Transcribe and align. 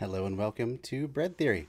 Hello 0.00 0.24
and 0.24 0.38
welcome 0.38 0.78
to 0.78 1.06
Bread 1.06 1.36
Theory. 1.36 1.68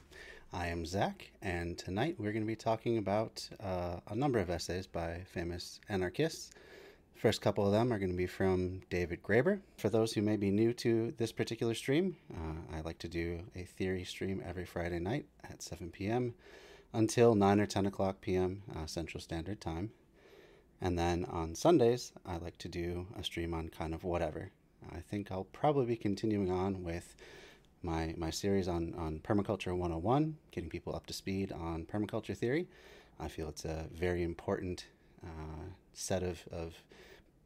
I 0.53 0.67
am 0.67 0.85
Zach, 0.85 1.31
and 1.41 1.77
tonight 1.77 2.15
we're 2.17 2.31
going 2.31 2.45
to 2.45 2.47
be 2.47 2.55
talking 2.55 2.97
about 2.97 3.45
uh, 3.61 3.97
a 4.07 4.15
number 4.15 4.39
of 4.39 4.49
essays 4.49 4.87
by 4.87 5.23
famous 5.33 5.81
anarchists. 5.89 6.49
First 7.13 7.41
couple 7.41 7.65
of 7.65 7.73
them 7.73 7.91
are 7.91 7.99
going 7.99 8.09
to 8.09 8.15
be 8.15 8.27
from 8.27 8.83
David 8.89 9.21
Graeber. 9.21 9.59
For 9.75 9.89
those 9.89 10.13
who 10.13 10.21
may 10.21 10.37
be 10.37 10.49
new 10.49 10.71
to 10.75 11.13
this 11.17 11.33
particular 11.33 11.73
stream, 11.73 12.15
uh, 12.33 12.77
I 12.77 12.79
like 12.79 12.99
to 12.99 13.09
do 13.09 13.41
a 13.53 13.63
theory 13.63 14.05
stream 14.05 14.41
every 14.47 14.63
Friday 14.63 14.99
night 14.99 15.25
at 15.43 15.61
7 15.61 15.91
p.m. 15.91 16.33
until 16.93 17.35
9 17.35 17.59
or 17.59 17.65
10 17.65 17.85
o'clock 17.85 18.21
p.m. 18.21 18.63
Uh, 18.73 18.85
Central 18.85 19.19
Standard 19.19 19.59
Time. 19.59 19.91
And 20.79 20.97
then 20.97 21.25
on 21.25 21.53
Sundays, 21.53 22.13
I 22.25 22.37
like 22.37 22.57
to 22.59 22.69
do 22.69 23.07
a 23.19 23.25
stream 23.25 23.53
on 23.53 23.67
kind 23.67 23.93
of 23.93 24.05
whatever. 24.05 24.51
I 24.89 25.01
think 25.01 25.33
I'll 25.33 25.43
probably 25.43 25.85
be 25.85 25.97
continuing 25.97 26.49
on 26.49 26.81
with 26.81 27.13
my, 27.83 28.13
my 28.17 28.29
series 28.29 28.67
on, 28.67 28.93
on 28.97 29.19
Permaculture 29.19 29.75
101, 29.75 30.37
getting 30.51 30.69
people 30.69 30.95
up 30.95 31.05
to 31.07 31.13
speed 31.13 31.51
on 31.51 31.85
permaculture 31.85 32.35
theory. 32.35 32.67
I 33.19 33.27
feel 33.27 33.49
it's 33.49 33.65
a 33.65 33.85
very 33.93 34.23
important 34.23 34.85
uh, 35.23 35.65
set 35.93 36.23
of, 36.23 36.43
of 36.51 36.75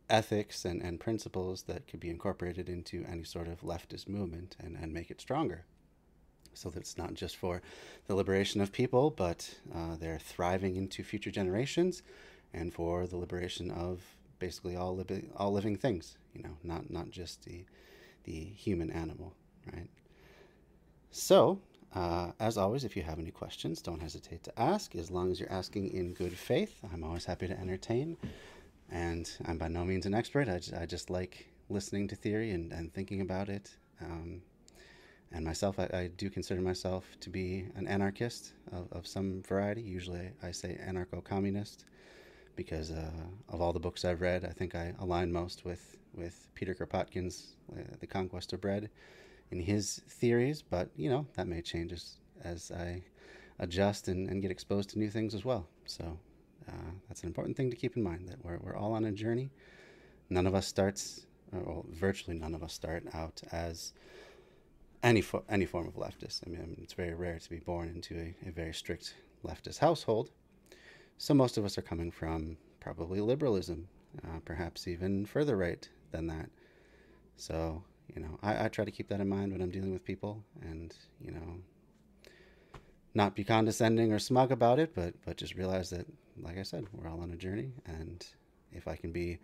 ethics 0.10 0.66
and, 0.66 0.82
and 0.82 1.00
principles 1.00 1.64
that 1.64 1.88
could 1.88 2.00
be 2.00 2.10
incorporated 2.10 2.70
into 2.70 3.06
any 3.10 3.24
sort 3.24 3.48
of 3.48 3.62
leftist 3.62 4.08
movement 4.08 4.56
and, 4.60 4.78
and 4.78 4.94
make 4.94 5.10
it 5.10 5.22
stronger. 5.22 5.66
So 6.54 6.70
that 6.70 6.80
it's 6.80 6.98
not 6.98 7.14
just 7.16 7.36
for 7.36 7.62
the 8.08 8.16
liberation 8.16 8.62
of 8.62 8.72
people, 8.72 9.10
but 9.10 9.56
uh, 9.74 9.96
they're 10.00 10.20
thriving 10.20 10.76
into 10.78 11.04
future 11.04 11.32
generations 11.32 12.02
and 12.54 12.74
for 12.74 13.08
the 13.08 13.18
liberation 13.18 13.72
of 13.72 14.02
basically 14.40 14.76
all, 14.76 14.96
li- 14.96 15.30
all 15.36 15.52
living 15.52 15.76
things, 15.76 16.18
you 16.34 16.44
know, 16.44 16.58
not, 16.64 16.90
not 16.90 17.10
just 17.10 17.44
the, 17.44 17.66
the 18.24 18.32
human 18.56 18.90
animal, 18.90 19.34
right? 19.74 19.90
So, 21.18 21.62
uh, 21.94 22.32
as 22.42 22.58
always, 22.58 22.84
if 22.84 22.98
you 22.98 23.02
have 23.04 23.20
any 23.20 23.32
questions, 23.32 23.82
don't 23.82 24.02
hesitate 24.02 24.44
to 24.44 24.60
ask. 24.60 24.96
As 24.98 25.10
long 25.10 25.32
as 25.32 25.40
you're 25.40 25.52
asking 25.52 25.94
in 25.94 26.14
good 26.14 26.38
faith, 26.38 26.82
I'm 26.92 27.06
always 27.06 27.24
happy 27.24 27.48
to 27.48 27.58
entertain. 27.58 28.18
And 28.92 29.32
I'm 29.46 29.58
by 29.58 29.70
no 29.70 29.86
means 29.86 30.06
an 30.06 30.14
expert. 30.14 30.50
I 30.50 30.58
just, 30.58 30.74
I 30.74 30.86
just 30.86 31.10
like 31.10 31.48
listening 31.70 32.10
to 32.10 32.18
theory 32.18 32.52
and, 32.52 32.74
and 32.74 32.94
thinking 32.94 33.22
about 33.22 33.48
it. 33.48 33.78
Um, 34.02 34.42
and 35.32 35.46
myself, 35.46 35.80
I, 35.80 35.90
I, 35.94 36.10
do 36.18 36.30
consider 36.30 36.60
myself 36.60 37.06
to 37.22 37.30
be 37.30 37.66
an 37.78 37.88
anarchist 37.88 38.52
of, 38.74 38.92
of 38.92 39.08
some 39.08 39.42
variety. 39.44 39.84
Usually 39.84 40.32
I 40.44 40.52
say 40.52 40.78
anarcho 40.86 41.24
communist 41.24 41.86
because 42.58 42.92
uh, 42.92 43.10
of 43.48 43.62
all 43.62 43.72
the 43.72 43.80
books 43.80 44.04
I've 44.04 44.20
read, 44.20 44.44
I 44.44 44.52
think 44.52 44.76
I 44.76 44.94
align 45.00 45.32
most 45.32 45.64
with, 45.64 45.96
with 46.14 46.50
Peter 46.56 46.76
Kropotkin's 46.76 47.56
uh, 47.72 47.84
The 48.02 48.08
Conquest 48.08 48.52
of 48.52 48.60
Bread 48.60 48.90
in 49.52 49.60
his 49.60 50.02
theories, 50.10 50.62
but 50.62 50.90
you 50.96 51.10
know 51.10 51.26
that 51.36 51.48
may 51.48 51.62
change 51.62 51.92
as, 51.92 52.18
as 52.44 52.72
I 52.72 53.04
adjust 53.60 54.08
and, 54.08 54.30
and 54.30 54.42
get 54.42 54.52
exposed 54.52 54.90
to 54.92 55.00
new 55.00 55.10
things 55.10 55.34
as 55.34 55.46
well. 55.46 55.68
So 55.86 56.18
uh, 56.68 56.92
that's 57.08 57.22
an 57.22 57.28
important 57.28 57.56
thing 57.56 57.70
to 57.70 57.76
keep 57.76 57.96
in 57.96 58.04
mind 58.04 58.28
that 58.28 58.44
we're, 58.44 58.58
we're 58.58 58.76
all 58.76 58.94
on 58.94 59.06
a 59.06 59.12
journey. 59.12 59.52
None 60.30 60.48
of 60.48 60.56
us 60.56 60.68
starts, 60.68 61.28
or 61.54 61.86
virtually 61.90 62.38
none 62.38 62.56
of 62.56 62.64
us 62.64 62.74
start 62.74 63.06
out 63.14 63.42
as 63.52 63.94
any 65.04 65.22
fo- 65.22 65.44
any 65.48 65.66
form 65.66 65.88
of 65.88 65.96
leftist. 65.96 66.42
I 66.46 66.50
mean, 66.50 66.62
I 66.62 66.66
mean, 66.66 66.80
it's 66.82 66.94
very 66.94 67.14
rare 67.14 67.38
to 67.38 67.50
be 67.50 67.60
born 67.60 67.90
into 67.90 68.16
a, 68.18 68.50
a 68.50 68.52
very 68.52 68.74
strict 68.74 69.16
leftist 69.46 69.78
household. 69.78 70.32
So 71.18 71.34
most 71.34 71.58
of 71.58 71.64
us 71.64 71.78
are 71.78 71.84
coming 71.84 72.12
from 72.12 72.58
probably 72.80 73.22
liberalism, 73.22 73.88
uh, 74.24 74.40
perhaps 74.44 74.88
even 74.88 75.26
further 75.26 75.56
right 75.56 75.88
than 76.12 76.28
that. 76.28 76.50
So 77.38 77.84
you 78.14 78.22
know, 78.22 78.40
I, 78.42 78.66
I 78.66 78.68
try 78.68 78.86
to 78.86 78.92
keep 78.92 79.08
that 79.10 79.20
in 79.22 79.30
mind 79.30 79.52
when 79.52 79.62
I'm 79.62 79.72
dealing 79.72 79.94
with 79.94 80.04
people 80.04 80.44
and, 80.62 80.96
you 81.22 81.32
know, 81.32 81.60
not 83.14 83.36
be 83.36 83.44
condescending 83.44 84.12
or 84.12 84.20
smug 84.20 84.52
about 84.52 84.80
it, 84.80 84.94
but, 84.94 85.14
but 85.26 85.38
just 85.38 85.56
realize 85.56 85.90
that, 85.92 86.06
like 86.42 86.58
I 86.58 86.64
said, 86.64 86.86
we're 86.92 87.10
all 87.10 87.22
on 87.22 87.32
a 87.32 87.38
journey. 87.38 87.72
And 87.86 88.26
if 88.72 88.88
I 88.88 88.96
can 88.96 89.12
be 89.12 89.40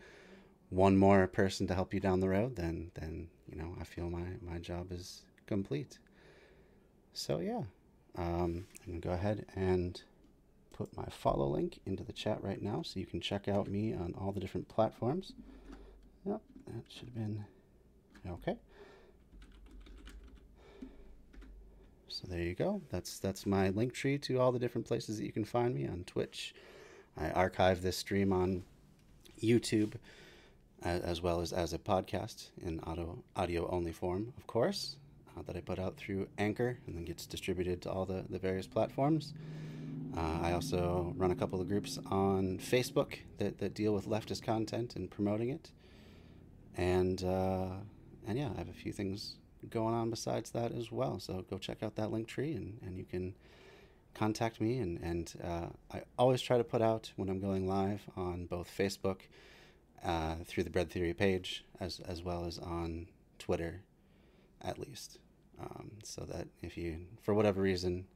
one 0.70 0.98
more 0.98 1.28
person 1.28 1.68
to 1.68 1.76
help 1.76 1.94
you 1.94 2.00
down 2.00 2.20
the 2.20 2.30
road, 2.30 2.56
then, 2.56 2.92
then, 2.96 3.28
you 3.50 3.58
know, 3.58 3.76
I 3.80 3.84
feel 3.84 4.10
my, 4.10 4.24
my 4.42 4.58
job 4.58 4.92
is 4.92 5.24
complete. 5.48 6.00
So 7.14 7.40
yeah, 7.40 7.64
um, 8.18 8.66
I'm 8.86 8.88
gonna 8.88 9.00
go 9.00 9.12
ahead 9.12 9.46
and 9.56 10.02
put 10.74 10.96
my 10.96 11.06
follow 11.10 11.48
link 11.48 11.80
into 11.86 12.04
the 12.04 12.14
chat 12.14 12.42
right 12.42 12.62
now 12.62 12.82
so 12.84 13.00
you 13.00 13.06
can 13.06 13.22
check 13.22 13.48
out 13.48 13.68
me 13.68 13.94
on 13.94 14.14
all 14.20 14.32
the 14.32 14.40
different 14.40 14.68
platforms. 14.68 15.34
Yep, 16.26 16.42
that 16.68 16.84
should 16.88 17.10
have 17.10 17.16
been 17.16 17.46
Okay. 18.30 18.56
So 22.08 22.28
there 22.28 22.42
you 22.42 22.54
go. 22.54 22.82
That's 22.92 23.20
that's 23.20 23.46
my 23.46 23.70
link 23.70 23.94
tree 23.94 24.18
to 24.20 24.40
all 24.40 24.52
the 24.52 24.60
different 24.60 24.86
places 24.86 25.18
that 25.18 25.26
you 25.26 25.32
can 25.32 25.46
find 25.46 25.74
me 25.74 25.88
on 25.88 26.04
Twitch. 26.06 26.54
I 27.18 27.32
archive 27.32 27.82
this 27.82 27.98
stream 27.98 28.32
on 28.32 28.64
YouTube 29.42 29.96
as, 30.84 31.22
well 31.22 31.42
as 31.42 31.54
as 31.54 31.74
a 31.74 31.78
podcast 31.78 32.50
in 32.62 32.80
audio 32.82 33.24
audio 33.36 33.70
only 33.70 33.92
form, 33.92 34.34
of 34.38 34.48
course, 34.48 34.98
uh, 35.38 35.42
that 35.44 35.56
I 35.56 35.62
put 35.62 35.80
out 35.80 35.98
through 35.98 36.28
Anchor 36.38 36.78
and 36.86 36.96
then 36.96 37.06
gets 37.06 37.26
distributed 37.26 37.82
to 37.84 37.92
all 37.92 38.06
the, 38.06 38.26
the 38.30 38.40
various 38.40 38.68
platforms. 38.68 39.34
Uh, 40.16 40.40
I 40.42 40.52
also 40.54 41.14
run 41.18 41.32
a 41.32 41.36
couple 41.36 41.62
of 41.62 41.68
groups 41.68 41.98
on 42.08 42.58
Facebook 42.58 43.20
that, 43.38 43.60
that 43.60 43.74
deal 43.74 43.94
with 43.94 44.08
leftist 44.08 44.44
content 44.44 44.96
and 44.96 45.10
promoting 45.10 45.50
it. 45.50 45.72
And 46.76 47.24
uh, 47.24 47.68
and 48.28 48.38
yeah, 48.38 48.50
I 48.54 48.58
have 48.58 48.70
a 48.70 48.74
few 48.74 48.92
things 48.92 49.36
going 49.70 49.94
on 49.94 50.10
besides 50.10 50.52
that 50.52 50.72
as 50.72 50.92
well. 50.92 51.20
So 51.20 51.46
go 51.50 51.58
check 51.58 51.84
out 51.84 51.96
that 51.96 52.12
link 52.12 52.28
tree 52.28 52.54
and, 52.54 52.80
and 52.84 52.98
you 52.98 53.06
can 53.06 53.36
contact 54.14 54.60
me. 54.60 54.78
And, 54.80 55.00
and 55.00 55.34
uh, 55.44 55.68
I 55.94 56.02
always 56.18 56.42
try 56.42 56.58
to 56.58 56.64
put 56.64 56.82
out 56.82 57.12
when 57.16 57.30
I'm 57.30 57.40
going 57.40 57.68
live 57.68 58.02
on 58.16 58.46
both 58.46 58.72
Facebook 58.76 59.22
uh, 60.04 60.36
through 60.46 60.64
the 60.64 60.70
Bread 60.70 60.90
Theory 60.90 61.14
page 61.14 61.64
as, 61.80 62.00
as 62.00 62.24
well 62.24 62.46
as 62.46 62.58
on 62.58 63.08
Twitter, 63.40 63.82
at 64.62 64.80
least. 64.80 65.20
Um, 65.60 65.92
so 66.04 66.26
that 66.26 66.48
if 66.64 66.76
you, 66.76 66.98
for 67.22 67.36
whatever 67.36 67.62
reason, 67.62 68.08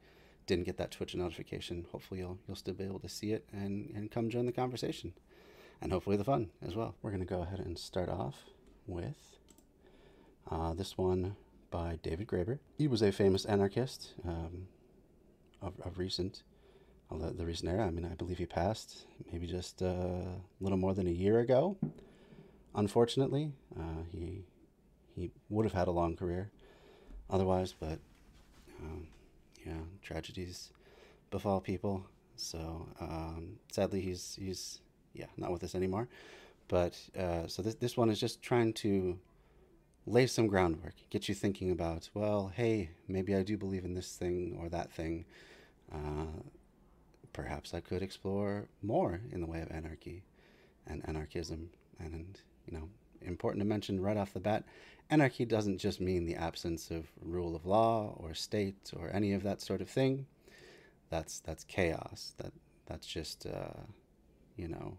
didn't 0.46 0.64
get 0.64 0.78
that 0.78 0.90
Twitch 0.90 1.14
notification, 1.14 1.86
hopefully 1.92 2.20
you'll, 2.20 2.38
you'll 2.46 2.56
still 2.56 2.74
be 2.74 2.84
able 2.84 2.98
to 3.00 3.08
see 3.08 3.32
it 3.32 3.44
and, 3.52 3.92
and 3.94 4.10
come 4.10 4.30
join 4.30 4.46
the 4.46 4.52
conversation. 4.52 5.12
And 5.80 5.92
hopefully 5.92 6.16
the 6.16 6.24
fun 6.24 6.50
as 6.66 6.74
well. 6.74 6.96
We're 7.02 7.10
going 7.10 7.20
to 7.20 7.26
go 7.26 7.42
ahead 7.42 7.60
and 7.60 7.78
start 7.78 8.08
off 8.08 8.46
with 8.86 9.35
uh, 10.50 10.74
this 10.74 10.96
one 10.96 11.36
by 11.70 11.98
David 12.02 12.26
Graeber. 12.26 12.58
He 12.78 12.88
was 12.88 13.02
a 13.02 13.12
famous 13.12 13.44
anarchist 13.44 14.14
um, 14.26 14.68
of, 15.60 15.74
of 15.84 15.98
recent, 15.98 16.42
the, 17.10 17.44
recent 17.44 17.70
era. 17.70 17.86
I 17.86 17.90
mean, 17.90 18.04
I 18.04 18.14
believe 18.14 18.38
he 18.38 18.46
passed 18.46 19.06
maybe 19.32 19.46
just 19.46 19.82
uh, 19.82 19.86
a 19.86 20.40
little 20.60 20.78
more 20.78 20.94
than 20.94 21.06
a 21.06 21.10
year 21.10 21.40
ago. 21.40 21.76
Unfortunately, 22.74 23.52
uh, 23.78 24.02
he 24.12 24.44
he 25.14 25.30
would 25.48 25.64
have 25.64 25.72
had 25.72 25.88
a 25.88 25.90
long 25.90 26.14
career 26.14 26.50
otherwise, 27.30 27.74
but 27.78 27.98
um, 28.82 29.06
yeah, 29.64 29.80
tragedies 30.02 30.72
befall 31.30 31.60
people. 31.60 32.04
So 32.36 32.86
um, 33.00 33.58
sadly, 33.72 34.02
he's 34.02 34.38
he's 34.38 34.80
yeah 35.14 35.26
not 35.36 35.50
with 35.50 35.64
us 35.64 35.74
anymore. 35.74 36.08
But 36.68 36.98
uh, 37.18 37.46
so 37.46 37.62
this 37.62 37.76
this 37.76 37.96
one 37.96 38.10
is 38.10 38.20
just 38.20 38.42
trying 38.42 38.74
to 38.74 39.18
lay 40.06 40.26
some 40.26 40.46
groundwork, 40.46 40.94
get 41.10 41.28
you 41.28 41.34
thinking 41.34 41.70
about, 41.70 42.08
well, 42.14 42.52
hey, 42.54 42.90
maybe 43.08 43.34
I 43.34 43.42
do 43.42 43.56
believe 43.56 43.84
in 43.84 43.94
this 43.94 44.14
thing 44.16 44.56
or 44.60 44.68
that 44.68 44.92
thing. 44.92 45.24
Uh, 45.92 46.42
perhaps 47.32 47.74
I 47.74 47.80
could 47.80 48.02
explore 48.02 48.68
more 48.82 49.20
in 49.32 49.40
the 49.40 49.46
way 49.46 49.60
of 49.60 49.70
anarchy 49.70 50.22
and 50.86 51.06
anarchism. 51.08 51.70
And, 51.98 52.40
you 52.66 52.78
know, 52.78 52.88
important 53.20 53.60
to 53.60 53.66
mention 53.66 54.00
right 54.00 54.16
off 54.16 54.32
the 54.32 54.40
bat, 54.40 54.64
anarchy 55.10 55.44
doesn't 55.44 55.78
just 55.78 56.00
mean 56.00 56.24
the 56.24 56.36
absence 56.36 56.90
of 56.90 57.06
rule 57.20 57.56
of 57.56 57.66
law 57.66 58.14
or 58.16 58.34
state 58.34 58.92
or 58.96 59.10
any 59.12 59.32
of 59.32 59.42
that 59.42 59.60
sort 59.60 59.80
of 59.80 59.88
thing. 59.88 60.26
That's 61.10 61.38
that's 61.40 61.64
chaos. 61.64 62.34
That 62.38 62.52
that's 62.86 63.06
just 63.06 63.46
uh, 63.46 63.80
you 64.56 64.68
know 64.68 64.96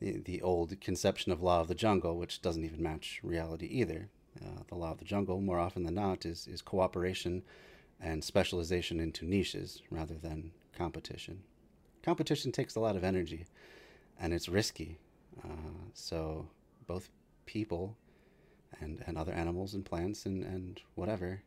the, 0.00 0.40
old 0.42 0.80
conception 0.80 1.30
of 1.30 1.42
law 1.42 1.60
of 1.60 1.68
the 1.68 1.74
jungle, 1.74 2.16
which 2.16 2.40
doesn't 2.40 2.64
even 2.64 2.82
match 2.82 3.20
reality 3.22 3.66
either. 3.66 4.08
Uh, 4.40 4.62
the 4.68 4.74
law 4.74 4.92
of 4.92 4.98
the 4.98 5.04
jungle, 5.04 5.40
more 5.40 5.58
often 5.58 5.82
than 5.84 5.94
not, 5.94 6.24
is, 6.24 6.46
is 6.46 6.62
cooperation 6.62 7.42
and 8.00 8.24
specialization 8.24 8.98
into 8.98 9.26
niches 9.26 9.82
rather 9.90 10.14
than 10.14 10.52
competition. 10.76 11.42
Competition 12.02 12.50
takes 12.50 12.74
a 12.74 12.80
lot 12.80 12.96
of 12.96 13.04
energy 13.04 13.44
and 14.18 14.32
it's 14.32 14.48
risky. 14.48 14.98
Uh, 15.44 15.88
so 15.92 16.48
both 16.86 17.10
people 17.44 17.96
and, 18.80 19.02
and 19.06 19.18
other 19.18 19.32
animals 19.32 19.74
and 19.74 19.84
plants 19.84 20.24
and, 20.24 20.42
and 20.42 20.80
whatever 20.94 21.42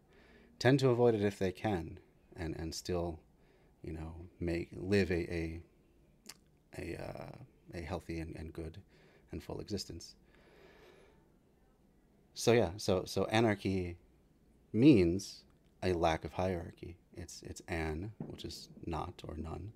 tend 0.59 0.79
to 0.79 0.89
avoid 0.89 1.15
it 1.15 1.23
if 1.23 1.39
they 1.39 1.51
can 1.51 1.99
and, 2.35 2.56
and 2.57 2.75
still, 2.75 3.19
you 3.81 3.94
know, 3.94 4.13
make 4.39 4.69
live 4.73 5.09
a, 5.11 5.15
a, 5.15 5.61
a 6.77 7.01
uh, 7.01 7.35
a 7.73 7.81
healthy 7.81 8.19
and, 8.19 8.35
and 8.35 8.53
good 8.53 8.77
and 9.31 9.43
full 9.43 9.59
existence. 9.59 10.15
So 12.33 12.51
yeah, 12.51 12.71
so 12.77 13.03
so 13.05 13.25
anarchy 13.25 13.97
means 14.71 15.43
a 15.83 15.93
lack 15.93 16.25
of 16.25 16.33
hierarchy. 16.33 16.97
It's 17.15 17.41
it's 17.43 17.61
an, 17.67 18.11
which 18.17 18.43
is 18.43 18.69
not 18.85 19.21
or 19.27 19.35
none, 19.37 19.73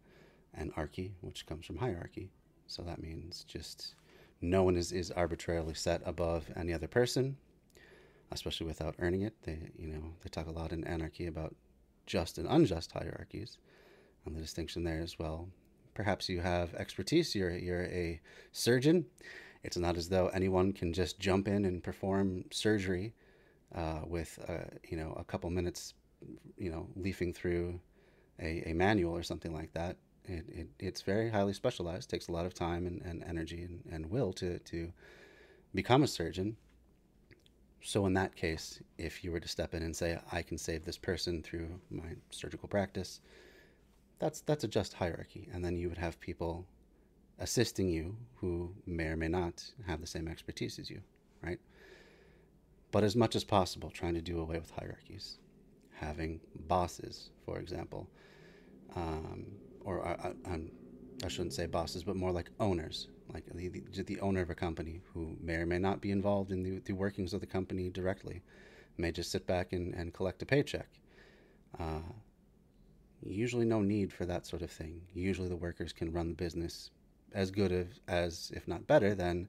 and 0.53 0.71
archy, 0.75 1.13
which 1.21 1.45
comes 1.45 1.65
from 1.65 1.77
hierarchy. 1.77 2.31
So 2.65 2.81
that 2.83 3.01
means 3.01 3.45
just 3.47 3.93
no 4.41 4.63
one 4.63 4.75
is, 4.75 4.91
is 4.91 5.11
arbitrarily 5.11 5.73
set 5.73 6.01
above 6.05 6.51
any 6.55 6.73
other 6.73 6.87
person, 6.87 7.37
especially 8.31 8.67
without 8.67 8.95
earning 8.99 9.21
it. 9.21 9.35
They 9.43 9.59
you 9.77 9.87
know 9.87 10.13
they 10.23 10.29
talk 10.29 10.47
a 10.47 10.51
lot 10.51 10.71
in 10.71 10.83
anarchy 10.83 11.27
about 11.27 11.55
just 12.07 12.37
and 12.37 12.47
unjust 12.49 12.91
hierarchies, 12.91 13.57
and 14.25 14.35
the 14.35 14.41
distinction 14.41 14.83
there 14.83 15.01
as 15.01 15.19
well. 15.19 15.49
Perhaps 15.97 16.29
you 16.29 16.41
have 16.41 16.75
expertise. 16.75 17.33
You're 17.33 17.57
you're 17.57 17.85
a 17.85 18.21
surgeon. 18.51 19.07
It's 19.63 19.77
not 19.77 19.97
as 19.97 20.09
though 20.09 20.27
anyone 20.27 20.71
can 20.71 20.93
just 20.93 21.19
jump 21.19 21.47
in 21.47 21.65
and 21.65 21.83
perform 21.83 22.45
surgery 22.51 23.15
uh, 23.73 24.01
with 24.05 24.37
uh, 24.47 24.69
you 24.87 24.95
know 24.95 25.15
a 25.17 25.23
couple 25.23 25.49
minutes, 25.49 25.95
you 26.55 26.69
know, 26.69 26.87
leafing 26.95 27.33
through 27.33 27.79
a, 28.39 28.69
a 28.69 28.73
manual 28.73 29.17
or 29.17 29.23
something 29.23 29.55
like 29.55 29.73
that. 29.73 29.97
It, 30.25 30.45
it, 30.49 30.67
it's 30.77 31.01
very 31.01 31.31
highly 31.31 31.53
specialized. 31.53 32.11
Takes 32.11 32.27
a 32.27 32.31
lot 32.31 32.45
of 32.45 32.53
time 32.53 32.85
and, 32.85 33.01
and 33.01 33.23
energy 33.23 33.63
and, 33.63 33.81
and 33.91 34.05
will 34.11 34.31
to 34.33 34.59
to 34.59 34.93
become 35.73 36.03
a 36.03 36.07
surgeon. 36.07 36.57
So 37.81 38.05
in 38.05 38.13
that 38.13 38.35
case, 38.35 38.83
if 38.99 39.23
you 39.23 39.31
were 39.31 39.39
to 39.39 39.47
step 39.47 39.73
in 39.73 39.81
and 39.81 39.95
say, 39.95 40.19
"I 40.31 40.43
can 40.43 40.59
save 40.59 40.85
this 40.85 40.99
person 40.99 41.41
through 41.41 41.69
my 41.89 42.09
surgical 42.29 42.69
practice," 42.69 43.19
that's 44.19 44.41
that's 44.41 44.63
a 44.63 44.67
just 44.67 44.93
hierarchy, 44.93 45.49
and 45.53 45.63
then 45.63 45.75
you 45.77 45.89
would 45.89 45.97
have 45.97 46.19
people 46.19 46.65
assisting 47.39 47.89
you 47.89 48.15
who 48.35 48.73
may 48.85 49.05
or 49.05 49.17
may 49.17 49.27
not 49.27 49.63
have 49.85 50.01
the 50.01 50.07
same 50.07 50.27
expertise 50.27 50.79
as 50.79 50.89
you, 50.89 51.01
right? 51.43 51.59
But 52.91 53.03
as 53.03 53.15
much 53.15 53.35
as 53.35 53.43
possible, 53.43 53.89
trying 53.89 54.15
to 54.15 54.21
do 54.21 54.39
away 54.39 54.57
with 54.57 54.71
hierarchies, 54.71 55.37
having 55.93 56.39
bosses, 56.67 57.29
for 57.45 57.59
example, 57.59 58.07
um, 58.95 59.45
or 59.81 60.05
I, 60.05 60.33
I, 60.49 60.59
I, 61.23 61.27
shouldn't 61.27 61.53
say 61.53 61.67
bosses, 61.67 62.03
but 62.03 62.15
more 62.15 62.31
like 62.31 62.49
owners, 62.59 63.09
like 63.31 63.43
the, 63.53 63.69
the, 63.69 64.03
the, 64.03 64.19
owner 64.21 64.41
of 64.41 64.49
a 64.49 64.55
company 64.55 65.01
who 65.13 65.35
may 65.41 65.55
or 65.55 65.65
may 65.65 65.77
not 65.77 66.01
be 66.01 66.11
involved 66.11 66.51
in 66.51 66.63
the, 66.63 66.79
the 66.85 66.93
workings 66.93 67.33
of 67.33 67.41
the 67.41 67.45
company 67.45 67.89
directly, 67.89 68.41
may 68.97 69.11
just 69.11 69.31
sit 69.31 69.45
back 69.45 69.73
and, 69.73 69.93
and 69.93 70.13
collect 70.13 70.41
a 70.41 70.45
paycheck. 70.45 70.87
Uh, 71.77 71.99
usually 73.25 73.65
no 73.65 73.81
need 73.81 74.13
for 74.13 74.25
that 74.25 74.45
sort 74.45 74.61
of 74.61 74.71
thing. 74.71 75.01
Usually 75.13 75.49
the 75.49 75.55
workers 75.55 75.93
can 75.93 76.11
run 76.11 76.29
the 76.29 76.35
business 76.35 76.91
as 77.33 77.51
good 77.51 77.71
of, 77.71 77.87
as, 78.07 78.51
if 78.55 78.67
not 78.67 78.87
better, 78.87 79.13
than 79.15 79.47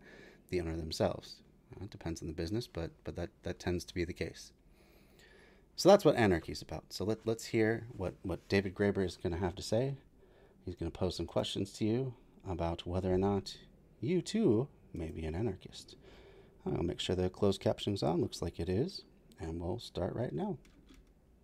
the 0.50 0.60
owner 0.60 0.76
themselves. 0.76 1.36
Uh, 1.74 1.84
it 1.84 1.90
depends 1.90 2.22
on 2.22 2.28
the 2.28 2.34
business, 2.34 2.66
but 2.66 2.90
but 3.04 3.16
that 3.16 3.30
that 3.42 3.58
tends 3.58 3.84
to 3.84 3.94
be 3.94 4.04
the 4.04 4.12
case. 4.12 4.52
So 5.76 5.88
that's 5.88 6.04
what 6.04 6.16
anarchy 6.16 6.52
is 6.52 6.62
about. 6.62 6.84
So 6.90 7.04
let 7.04 7.18
let's 7.26 7.46
hear 7.46 7.86
what 7.96 8.14
what 8.22 8.48
David 8.48 8.74
Graeber 8.74 9.04
is 9.04 9.16
going 9.16 9.34
to 9.34 9.38
have 9.38 9.54
to 9.56 9.62
say. 9.62 9.94
He's 10.64 10.74
going 10.74 10.90
to 10.90 10.98
pose 10.98 11.16
some 11.16 11.26
questions 11.26 11.72
to 11.74 11.84
you 11.84 12.14
about 12.48 12.86
whether 12.86 13.12
or 13.12 13.18
not 13.18 13.56
you 14.00 14.20
too 14.20 14.68
may 14.92 15.10
be 15.10 15.24
an 15.24 15.34
anarchist. 15.34 15.96
I'll 16.66 16.82
make 16.82 17.00
sure 17.00 17.16
the 17.16 17.30
closed 17.30 17.60
captioning's 17.60 18.02
on. 18.02 18.20
Looks 18.20 18.42
like 18.42 18.60
it 18.60 18.68
is, 18.68 19.04
and 19.40 19.60
we'll 19.60 19.78
start 19.78 20.14
right 20.14 20.32
now. 20.32 20.58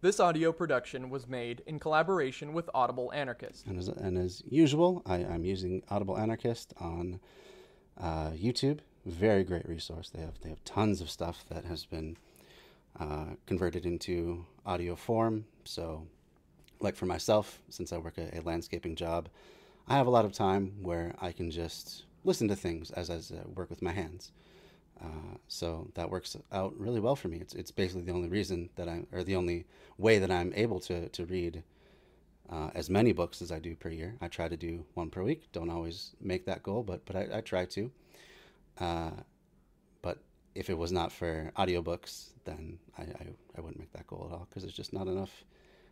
This 0.05 0.21
audio 0.21 0.53
production 0.53 1.09
was 1.09 1.27
made 1.27 1.63
in 1.65 1.79
collaboration 1.79 2.53
with 2.53 2.69
Audible 2.75 3.11
Anarchist. 3.15 3.65
And 3.65 3.79
as, 3.79 3.89
and 3.89 4.19
as 4.19 4.43
usual, 4.47 5.01
I, 5.07 5.21
am 5.21 5.47
using 5.47 5.83
Audible 5.89 6.19
Anarchist 6.19 6.75
on 6.79 7.21
uh, 7.99 8.33
YouTube. 8.33 8.81
Very 9.07 9.45
great 9.45 9.67
resource. 9.67 10.11
They 10.11 10.21
have 10.21 10.39
they 10.43 10.51
have 10.51 10.63
tons 10.67 11.01
of 11.01 11.09
stuff 11.09 11.47
that 11.49 11.65
has 11.65 11.87
been 11.87 12.19
uh, 13.01 13.29
converted 13.47 13.87
into 13.87 14.45
audio 14.67 14.95
form. 14.95 15.47
So, 15.65 16.07
like 16.81 16.97
for 16.97 17.07
myself, 17.07 17.63
since 17.71 17.91
I 17.91 17.97
work 17.97 18.19
a, 18.19 18.39
a, 18.39 18.43
landscaping 18.43 18.97
job, 18.97 19.31
I 19.89 19.95
have 19.95 20.07
a 20.07 20.11
lot 20.11 20.27
of 20.27 20.35
time 20.35 20.75
where 20.83 21.15
I 21.19 21.33
can 21.33 21.51
just 21.51 22.05
listen 22.25 22.47
to 22.49 22.57
things 22.57 22.91
as 22.91 23.09
I 23.09 23.15
uh, 23.15 23.45
work 23.55 23.71
with 23.71 23.81
my 23.81 23.93
hands. 23.93 24.33
Uh, 25.05 25.37
so 25.49 25.89
that 25.95 26.09
works 26.11 26.37
out 26.53 26.75
really 26.79 27.01
well 27.01 27.17
for 27.17 27.29
me. 27.29 27.39
It's 27.39 27.55
it's 27.55 27.71
basically 27.71 28.03
the 28.03 28.13
only 28.13 28.29
reason 28.29 28.71
that 28.77 28.89
I 28.89 29.03
or 29.13 29.23
the 29.23 29.37
only 29.37 29.67
way 29.99 30.19
that 30.19 30.31
I'm 30.31 30.53
able 30.55 30.81
to 30.81 31.09
to 31.09 31.27
read 31.27 31.63
uh, 32.51 32.71
as 32.75 32.89
many 32.89 33.13
books 33.13 33.43
as 33.43 33.53
I 33.53 33.59
do 33.59 33.77
per 33.77 33.91
year. 33.91 34.17
I 34.21 34.29
try 34.29 34.49
to 34.49 34.57
do 34.57 34.85
one 34.95 35.11
per 35.11 35.23
week. 35.23 35.53
Don't 35.53 35.71
always 35.71 36.15
make 36.21 36.47
that 36.47 36.63
goal, 36.63 36.83
but 36.83 37.05
but 37.05 37.17
I, 37.17 37.39
I 37.39 37.41
try 37.41 37.65
to. 37.67 37.91
Uh, 38.79 39.11
but 40.03 40.19
if 40.55 40.71
it 40.71 40.79
was 40.79 40.93
not 40.93 41.13
for 41.13 41.53
audiobooks, 41.57 42.31
then 42.45 42.79
I, 42.99 43.03
I, 43.03 43.27
I 43.59 43.61
wouldn't 43.61 43.79
make 43.79 43.93
that 43.93 44.07
goal 44.07 44.27
at 44.31 44.35
all 44.35 44.47
because 44.49 44.65
it's 44.65 44.77
just 44.77 44.93
not 44.93 45.07
enough. 45.07 45.45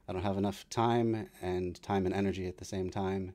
I 0.08 0.12
don't 0.12 0.22
have 0.22 0.38
enough 0.38 0.68
time 0.70 1.28
and 1.42 1.80
time 1.82 2.06
and 2.06 2.14
energy 2.14 2.46
at 2.48 2.58
the 2.58 2.64
same 2.64 2.90
time 2.90 3.34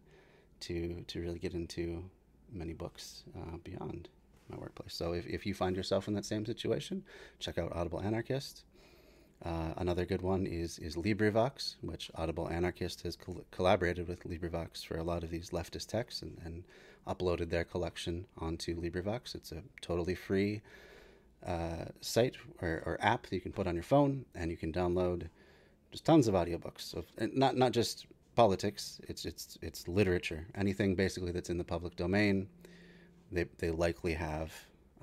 to 0.62 1.04
to 1.08 1.22
really 1.22 1.40
get 1.40 1.54
into 1.54 2.10
many 2.52 2.74
books 2.74 3.24
uh, 3.38 3.58
beyond 3.64 4.10
my 4.50 4.58
workplace. 4.58 4.94
So 4.94 5.14
if, 5.14 5.26
if 5.28 5.46
you 5.46 5.54
find 5.54 5.76
yourself 5.76 6.08
in 6.08 6.14
that 6.16 6.26
same 6.26 6.46
situation, 6.46 7.04
check 7.40 7.58
out 7.58 7.76
Audible 7.76 8.02
Anarchist. 8.02 8.64
Uh, 9.46 9.74
another 9.78 10.04
good 10.06 10.24
one 10.24 10.48
is 10.48 10.80
is 10.80 10.96
LibriVox, 10.96 11.76
which 11.82 12.10
Audible 12.16 12.50
Anarchist 12.50 13.04
has 13.04 13.16
col- 13.16 13.46
collaborated 13.52 14.08
with 14.08 14.24
LibriVox 14.24 14.84
for 14.84 14.98
a 14.98 15.04
lot 15.04 15.24
of 15.24 15.30
these 15.30 15.52
leftist 15.52 15.88
texts 15.88 16.24
and, 16.24 16.40
and 16.44 16.64
uploaded 17.08 17.50
their 17.50 17.64
collection 17.64 18.26
onto 18.40 18.82
LibriVox. 18.82 19.36
It's 19.36 19.52
a 19.52 19.62
totally 19.82 20.16
free 20.16 20.62
uh, 21.46 21.86
site 22.02 22.36
or, 22.62 22.82
or, 22.86 22.98
app 23.00 23.24
that 23.28 23.36
you 23.36 23.42
can 23.42 23.54
put 23.54 23.68
on 23.68 23.76
your 23.76 23.84
phone, 23.84 24.26
and 24.34 24.50
you 24.50 24.58
can 24.58 24.74
download 24.74 25.30
just 25.92 26.04
tons 26.04 26.28
of 26.28 26.34
audiobooks. 26.34 26.82
So 26.82 27.06
not 27.20 27.56
not 27.56 27.74
just 27.74 28.08
politics. 28.36 29.00
It's 29.08 29.24
it's 29.26 29.58
it's 29.62 29.88
literature. 29.88 30.48
Anything 30.56 30.96
basically 30.96 31.32
that's 31.32 31.50
in 31.50 31.58
the 31.58 31.64
public 31.64 31.96
domain 31.96 32.48
they 33.32 33.46
they 33.58 33.72
likely 33.72 34.14
have, 34.14 34.54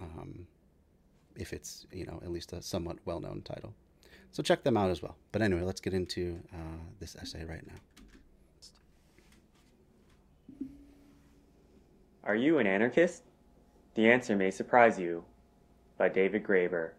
um, 0.01 0.47
if 1.37 1.53
it's 1.53 1.87
you 1.93 2.07
know 2.07 2.21
at 2.23 2.31
least 2.31 2.53
a 2.53 2.63
somewhat 2.63 2.99
well 3.05 3.21
known 3.21 3.43
title. 3.43 3.75
So 4.31 4.43
check 4.43 4.65
them 4.65 4.77
out 4.77 4.91
as 4.91 5.01
well. 5.01 5.17
But 5.31 5.43
anyway, 5.43 5.63
let's 5.63 5.81
get 5.81 5.95
into 5.95 6.41
uh, 6.53 6.83
this 6.99 7.15
essay 7.15 7.45
right 7.45 7.65
now. 7.67 7.79
Are 12.25 12.35
you 12.35 12.59
an 12.59 12.67
anarchist? 12.67 13.23
The 13.95 14.11
answer 14.11 14.35
may 14.35 14.51
surprise 14.51 14.99
you. 14.99 15.25
By 15.97 16.09
David 16.09 16.43
Graeber. 16.43 16.91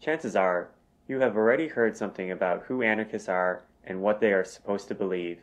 Chances 0.00 0.36
are 0.36 0.70
you 1.08 1.20
have 1.20 1.36
already 1.36 1.68
heard 1.68 1.96
something 1.96 2.30
about 2.30 2.62
who 2.62 2.82
anarchists 2.82 3.28
are 3.28 3.64
and 3.82 4.00
what 4.00 4.20
they 4.20 4.32
are 4.32 4.44
supposed 4.44 4.88
to 4.88 4.94
believe. 4.94 5.40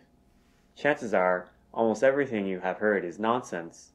Chances 0.76 1.14
are 1.14 1.50
almost 1.74 2.04
everything 2.04 2.46
you 2.46 2.60
have 2.60 2.78
heard 2.78 3.04
is 3.04 3.20
nonsense. 3.20 3.92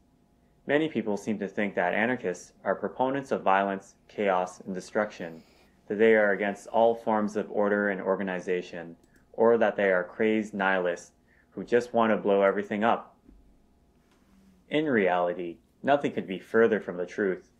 Many 0.66 0.88
people 0.88 1.16
seem 1.16 1.38
to 1.38 1.46
think 1.46 1.76
that 1.76 1.94
anarchists 1.94 2.52
are 2.64 2.74
proponents 2.74 3.30
of 3.30 3.42
violence, 3.42 3.94
chaos, 4.08 4.60
and 4.60 4.74
destruction, 4.74 5.42
that 5.86 5.98
they 5.98 6.16
are 6.16 6.32
against 6.32 6.66
all 6.66 6.94
forms 6.94 7.36
of 7.36 7.50
order 7.52 7.90
and 7.90 8.00
organization, 8.00 8.96
or 9.32 9.56
that 9.58 9.76
they 9.76 9.92
are 9.92 10.02
crazed 10.02 10.54
nihilists 10.54 11.12
who 11.50 11.62
just 11.62 11.94
want 11.94 12.10
to 12.10 12.16
blow 12.16 12.42
everything 12.42 12.82
up. 12.82 13.16
In 14.68 14.86
reality, 14.86 15.58
nothing 15.84 16.10
could 16.10 16.26
be 16.26 16.40
further 16.40 16.80
from 16.80 16.96
the 16.96 17.06
truth. 17.06 17.52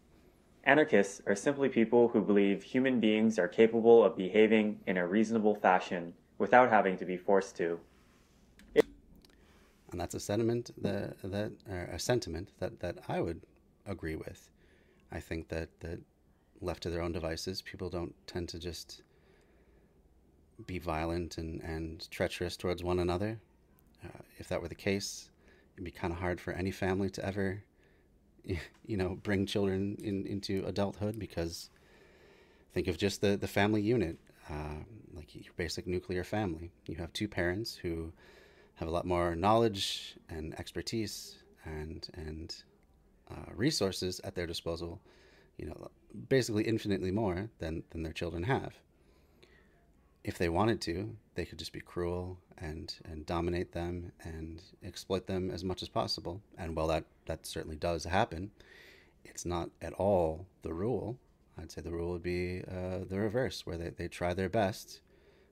Anarchists 0.65 1.23
are 1.27 1.37
simply 1.37 1.69
people 1.69 2.09
who 2.09 2.21
believe 2.21 2.65
human 2.65 2.99
beings 2.99 3.39
are 3.39 3.47
capable 3.47 4.03
of 4.03 4.17
behaving 4.17 4.81
in 4.85 4.97
a 4.97 5.07
reasonable 5.07 5.55
fashion 5.55 6.13
without 6.39 6.71
having 6.71 6.97
to 6.97 7.05
be 7.05 7.17
forced 7.17 7.57
to 7.59 7.79
and 9.91 10.01
that's 10.01 10.15
a 10.15 10.21
sentiment 10.21 10.71
that 10.83 11.17
that 11.23 11.53
a 11.93 11.99
sentiment 11.99 12.51
that 12.59 12.81
that 12.81 12.99
I 13.09 13.21
would 13.21 13.43
agree 13.87 14.17
with. 14.17 14.51
I 15.13 15.21
think 15.21 15.49
that 15.49 15.69
that 15.81 16.01
left 16.61 16.83
to 16.83 16.91
their 16.91 17.03
own 17.03 17.13
devices, 17.13 17.63
people 17.63 17.91
don't 17.91 18.15
tend 18.27 18.49
to 18.51 18.59
just 18.59 19.03
be 20.67 20.79
violent 20.79 21.39
and, 21.39 21.61
and 21.61 22.11
treacherous 22.11 22.57
towards 22.57 22.83
one 22.83 22.99
another. 22.99 23.39
Uh, 24.05 24.23
if 24.39 24.49
that 24.49 24.61
were 24.61 24.69
the 24.69 24.75
case, 24.75 25.31
it'd 25.75 25.85
be 25.85 25.91
kind 25.91 26.13
of 26.13 26.19
hard 26.19 26.41
for 26.41 26.53
any 26.53 26.71
family 26.71 27.11
to 27.11 27.25
ever, 27.25 27.63
you 28.45 28.97
know, 28.97 29.19
bring 29.23 29.47
children 29.47 29.97
in, 30.03 30.27
into 30.27 30.65
adulthood 30.67 31.19
because 31.19 31.71
think 32.73 32.89
of 32.89 32.97
just 32.97 33.21
the, 33.21 33.37
the 33.37 33.49
family 33.49 33.83
unit, 33.83 34.19
uh, 34.51 34.83
like 35.15 35.35
your 35.35 35.53
basic 35.57 35.87
nuclear 35.87 36.25
family. 36.25 36.73
You 36.87 36.97
have 36.97 37.13
two 37.13 37.29
parents 37.29 37.77
who 37.77 38.13
have 38.77 38.89
a 38.89 38.91
lot 38.91 39.07
more 39.07 39.35
knowledge 39.35 40.17
and 40.29 40.59
expertise 40.59 41.37
and 41.65 42.09
and 42.15 42.63
uh, 43.31 43.51
resources 43.55 44.21
at 44.23 44.35
their 44.35 44.47
disposal, 44.47 45.01
you 45.57 45.67
know, 45.67 45.91
basically 46.29 46.65
infinitely 46.65 47.11
more 47.11 47.51
than 47.59 47.83
than 47.91 48.03
their 48.03 48.13
children 48.13 48.45
have. 48.45 48.75
If 50.23 50.39
they 50.39 50.49
wanted 50.49 50.81
to, 50.83 51.17
they 51.35 51.45
could 51.45 51.59
just 51.59 51.73
be 51.73 51.81
cruel 51.81 52.39
and 52.59 52.95
and 53.05 53.27
dominate 53.27 53.73
them 53.73 54.13
and 54.23 54.63
exploit 54.83 55.27
them 55.27 55.51
as 55.51 55.65
much 55.65 55.83
as 55.83 55.89
possible. 55.89 56.41
And 56.59 56.77
while 56.77 56.89
that 56.89 57.05
that 57.27 57.47
certainly 57.47 57.77
does 57.77 58.05
happen, 58.05 58.51
it's 59.25 59.45
not 59.45 59.71
at 59.81 59.93
all 59.95 60.47
the 60.63 60.73
rule. 60.73 61.19
I'd 61.59 61.73
say 61.73 61.81
the 61.81 61.91
rule 61.91 62.13
would 62.13 62.23
be 62.23 62.63
uh, 62.71 62.99
the 63.09 63.19
reverse, 63.19 63.65
where 63.65 63.79
they, 63.79 63.89
they 63.89 64.09
try 64.09 64.35
their 64.35 64.51
best 64.51 65.01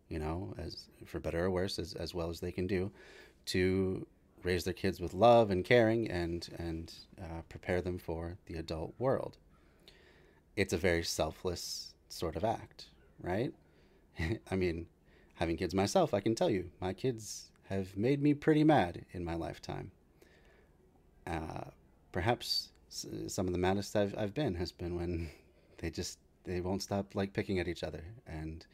you 0.08 0.18
know, 0.18 0.54
as 0.58 0.86
for 1.04 1.20
better 1.20 1.44
or 1.44 1.50
worse, 1.50 1.78
as, 1.78 1.94
as 1.94 2.14
well 2.14 2.30
as 2.30 2.40
they 2.40 2.52
can 2.52 2.66
do, 2.66 2.90
to 3.46 4.06
raise 4.42 4.64
their 4.64 4.74
kids 4.74 5.00
with 5.00 5.14
love 5.14 5.50
and 5.50 5.64
caring 5.64 6.10
and 6.10 6.48
and 6.58 6.92
uh, 7.20 7.40
prepare 7.48 7.80
them 7.80 7.98
for 7.98 8.36
the 8.46 8.56
adult 8.56 8.94
world. 8.98 9.38
It's 10.56 10.72
a 10.72 10.78
very 10.78 11.02
selfless 11.02 11.94
sort 12.08 12.36
of 12.36 12.44
act, 12.44 12.86
right? 13.20 13.52
I 14.50 14.56
mean, 14.56 14.86
having 15.34 15.56
kids 15.56 15.74
myself, 15.74 16.14
I 16.14 16.20
can 16.20 16.34
tell 16.34 16.50
you, 16.50 16.70
my 16.80 16.92
kids 16.92 17.50
have 17.68 17.96
made 17.96 18.22
me 18.22 18.34
pretty 18.34 18.62
mad 18.62 19.04
in 19.12 19.24
my 19.24 19.34
lifetime. 19.34 19.90
Uh, 21.26 21.64
perhaps 22.12 22.70
some 22.88 23.46
of 23.46 23.52
the 23.52 23.58
maddest 23.58 23.96
I've, 23.96 24.14
I've 24.16 24.34
been 24.34 24.54
has 24.54 24.70
been 24.70 24.94
when 24.96 25.30
they 25.78 25.90
just 25.90 26.18
they 26.44 26.60
won't 26.60 26.82
stop 26.82 27.14
like 27.14 27.32
picking 27.32 27.58
at 27.58 27.68
each 27.68 27.82
other 27.82 28.04
and 28.26 28.66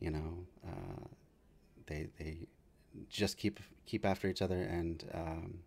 you 0.00 0.10
know 0.10 0.38
uh, 0.66 1.04
they 1.86 2.08
they 2.18 2.38
just 3.08 3.36
keep 3.36 3.60
keep 3.86 4.04
after 4.04 4.28
each 4.28 4.42
other 4.42 4.62
and 4.62 5.04
um, 5.14 5.58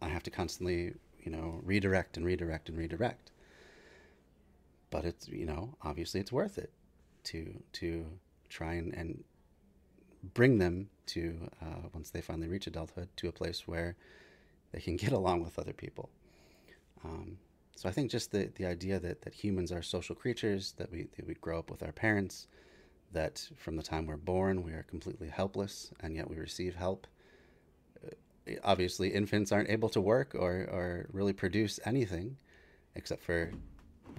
I 0.00 0.08
have 0.08 0.22
to 0.24 0.30
constantly 0.30 0.94
you 1.20 1.30
know 1.30 1.60
redirect 1.64 2.16
and 2.16 2.26
redirect 2.26 2.68
and 2.68 2.78
redirect. 2.78 3.30
But 4.90 5.04
it's 5.04 5.28
you 5.28 5.46
know 5.46 5.74
obviously 5.82 6.20
it's 6.20 6.32
worth 6.32 6.58
it 6.58 6.70
to 7.24 7.54
to 7.74 8.06
try 8.48 8.74
and, 8.74 8.92
and 8.94 9.24
bring 10.34 10.58
them 10.58 10.88
to 11.06 11.48
uh, 11.60 11.88
once 11.94 12.10
they 12.10 12.20
finally 12.20 12.48
reach 12.48 12.66
adulthood 12.66 13.08
to 13.16 13.28
a 13.28 13.32
place 13.32 13.66
where 13.66 13.96
they 14.72 14.80
can 14.80 14.96
get 14.96 15.12
along 15.20 15.42
with 15.42 15.58
other 15.58 15.72
people. 15.72 16.10
Um, 17.04 17.38
so 17.74 17.88
I 17.88 17.92
think 17.92 18.10
just 18.10 18.30
the, 18.30 18.50
the 18.54 18.66
idea 18.66 19.00
that, 19.00 19.22
that 19.22 19.34
humans 19.34 19.72
are 19.72 19.82
social 19.82 20.14
creatures, 20.14 20.74
that 20.76 20.92
we, 20.92 21.08
that 21.16 21.26
we 21.26 21.34
grow 21.34 21.58
up 21.58 21.70
with 21.70 21.82
our 21.82 21.90
parents, 21.90 22.46
that 23.12 23.48
from 23.56 23.76
the 23.76 23.82
time 23.82 24.06
we're 24.06 24.16
born 24.16 24.62
we 24.62 24.72
are 24.72 24.84
completely 24.84 25.28
helpless 25.28 25.92
and 26.00 26.16
yet 26.16 26.28
we 26.28 26.36
receive 26.36 26.74
help. 26.74 27.06
Uh, 28.04 28.52
obviously, 28.64 29.08
infants 29.08 29.52
aren't 29.52 29.70
able 29.70 29.88
to 29.90 30.00
work 30.00 30.34
or, 30.34 30.52
or 30.70 31.06
really 31.12 31.32
produce 31.32 31.78
anything 31.84 32.36
except 32.94 33.22
for 33.22 33.52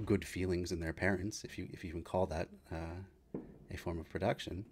good 0.06 0.26
feelings 0.26 0.72
in 0.72 0.80
their 0.80 0.94
parents, 0.94 1.44
if 1.44 1.58
you, 1.58 1.68
if 1.72 1.84
you 1.84 1.92
can 1.92 2.02
call 2.02 2.26
that 2.26 2.50
uh, 2.72 3.40
a 3.72 3.78
form 3.78 4.00
of 4.00 4.10
production. 4.10 4.66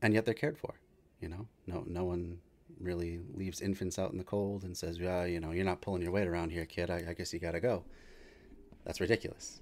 And 0.00 0.12
yet 0.12 0.24
they're 0.24 0.34
cared 0.34 0.58
for, 0.58 0.74
you 1.20 1.28
know? 1.28 1.46
No, 1.66 1.84
no 1.86 2.04
one 2.04 2.38
really 2.80 3.20
leaves 3.34 3.60
infants 3.60 3.98
out 3.98 4.12
in 4.12 4.18
the 4.18 4.24
cold 4.24 4.64
and 4.64 4.76
says, 4.76 4.98
"Yeah, 4.98 5.24
you 5.24 5.40
know, 5.40 5.52
you're 5.52 5.64
not 5.64 5.80
pulling 5.80 6.02
your 6.02 6.10
weight 6.10 6.26
around 6.26 6.50
here, 6.50 6.66
kid. 6.66 6.90
I, 6.90 7.04
I 7.08 7.14
guess 7.14 7.32
you 7.32 7.38
got 7.38 7.52
to 7.52 7.60
go." 7.60 7.84
That's 8.84 9.00
ridiculous. 9.00 9.60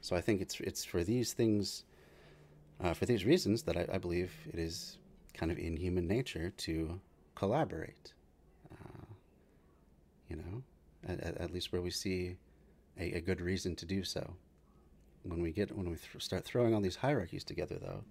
So 0.00 0.16
I 0.16 0.20
think 0.20 0.40
it's 0.40 0.60
it's 0.60 0.84
for 0.84 1.02
these 1.02 1.32
things, 1.32 1.84
uh, 2.80 2.94
for 2.94 3.06
these 3.06 3.24
reasons 3.24 3.62
that 3.62 3.76
I, 3.76 3.86
I, 3.94 3.98
believe 3.98 4.32
it 4.52 4.58
is 4.58 4.98
kind 5.34 5.50
of 5.50 5.58
in 5.58 5.76
human 5.76 6.06
nature 6.06 6.52
to 6.58 7.00
collaborate. 7.34 8.12
Uh, 8.72 9.06
you 10.28 10.36
know, 10.36 10.62
at, 11.08 11.20
at, 11.20 11.52
least 11.52 11.72
where 11.72 11.82
we 11.82 11.90
see 11.90 12.36
a, 12.98 13.14
a, 13.14 13.20
good 13.20 13.40
reason 13.40 13.74
to 13.76 13.86
do 13.86 14.04
so. 14.04 14.34
When 15.22 15.42
we 15.42 15.50
get 15.50 15.76
when 15.76 15.90
we 15.90 15.96
th- 15.96 16.22
start 16.22 16.44
throwing 16.44 16.74
all 16.74 16.80
these 16.80 16.96
hierarchies 16.96 17.44
together, 17.44 17.78
though, 17.80 18.04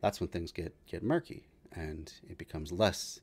that's 0.00 0.20
when 0.20 0.28
things 0.28 0.52
get 0.52 0.74
get 0.86 1.02
murky 1.02 1.46
and 1.72 2.12
it 2.28 2.38
becomes 2.38 2.72
less 2.72 3.20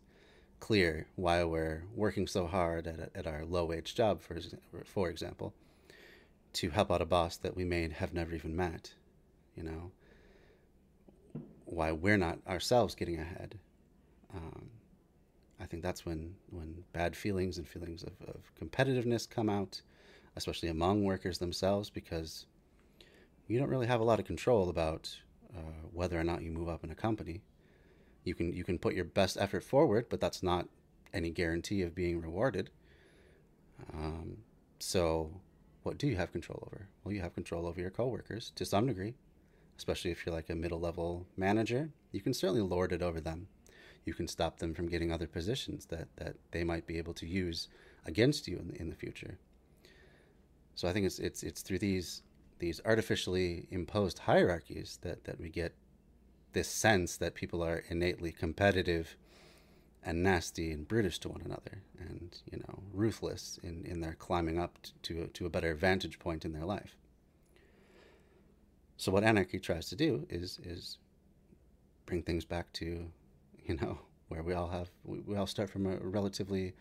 clear 0.59 1.07
why 1.15 1.43
we're 1.43 1.83
working 1.95 2.27
so 2.27 2.47
hard 2.47 2.87
at, 2.87 3.09
at 3.15 3.27
our 3.27 3.43
low 3.45 3.65
wage 3.65 3.95
job, 3.95 4.21
for, 4.21 4.39
for 4.85 5.09
example, 5.09 5.53
to 6.53 6.69
help 6.69 6.91
out 6.91 7.01
a 7.01 7.05
boss 7.05 7.37
that 7.37 7.55
we 7.55 7.63
may 7.63 7.89
have 7.89 8.13
never 8.13 8.33
even 8.33 8.55
met, 8.55 8.93
you 9.55 9.63
know, 9.63 9.91
why 11.65 11.91
we're 11.91 12.17
not 12.17 12.39
ourselves 12.47 12.95
getting 12.95 13.19
ahead. 13.19 13.57
Um, 14.33 14.69
I 15.59 15.65
think 15.65 15.83
that's 15.83 16.05
when, 16.05 16.35
when 16.49 16.83
bad 16.93 17.15
feelings 17.15 17.57
and 17.57 17.67
feelings 17.67 18.03
of, 18.03 18.13
of 18.27 18.51
competitiveness 18.59 19.29
come 19.29 19.49
out, 19.49 19.81
especially 20.35 20.69
among 20.69 21.03
workers 21.03 21.37
themselves, 21.37 21.89
because 21.89 22.45
you 23.47 23.59
don't 23.59 23.69
really 23.69 23.87
have 23.87 24.01
a 24.01 24.05
lot 24.05 24.19
of 24.19 24.25
control 24.25 24.69
about 24.69 25.15
uh, 25.55 25.87
whether 25.93 26.19
or 26.19 26.23
not 26.23 26.41
you 26.41 26.51
move 26.51 26.69
up 26.69 26.83
in 26.83 26.91
a 26.91 26.95
company 26.95 27.41
you 28.23 28.35
can 28.35 28.53
you 28.53 28.63
can 28.63 28.77
put 28.77 28.93
your 28.93 29.05
best 29.05 29.37
effort 29.37 29.63
forward, 29.63 30.07
but 30.09 30.19
that's 30.19 30.43
not 30.43 30.67
any 31.13 31.31
guarantee 31.31 31.81
of 31.81 31.95
being 31.95 32.21
rewarded. 32.21 32.69
Um, 33.93 34.37
so, 34.79 35.31
what 35.83 35.97
do 35.97 36.07
you 36.07 36.15
have 36.15 36.31
control 36.31 36.63
over? 36.67 36.87
Well, 37.03 37.13
you 37.13 37.21
have 37.21 37.33
control 37.33 37.65
over 37.65 37.79
your 37.79 37.89
coworkers 37.89 38.51
to 38.55 38.65
some 38.65 38.87
degree, 38.87 39.15
especially 39.77 40.11
if 40.11 40.25
you're 40.25 40.35
like 40.35 40.49
a 40.49 40.55
middle 40.55 40.79
level 40.79 41.25
manager. 41.35 41.89
You 42.11 42.21
can 42.21 42.33
certainly 42.33 42.61
lord 42.61 42.91
it 42.91 43.01
over 43.01 43.19
them. 43.19 43.47
You 44.05 44.13
can 44.13 44.27
stop 44.27 44.59
them 44.59 44.73
from 44.73 44.87
getting 44.87 45.11
other 45.11 45.27
positions 45.27 45.85
that, 45.87 46.07
that 46.17 46.35
they 46.51 46.63
might 46.63 46.87
be 46.87 46.97
able 46.97 47.13
to 47.15 47.27
use 47.27 47.67
against 48.05 48.47
you 48.47 48.57
in 48.57 48.67
the, 48.69 48.79
in 48.79 48.89
the 48.89 48.95
future. 48.95 49.37
So 50.75 50.87
I 50.87 50.93
think 50.93 51.05
it's 51.05 51.19
it's 51.19 51.43
it's 51.43 51.61
through 51.61 51.79
these 51.79 52.23
these 52.59 52.81
artificially 52.85 53.67
imposed 53.71 54.19
hierarchies 54.19 54.99
that, 55.01 55.23
that 55.25 55.39
we 55.39 55.49
get 55.49 55.73
this 56.53 56.67
sense 56.67 57.17
that 57.17 57.33
people 57.33 57.63
are 57.63 57.83
innately 57.89 58.31
competitive 58.31 59.17
and 60.03 60.23
nasty 60.23 60.71
and 60.71 60.87
brutish 60.87 61.19
to 61.19 61.29
one 61.29 61.41
another 61.45 61.83
and 61.99 62.41
you 62.51 62.57
know 62.57 62.83
ruthless 62.91 63.59
in, 63.63 63.85
in 63.85 64.01
their 64.01 64.15
climbing 64.15 64.57
up 64.59 64.77
to, 65.03 65.27
to 65.27 65.45
a 65.45 65.49
better 65.49 65.75
vantage 65.75 66.19
point 66.19 66.45
in 66.45 66.53
their 66.53 66.65
life. 66.65 66.95
So 68.97 69.11
what 69.11 69.23
anarchy 69.23 69.59
tries 69.59 69.89
to 69.89 69.95
do 69.95 70.25
is 70.29 70.59
is 70.63 70.97
bring 72.05 72.23
things 72.23 72.45
back 72.45 72.71
to 72.73 73.07
you 73.65 73.75
know 73.75 73.99
where 74.29 74.43
we 74.43 74.53
all 74.53 74.69
have 74.69 74.89
we, 75.03 75.19
we 75.19 75.35
all 75.35 75.47
start 75.47 75.69
from 75.69 75.85
a 75.85 75.97
relatively 75.97 76.73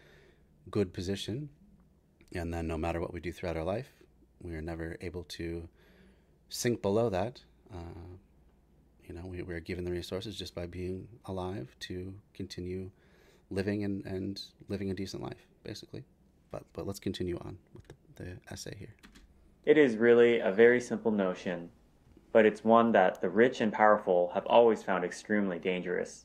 good 0.71 0.93
position. 0.93 1.51
And 2.33 2.55
then 2.55 2.69
no 2.69 2.79
matter 2.79 3.01
what 3.01 3.13
we 3.13 3.19
do 3.19 3.33
throughout 3.33 3.57
our 3.57 3.65
life 3.65 3.89
we 4.43 4.55
are 4.55 4.63
never 4.63 4.97
able 5.01 5.25
to 5.25 5.69
sink 6.49 6.83
below 6.83 7.11
that. 7.11 7.43
Uh, 7.73 8.17
you 9.07 9.15
know, 9.15 9.27
we, 9.27 9.43
we're 9.43 9.61
given 9.61 9.85
the 9.85 9.93
resources 9.93 10.37
just 10.37 10.55
by 10.55 10.67
being 10.67 11.09
alive 11.27 11.75
to 11.81 12.15
continue 12.35 12.91
living 13.51 13.85
and, 13.85 14.05
and 14.07 14.43
living 14.69 14.91
a 14.91 14.95
decent 14.95 15.23
life, 15.23 15.47
basically. 15.65 16.05
But, 16.51 16.65
but 16.73 16.87
let's 16.87 17.01
continue 17.01 17.39
on 17.39 17.59
with 17.75 17.85
the, 17.89 18.25
the 18.25 18.31
essay 18.51 18.77
here. 18.79 18.95
It 19.65 19.79
is 19.79 19.97
really 19.97 20.41
a 20.41 20.51
very 20.51 20.81
simple 20.81 21.13
notion, 21.13 21.71
but 22.33 22.47
it's 22.47 22.65
one 22.65 22.93
that 22.93 23.21
the 23.21 23.29
rich 23.29 23.61
and 23.61 23.73
powerful 23.73 24.31
have 24.35 24.47
always 24.47 24.83
found 24.83 25.05
extremely 25.05 25.59
dangerous. 25.59 26.25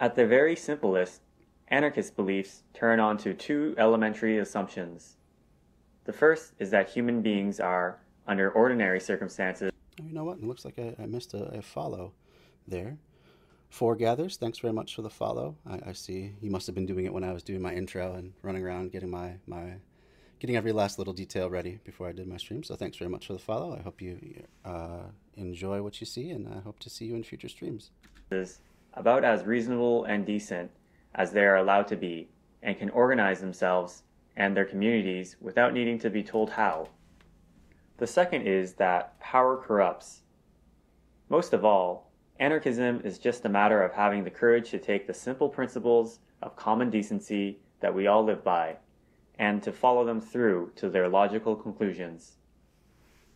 At 0.00 0.16
the 0.16 0.26
very 0.26 0.56
simplest, 0.56 1.22
anarchist 1.68 2.16
beliefs 2.16 2.62
turn 2.72 2.98
on 3.00 3.18
to 3.18 3.34
two 3.34 3.74
elementary 3.78 4.38
assumptions. 4.38 5.16
The 6.04 6.12
first 6.12 6.54
is 6.58 6.70
that 6.70 6.88
human 6.88 7.20
beings 7.22 7.60
are, 7.60 8.00
under 8.26 8.50
ordinary 8.50 9.00
circumstances, 9.00 9.70
Oh, 10.00 10.04
you 10.06 10.14
know 10.14 10.24
what? 10.24 10.38
It 10.38 10.44
looks 10.44 10.64
like 10.64 10.78
I, 10.78 10.94
I 11.02 11.06
missed 11.06 11.34
a, 11.34 11.58
a, 11.58 11.62
follow 11.62 12.12
there. 12.66 12.96
Foregathers, 13.70 14.36
thanks 14.36 14.58
very 14.58 14.72
much 14.72 14.96
for 14.96 15.02
the 15.02 15.10
follow. 15.10 15.56
I, 15.64 15.80
I, 15.86 15.92
see 15.92 16.32
you 16.42 16.50
must 16.50 16.66
have 16.66 16.74
been 16.74 16.86
doing 16.86 17.06
it 17.06 17.12
when 17.12 17.22
I 17.22 17.32
was 17.32 17.44
doing 17.44 17.62
my 17.62 17.72
intro 17.72 18.14
and 18.14 18.32
running 18.42 18.64
around 18.64 18.90
getting 18.90 19.10
my, 19.10 19.34
my 19.46 19.74
getting 20.40 20.56
every 20.56 20.72
last 20.72 20.98
little 20.98 21.12
detail 21.12 21.48
ready 21.48 21.78
before 21.84 22.08
I 22.08 22.12
did 22.12 22.26
my 22.26 22.36
stream. 22.36 22.64
So 22.64 22.74
thanks 22.74 22.96
very 22.96 23.10
much 23.10 23.28
for 23.28 23.32
the 23.32 23.38
follow. 23.38 23.76
I 23.76 23.80
hope 23.80 24.02
you 24.02 24.18
uh, 24.64 25.04
enjoy 25.36 25.82
what 25.82 26.00
you 26.00 26.06
see, 26.06 26.30
and 26.30 26.48
I 26.48 26.60
hope 26.60 26.80
to 26.80 26.90
see 26.90 27.04
you 27.04 27.14
in 27.14 27.22
future 27.22 27.48
streams. 27.48 27.92
Is 28.32 28.58
about 28.94 29.22
as 29.22 29.44
reasonable 29.44 30.04
and 30.04 30.26
decent 30.26 30.70
as 31.14 31.30
they 31.30 31.44
are 31.44 31.56
allowed 31.56 31.86
to 31.88 31.96
be, 31.96 32.28
and 32.62 32.76
can 32.76 32.90
organize 32.90 33.40
themselves 33.40 34.02
and 34.36 34.56
their 34.56 34.64
communities 34.64 35.36
without 35.40 35.72
needing 35.72 35.98
to 36.00 36.10
be 36.10 36.24
told 36.24 36.50
how. 36.50 36.88
The 37.98 38.06
second 38.06 38.46
is 38.46 38.74
that 38.74 39.18
power 39.20 39.56
corrupts. 39.56 40.22
Most 41.28 41.52
of 41.52 41.64
all, 41.64 42.09
anarchism 42.40 43.02
is 43.04 43.18
just 43.18 43.44
a 43.44 43.50
matter 43.50 43.82
of 43.82 43.92
having 43.92 44.24
the 44.24 44.30
courage 44.30 44.70
to 44.70 44.78
take 44.78 45.06
the 45.06 45.12
simple 45.12 45.48
principles 45.48 46.20
of 46.42 46.56
common 46.56 46.88
decency 46.88 47.60
that 47.80 47.94
we 47.94 48.06
all 48.06 48.24
live 48.24 48.42
by 48.42 48.76
and 49.38 49.62
to 49.62 49.70
follow 49.70 50.06
them 50.06 50.20
through 50.20 50.72
to 50.74 50.88
their 50.88 51.08
logical 51.08 51.54
conclusions. 51.54 52.38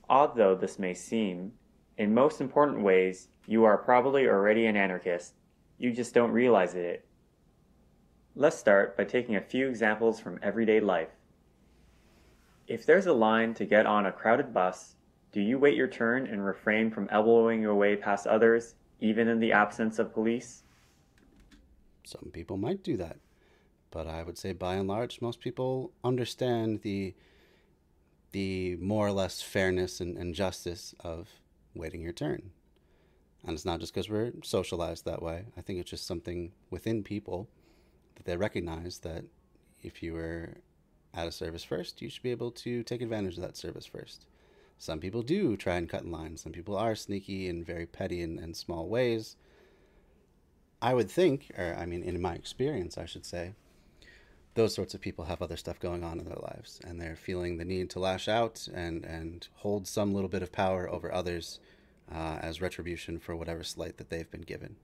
Odd 0.08 0.37
though 0.37 0.54
this 0.54 0.78
may 0.78 0.94
seem, 0.94 1.52
in 1.99 2.14
most 2.14 2.40
important 2.40 2.82
ways, 2.82 3.28
you 3.46 3.64
are 3.64 3.76
probably 3.76 4.26
already 4.26 4.66
an 4.66 4.76
anarchist. 4.76 5.34
You 5.78 5.92
just 5.92 6.14
don't 6.14 6.30
realize 6.30 6.75
it. 6.75 7.06
Let's 8.34 8.58
start 8.58 8.96
by 8.96 9.04
taking 9.04 9.37
a 9.37 9.40
few 9.40 9.68
examples 9.68 10.18
from 10.18 10.40
everyday 10.42 10.80
life. 10.80 11.11
If 12.66 12.87
there's 12.87 13.06
a 13.06 13.12
line 13.12 13.52
to 13.54 13.66
get 13.66 13.84
on 13.84 14.06
a 14.06 14.12
crowded 14.12 14.54
bus, 14.54 14.96
do 15.30 15.42
you 15.42 15.58
wait 15.58 15.76
your 15.76 15.88
turn 15.88 16.26
and 16.26 16.44
refrain 16.44 16.90
from 16.90 17.08
elbowing 17.11 17.61
your 17.61 17.75
way 17.75 17.96
past 17.96 18.26
others, 18.26 18.75
even 19.00 19.28
in 19.28 19.40
the 19.40 19.52
absence 19.52 19.98
of 19.98 20.12
police? 20.12 20.62
Some 22.04 22.30
people 22.32 22.56
might 22.56 22.82
do 22.82 22.96
that, 22.98 23.16
but 23.90 24.06
I 24.06 24.22
would 24.22 24.38
say 24.38 24.52
by 24.52 24.74
and 24.74 24.88
large, 24.88 25.20
most 25.20 25.40
people 25.40 25.92
understand 26.02 26.82
the 26.82 27.14
the 28.32 28.74
more 28.80 29.06
or 29.06 29.12
less 29.12 29.40
fairness 29.40 30.00
and, 30.00 30.18
and 30.18 30.34
justice 30.34 30.92
of 31.00 31.28
waiting 31.72 32.02
your 32.02 32.12
turn. 32.12 32.50
And 33.44 33.54
it's 33.54 33.64
not 33.64 33.78
just 33.78 33.94
because 33.94 34.10
we're 34.10 34.32
socialized 34.42 35.04
that 35.04 35.22
way. 35.22 35.44
I 35.56 35.60
think 35.60 35.78
it's 35.78 35.90
just 35.90 36.06
something 36.06 36.50
within 36.68 37.04
people 37.04 37.48
that 38.16 38.24
they 38.24 38.36
recognize 38.36 38.98
that 39.00 39.24
if 39.82 40.02
you 40.02 40.14
were 40.14 40.54
at 41.14 41.28
a 41.28 41.32
service 41.32 41.62
first, 41.62 42.02
you 42.02 42.10
should 42.10 42.24
be 42.24 42.32
able 42.32 42.50
to 42.50 42.82
take 42.82 43.02
advantage 43.02 43.36
of 43.36 43.42
that 43.42 43.56
service 43.56 43.86
first. 43.86 44.26
Some 44.84 45.00
people 45.00 45.22
do 45.22 45.56
try 45.56 45.76
and 45.76 45.88
cut 45.88 46.02
in 46.02 46.10
line. 46.10 46.36
Some 46.36 46.52
people 46.52 46.76
are 46.76 46.94
sneaky 46.94 47.48
and 47.48 47.64
very 47.64 47.86
petty 47.86 48.20
in, 48.20 48.38
in 48.38 48.52
small 48.52 48.86
ways. 48.86 49.36
I 50.82 50.92
would 50.92 51.10
think, 51.10 51.50
or 51.56 51.74
I 51.78 51.86
mean, 51.86 52.02
in 52.02 52.20
my 52.20 52.34
experience, 52.34 52.98
I 52.98 53.06
should 53.06 53.24
say, 53.24 53.54
those 54.52 54.74
sorts 54.74 54.92
of 54.92 55.00
people 55.00 55.24
have 55.24 55.40
other 55.40 55.56
stuff 55.56 55.80
going 55.80 56.04
on 56.04 56.18
in 56.18 56.26
their 56.26 56.36
lives 56.36 56.82
and 56.86 57.00
they're 57.00 57.16
feeling 57.16 57.56
the 57.56 57.64
need 57.64 57.88
to 57.90 57.98
lash 57.98 58.28
out 58.28 58.68
and, 58.74 59.06
and 59.06 59.48
hold 59.54 59.88
some 59.88 60.12
little 60.12 60.28
bit 60.28 60.42
of 60.42 60.52
power 60.52 60.86
over 60.90 61.10
others 61.10 61.60
uh, 62.14 62.36
as 62.42 62.60
retribution 62.60 63.18
for 63.18 63.34
whatever 63.34 63.62
slight 63.62 63.96
that 63.96 64.10
they've 64.10 64.30
been 64.30 64.42
given. 64.42 64.76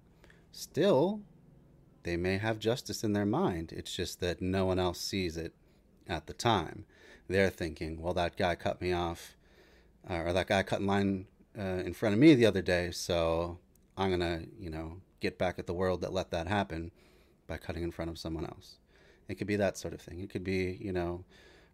Still, 0.50 1.20
they 2.04 2.16
may 2.16 2.38
have 2.38 2.58
justice 2.58 3.04
in 3.04 3.12
their 3.12 3.26
mind. 3.26 3.70
It's 3.70 3.94
just 3.94 4.20
that 4.20 4.40
no 4.40 4.64
one 4.64 4.78
else 4.78 4.98
sees 4.98 5.36
it 5.36 5.52
at 6.08 6.26
the 6.26 6.32
time. 6.32 6.86
They're 7.28 7.50
thinking, 7.50 8.00
well, 8.00 8.14
that 8.14 8.38
guy 8.38 8.54
cut 8.54 8.80
me 8.80 8.94
off, 8.94 9.36
uh, 10.08 10.22
or 10.22 10.32
that 10.32 10.46
guy 10.46 10.62
cut 10.62 10.80
in 10.80 10.86
line 10.86 11.26
uh, 11.58 11.82
in 11.84 11.92
front 11.92 12.14
of 12.14 12.18
me 12.18 12.34
the 12.34 12.46
other 12.46 12.62
day, 12.62 12.90
so 12.90 13.58
I'm 13.96 14.18
to, 14.20 14.46
you 14.58 14.70
know, 14.70 15.00
get 15.20 15.38
back 15.38 15.58
at 15.58 15.66
the 15.66 15.74
world 15.74 16.00
that 16.00 16.12
let 16.12 16.30
that 16.30 16.46
happen 16.46 16.90
by 17.46 17.58
cutting 17.58 17.82
in 17.82 17.90
front 17.90 18.10
of 18.10 18.18
someone 18.18 18.44
else. 18.44 18.76
It 19.28 19.34
could 19.36 19.46
be 19.46 19.56
that 19.56 19.76
sort 19.76 19.94
of 19.94 20.00
thing. 20.00 20.20
It 20.20 20.30
could 20.30 20.44
be, 20.44 20.78
you 20.80 20.92
know, 20.92 21.24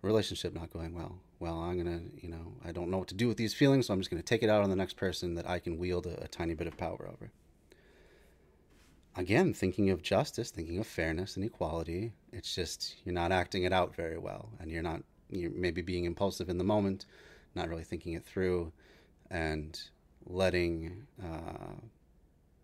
relationship 0.03 0.55
not 0.55 0.73
going 0.73 0.95
well. 0.95 1.19
Well, 1.39 1.59
I'm 1.59 1.77
to, 1.85 2.01
you 2.21 2.31
know, 2.31 2.55
I 2.65 2.73
don't 2.73 2.91
know 2.91 2.99
what 2.99 3.09
to 3.09 3.15
do 3.15 3.29
with 3.29 3.37
these 3.37 3.55
feelings, 3.55 3.87
so 3.87 3.95
I'm 3.95 4.01
just 4.01 4.11
to 4.11 4.23
take 4.23 4.43
it 4.43 4.51
out 4.51 4.63
on 4.63 4.71
the 4.71 4.77
next 4.77 4.97
person 4.97 5.35
that 5.35 5.49
I 5.49 5.59
can 5.59 5.79
wield 5.79 6.07
a, 6.07 6.25
a 6.25 6.29
tiny 6.29 6.55
bit 6.55 6.67
of 6.67 6.77
power 6.77 7.09
over. 7.13 7.31
Again, 9.15 9.55
thinking 9.55 9.91
of 9.91 10.03
justice, 10.03 10.51
thinking 10.51 10.79
of 10.79 10.87
fairness 10.87 11.37
and 11.37 11.45
equality, 11.45 12.13
it's 12.33 12.55
just 12.55 12.97
you're 13.05 13.15
not 13.15 13.33
acting 13.33 13.65
it 13.65 13.73
out 13.73 13.95
very 13.95 14.19
well, 14.19 14.51
and 14.61 14.71
you're 14.71 14.83
not, 14.83 15.03
you're 15.31 15.51
maybe 15.51 15.83
being 15.83 16.05
impulsive 16.05 16.49
in 16.49 16.59
the 16.59 16.65
moment, 16.65 17.07
not 17.57 17.69
really 17.69 17.85
thinking 17.85 18.13
it 18.13 18.25
through, 18.25 18.73
and 19.31 19.81
letting 20.25 21.07
uh, 21.23 21.75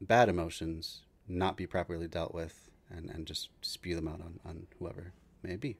bad 0.00 0.28
emotions 0.28 1.02
not 1.26 1.56
be 1.56 1.66
properly 1.66 2.06
dealt 2.06 2.34
with 2.34 2.70
and, 2.90 3.10
and 3.10 3.26
just 3.26 3.48
spew 3.62 3.96
them 3.96 4.06
out 4.06 4.20
on, 4.20 4.38
on 4.44 4.66
whoever 4.78 5.12
may 5.42 5.56
be. 5.56 5.76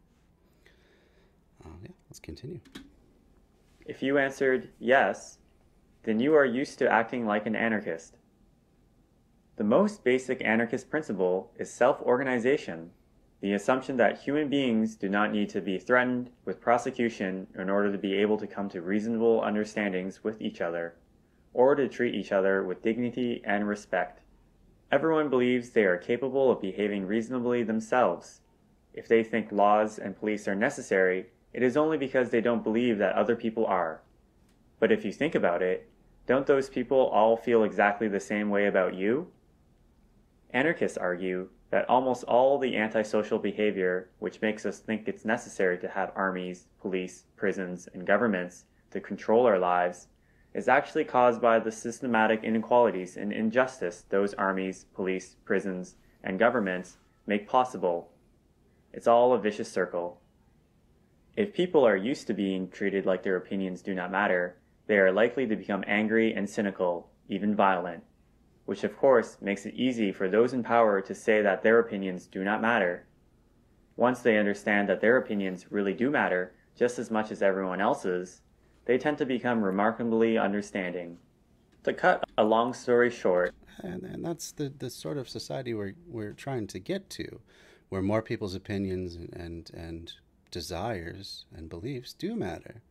Uh, 1.65 1.69
yeah, 1.83 1.91
let's 2.09 2.19
continue. 2.19 2.61
If 3.87 4.03
you 4.03 4.19
answered 4.19 4.71
yes, 4.79 5.39
then 6.05 6.19
you 6.19 6.35
are 6.35 6.45
used 6.45 6.79
to 6.79 6.91
acting 6.91 7.27
like 7.27 7.47
an 7.47 7.55
anarchist. 7.55 8.17
The 9.57 9.65
most 9.65 10.03
basic 10.03 10.43
anarchist 10.45 10.91
principle 10.91 11.53
is 11.57 11.73
self 11.73 12.01
organization, 12.01 12.91
the 13.43 13.55
assumption 13.55 13.97
that 13.97 14.21
human 14.21 14.49
beings 14.49 14.95
do 14.95 15.09
not 15.09 15.33
need 15.33 15.49
to 15.49 15.61
be 15.61 15.77
threatened 15.77 16.31
with 16.45 16.61
prosecution 16.61 17.45
in 17.59 17.69
order 17.69 17.91
to 17.91 17.99
be 17.99 18.15
able 18.15 18.39
to 18.39 18.47
come 18.47 18.69
to 18.69 18.81
reasonable 18.81 19.43
understandings 19.43 20.23
with 20.23 20.41
each 20.41 20.61
other, 20.61 20.95
or 21.53 21.75
to 21.75 21.89
treat 21.89 22.15
each 22.15 22.31
other 22.31 22.63
with 22.63 22.83
dignity 22.83 23.43
and 23.45 23.67
respect. 23.67 24.21
Everyone 24.93 25.29
believes 25.29 25.71
they 25.71 25.83
are 25.83 25.99
capable 25.99 26.53
of 26.53 26.61
behaving 26.61 27.05
reasonably 27.05 27.65
themselves. 27.65 28.43
If 28.95 29.09
they 29.09 29.25
think 29.25 29.51
laws 29.51 29.99
and 29.99 30.17
police 30.17 30.47
are 30.47 30.55
necessary, 30.55 31.27
it 31.53 31.65
is 31.65 31.77
only 31.77 31.99
because 31.99 32.31
they 32.31 32.41
don't 32.41 32.63
believe 32.63 32.99
that 32.99 33.17
other 33.17 33.35
people 33.35 33.67
are. 33.67 34.03
But 34.79 34.93
if 34.93 35.05
you 35.05 35.11
think 35.11 35.35
about 35.35 35.63
it, 35.63 35.91
don't 36.29 36.47
those 36.47 36.69
people 36.69 37.09
all 37.09 37.37
feel 37.37 37.65
exactly 37.65 38.07
the 38.07 38.21
same 38.21 38.51
way 38.51 38.67
about 38.67 38.95
you? 38.95 39.33
Anarchists 40.51 40.97
argue 40.97 41.49
that 41.73 41.89
almost 41.89 42.23
all 42.25 42.59
the 42.59 42.77
antisocial 42.77 43.39
behavior 43.39 44.11
which 44.19 44.43
makes 44.43 44.67
us 44.67 44.79
think 44.79 45.09
it's 45.09 45.25
necessary 45.25 45.79
to 45.79 45.89
have 45.89 46.13
armies, 46.15 46.67
police, 46.79 47.25
prisons, 47.35 47.89
and 47.95 48.07
governments 48.07 48.67
to 48.91 49.01
control 49.01 49.47
our 49.47 49.59
lives 49.59 50.09
is 50.53 50.69
actually 50.69 51.03
caused 51.03 51.41
by 51.41 51.59
the 51.59 51.73
systematic 51.73 52.45
inequalities 52.45 53.17
and 53.17 53.33
injustice 53.33 54.05
those 54.11 54.35
armies, 54.35 54.85
police, 54.95 55.37
prisons, 55.47 55.97
and 56.23 56.39
governments 56.39 56.99
make 57.27 57.49
possible. 57.49 58.11
It's 58.93 59.07
all 59.07 59.33
a 59.33 59.41
vicious 59.41 59.73
circle. 59.73 60.21
If 61.39 61.55
people 61.55 61.87
are 61.87 61.97
used 61.97 62.27
to 62.27 62.35
being 62.35 62.69
treated 62.69 63.07
like 63.07 63.23
their 63.23 63.37
opinions 63.37 63.81
do 63.81 63.95
not 63.95 64.13
matter, 64.13 64.59
they 64.89 64.99
are 64.99 65.11
likely 65.11 65.47
to 65.47 65.57
become 65.57 65.85
angry 65.87 66.35
and 66.35 66.51
cynical, 66.51 67.09
even 67.31 67.57
violent, 67.57 68.05
which 68.65 68.85
of 68.85 68.97
course 68.97 69.39
makes 69.41 69.67
it 69.67 69.75
easy 69.75 70.13
for 70.13 70.29
those 70.29 70.53
in 70.53 70.63
power 70.63 71.01
to 71.01 71.15
say 71.15 71.43
that 71.43 71.63
their 71.63 71.79
opinions 71.79 72.27
do 72.27 72.45
not 72.45 72.63
matter. 72.63 73.07
Once 73.97 74.21
they 74.21 74.39
understand 74.39 74.89
that 74.89 75.01
their 75.01 75.17
opinions 75.17 75.67
really 75.71 75.93
do 75.93 76.11
matter 76.11 76.55
just 76.77 76.99
as 76.99 77.11
much 77.11 77.31
as 77.31 77.43
everyone 77.43 77.81
else's, 77.81 78.41
they 78.85 78.99
tend 78.99 79.19
to 79.19 79.27
become 79.27 79.63
remarkably 79.63 80.39
understanding. 80.39 81.19
To 81.85 81.93
cut 81.93 82.25
a 82.39 82.45
long 82.45 82.73
story 82.73 83.11
short, 83.11 83.55
and, 83.79 84.03
and 84.05 84.25
that's 84.25 84.53
the, 84.53 84.73
the 84.79 84.91
sort 84.91 85.19
of 85.19 85.29
society 85.29 85.75
we're, 85.75 85.95
we're 86.07 86.33
trying 86.33 86.67
to 86.69 86.79
get 86.79 87.11
to, 87.11 87.41
where 87.89 88.03
more 88.03 88.23
people's 88.23 88.55
opinions 88.55 89.17
and, 89.17 89.33
and, 89.35 89.71
and 89.75 90.13
desires 90.51 91.45
and 91.55 91.69
beliefs 91.69 92.13
do 92.13 92.37
matter. 92.37 92.83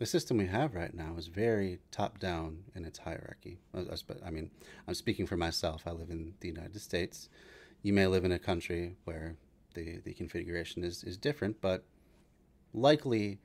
The 0.00 0.06
system 0.06 0.38
we 0.38 0.46
have 0.46 0.74
right 0.74 0.94
now 0.94 1.16
is 1.18 1.26
very 1.26 1.78
top 1.90 2.18
down 2.18 2.64
in 2.74 2.86
its 2.86 2.98
hierarchy. 2.98 3.58
Uh, 3.74 3.80
uh, 3.80 4.14
I 4.24 4.30
mean, 4.30 4.50
I'm 4.88 4.94
speaking 4.94 5.26
for 5.26 5.36
myself. 5.36 5.82
I 5.86 5.90
live 5.90 6.08
in 6.08 6.32
the 6.40 6.48
United 6.48 6.80
States. 6.80 7.28
You 7.82 7.92
may 7.92 8.06
live 8.06 8.24
in 8.24 8.32
a 8.32 8.38
country 8.38 8.96
where 9.04 9.36
the, 9.74 9.98
the 9.98 10.14
configuration 10.14 10.84
is, 10.84 11.04
is 11.04 11.18
different, 11.18 11.60
but 11.60 11.84
likely 12.72 13.40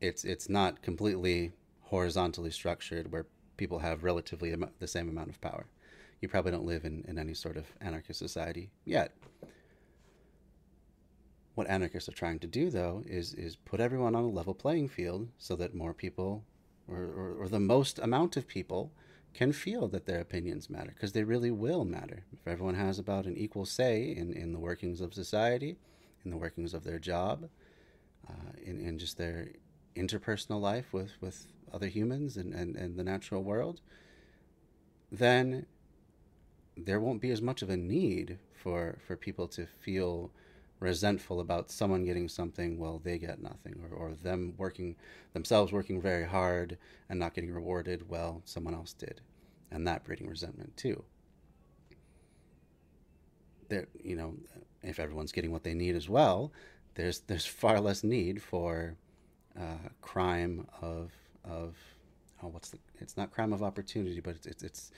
it's 0.00 0.24
it's 0.24 0.48
not 0.48 0.82
completely 0.82 1.52
horizontally 1.82 2.50
structured 2.50 3.12
where 3.12 3.26
people 3.56 3.78
have 3.78 4.02
relatively 4.02 4.52
the 4.80 4.88
same 4.88 5.08
amount 5.08 5.30
of 5.30 5.40
power. 5.40 5.66
You 6.20 6.28
probably 6.28 6.50
don't 6.50 6.66
live 6.66 6.84
in, 6.84 7.04
in 7.06 7.16
any 7.16 7.34
sort 7.34 7.56
of 7.56 7.64
anarchist 7.80 8.18
society 8.18 8.70
yet. 8.84 9.14
What 11.56 11.70
anarchists 11.70 12.08
are 12.10 12.12
trying 12.12 12.38
to 12.40 12.46
do, 12.46 12.68
though, 12.68 13.02
is 13.06 13.32
is 13.32 13.56
put 13.56 13.80
everyone 13.80 14.14
on 14.14 14.24
a 14.24 14.28
level 14.28 14.54
playing 14.54 14.88
field 14.88 15.28
so 15.38 15.56
that 15.56 15.74
more 15.74 15.94
people, 15.94 16.44
or, 16.86 16.98
or, 16.98 17.34
or 17.40 17.48
the 17.48 17.58
most 17.58 17.98
amount 17.98 18.36
of 18.36 18.46
people, 18.46 18.92
can 19.32 19.52
feel 19.52 19.88
that 19.88 20.04
their 20.04 20.20
opinions 20.20 20.68
matter, 20.68 20.92
because 20.94 21.12
they 21.12 21.24
really 21.24 21.50
will 21.50 21.86
matter. 21.86 22.24
If 22.30 22.46
everyone 22.46 22.74
has 22.74 22.98
about 22.98 23.24
an 23.24 23.38
equal 23.38 23.64
say 23.64 24.14
in, 24.14 24.34
in 24.34 24.52
the 24.52 24.58
workings 24.58 25.00
of 25.00 25.14
society, 25.14 25.78
in 26.26 26.30
the 26.30 26.36
workings 26.36 26.74
of 26.74 26.84
their 26.84 26.98
job, 26.98 27.48
uh, 28.28 28.52
in, 28.62 28.78
in 28.78 28.98
just 28.98 29.16
their 29.16 29.48
interpersonal 29.94 30.60
life 30.60 30.92
with, 30.92 31.12
with 31.22 31.46
other 31.72 31.88
humans 31.88 32.36
and, 32.36 32.52
and, 32.52 32.76
and 32.76 32.98
the 32.98 33.04
natural 33.04 33.42
world, 33.42 33.80
then 35.10 35.64
there 36.76 37.00
won't 37.00 37.22
be 37.22 37.30
as 37.30 37.40
much 37.40 37.62
of 37.62 37.70
a 37.70 37.78
need 37.78 38.38
for, 38.52 38.98
for 39.06 39.16
people 39.16 39.48
to 39.48 39.64
feel 39.66 40.30
resentful 40.80 41.40
about 41.40 41.70
someone 41.70 42.04
getting 42.04 42.28
something 42.28 42.78
while 42.78 42.98
they 42.98 43.18
get 43.18 43.40
nothing, 43.40 43.74
or, 43.82 43.96
or 43.96 44.14
them 44.14 44.54
working 44.56 44.96
themselves 45.32 45.72
working 45.72 46.00
very 46.00 46.24
hard 46.24 46.76
and 47.08 47.18
not 47.18 47.34
getting 47.34 47.52
rewarded 47.52 48.08
while 48.08 48.42
someone 48.44 48.74
else 48.74 48.92
did, 48.92 49.20
and 49.70 49.86
that 49.86 50.04
breeding 50.04 50.28
resentment 50.28 50.76
too. 50.76 51.02
There, 53.68 53.88
you 54.02 54.16
know, 54.16 54.34
if 54.82 55.00
everyone's 55.00 55.32
getting 55.32 55.50
what 55.50 55.64
they 55.64 55.74
need 55.74 55.96
as 55.96 56.08
well, 56.08 56.52
there's 56.94 57.20
there's 57.20 57.46
far 57.46 57.80
less 57.80 58.04
need 58.04 58.42
for 58.42 58.96
uh, 59.58 59.88
crime 60.02 60.66
of 60.82 61.10
of 61.44 61.76
oh 62.42 62.48
what's 62.48 62.70
the 62.70 62.78
it's 63.00 63.16
not 63.16 63.32
crime 63.32 63.52
of 63.52 63.62
opportunity, 63.62 64.20
but 64.20 64.36
it's, 64.36 64.46
it's 64.46 64.62
it's 64.62 64.90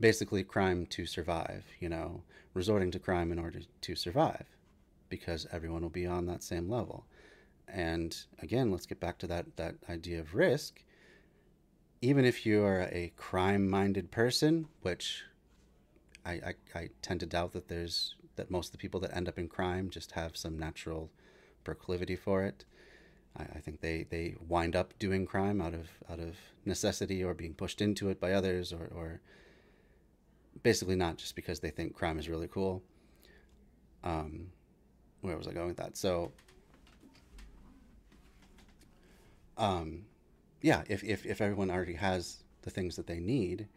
basically 0.00 0.44
crime 0.44 0.86
to 0.86 1.06
survive. 1.06 1.64
You 1.80 1.88
know, 1.88 2.22
resorting 2.54 2.92
to 2.92 3.00
crime 3.00 3.32
in 3.32 3.38
order 3.38 3.60
to 3.80 3.94
survive 3.96 4.46
because 5.08 5.46
everyone 5.52 5.82
will 5.82 5.88
be 5.88 6.06
on 6.06 6.26
that 6.26 6.42
same 6.42 6.68
level. 6.68 7.06
And 7.66 8.16
again, 8.40 8.70
let's 8.70 8.86
get 8.86 9.00
back 9.00 9.18
to 9.18 9.26
that, 9.26 9.56
that 9.56 9.76
idea 9.88 10.20
of 10.20 10.34
risk. 10.34 10.82
Even 12.00 12.24
if 12.24 12.46
you 12.46 12.62
are 12.62 12.88
a 12.92 13.12
crime 13.16 13.68
minded 13.68 14.10
person, 14.10 14.68
which 14.82 15.24
I, 16.24 16.32
I, 16.32 16.54
I, 16.74 16.88
tend 17.02 17.20
to 17.20 17.26
doubt 17.26 17.52
that 17.52 17.68
there's 17.68 18.14
that 18.36 18.50
most 18.50 18.68
of 18.68 18.72
the 18.72 18.78
people 18.78 19.00
that 19.00 19.16
end 19.16 19.28
up 19.28 19.38
in 19.38 19.48
crime 19.48 19.90
just 19.90 20.12
have 20.12 20.36
some 20.36 20.56
natural 20.56 21.10
proclivity 21.64 22.14
for 22.14 22.44
it. 22.44 22.64
I, 23.36 23.42
I 23.42 23.58
think 23.58 23.80
they, 23.80 24.06
they 24.08 24.36
wind 24.46 24.76
up 24.76 24.96
doing 24.98 25.26
crime 25.26 25.60
out 25.60 25.74
of 25.74 25.88
out 26.10 26.20
of 26.20 26.36
necessity 26.64 27.24
or 27.24 27.34
being 27.34 27.54
pushed 27.54 27.80
into 27.80 28.08
it 28.10 28.20
by 28.20 28.32
others 28.32 28.72
or, 28.72 28.90
or 28.94 29.20
basically 30.62 30.96
not 30.96 31.16
just 31.18 31.34
because 31.34 31.60
they 31.60 31.70
think 31.70 31.94
crime 31.94 32.18
is 32.18 32.28
really 32.28 32.48
cool. 32.48 32.82
Um, 34.04 34.52
where 35.20 35.36
was 35.36 35.48
I 35.48 35.52
going 35.52 35.68
with 35.68 35.76
that? 35.76 35.96
So, 35.96 36.32
um, 39.56 40.04
yeah, 40.62 40.82
if, 40.88 41.02
if, 41.04 41.26
if 41.26 41.40
everyone 41.40 41.70
already 41.70 41.94
has 41.94 42.44
the 42.62 42.70
things 42.70 42.96
that 42.96 43.06
they 43.06 43.18
need, 43.20 43.68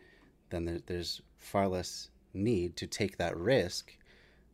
then 0.49 0.65
there, 0.65 0.79
there's 0.85 1.21
far 1.37 1.67
less 1.67 2.09
need 2.33 2.75
to 2.77 2.87
take 2.87 3.17
that 3.17 3.35
risk 3.35 3.97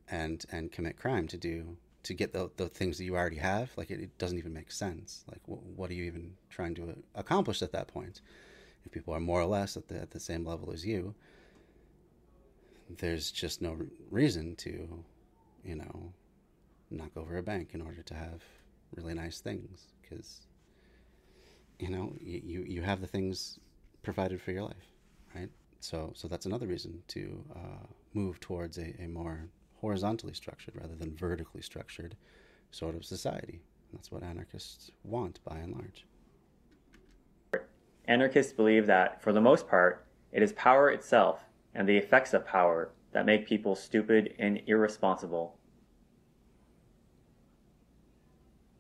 and 0.10 0.46
and 0.52 0.72
commit 0.72 0.98
crime 0.98 1.28
to 1.28 1.38
do 1.38 1.76
to 2.02 2.14
get 2.14 2.32
the, 2.32 2.50
the 2.56 2.70
things 2.70 2.98
that 2.98 3.04
you 3.04 3.16
already 3.16 3.38
have. 3.38 3.70
Like 3.76 3.92
it, 3.92 4.00
it 4.00 4.18
doesn't 4.18 4.38
even 4.38 4.54
make 4.54 4.72
sense. 4.72 5.26
Like 5.30 5.42
wh- 5.46 5.78
what 5.78 5.90
are 5.92 5.94
you 5.94 6.06
even 6.06 6.34
trying 6.50 6.76
to 6.76 6.96
accomplish 7.14 7.62
at 7.62 7.74
that 7.74 7.88
point? 7.88 8.22
If 8.86 8.92
people 8.92 9.14
are 9.14 9.20
more 9.20 9.42
or 9.42 9.46
less 9.46 9.76
at 9.76 9.90
the, 9.90 10.00
at 10.00 10.12
the 10.12 10.20
same 10.20 10.46
level 10.46 10.72
as 10.72 10.86
you 10.86 11.14
there's 12.98 13.32
just 13.32 13.62
no 13.62 13.78
reason 14.10 14.56
to 14.56 15.04
you 15.64 15.76
know 15.76 16.14
knock 16.90 17.12
over 17.16 17.38
a 17.38 17.44
bank 17.44 17.70
in 17.74 17.82
order 17.82 18.02
to 18.02 18.14
have 18.14 18.42
really 18.96 19.14
nice 19.14 19.40
things 19.40 19.88
because 20.02 20.48
you 21.80 21.90
know 21.90 22.14
you, 22.20 22.64
you 22.68 22.82
have 22.82 23.02
the 23.02 23.08
things 23.08 23.60
provided 24.02 24.42
for 24.42 24.52
your 24.52 24.64
life 24.64 24.94
right? 25.36 25.50
So 25.80 26.12
so 26.16 26.28
that's 26.28 26.46
another 26.46 26.68
reason 26.68 27.04
to 27.10 27.44
uh, 27.56 27.86
move 28.14 28.40
towards 28.40 28.78
a, 28.78 28.94
a 29.02 29.08
more 29.08 29.48
horizontally 29.82 30.34
structured 30.34 30.76
rather 30.76 30.96
than 30.96 31.16
vertically 31.16 31.62
structured 31.62 32.16
sort 32.72 32.96
of 32.96 33.06
society. 33.06 33.62
That's 33.94 34.12
what 34.12 34.24
anarchists 34.24 34.92
want 35.04 35.40
by 35.46 35.58
and 35.58 35.74
large. 35.74 36.06
Anarchists 38.08 38.54
believe 38.54 38.86
that 38.88 39.22
for 39.22 39.32
the 39.32 39.42
most 39.42 39.68
part 39.68 40.06
it 40.32 40.42
is 40.42 40.54
power 40.54 40.90
itself 40.90 41.44
and 41.74 41.88
the 41.88 41.98
effects 41.98 42.34
of 42.34 42.46
power 42.46 42.90
that 43.12 43.26
make 43.26 43.48
people 43.48 43.76
stupid 43.76 44.34
and 44.40 44.62
irresponsible 44.68 45.57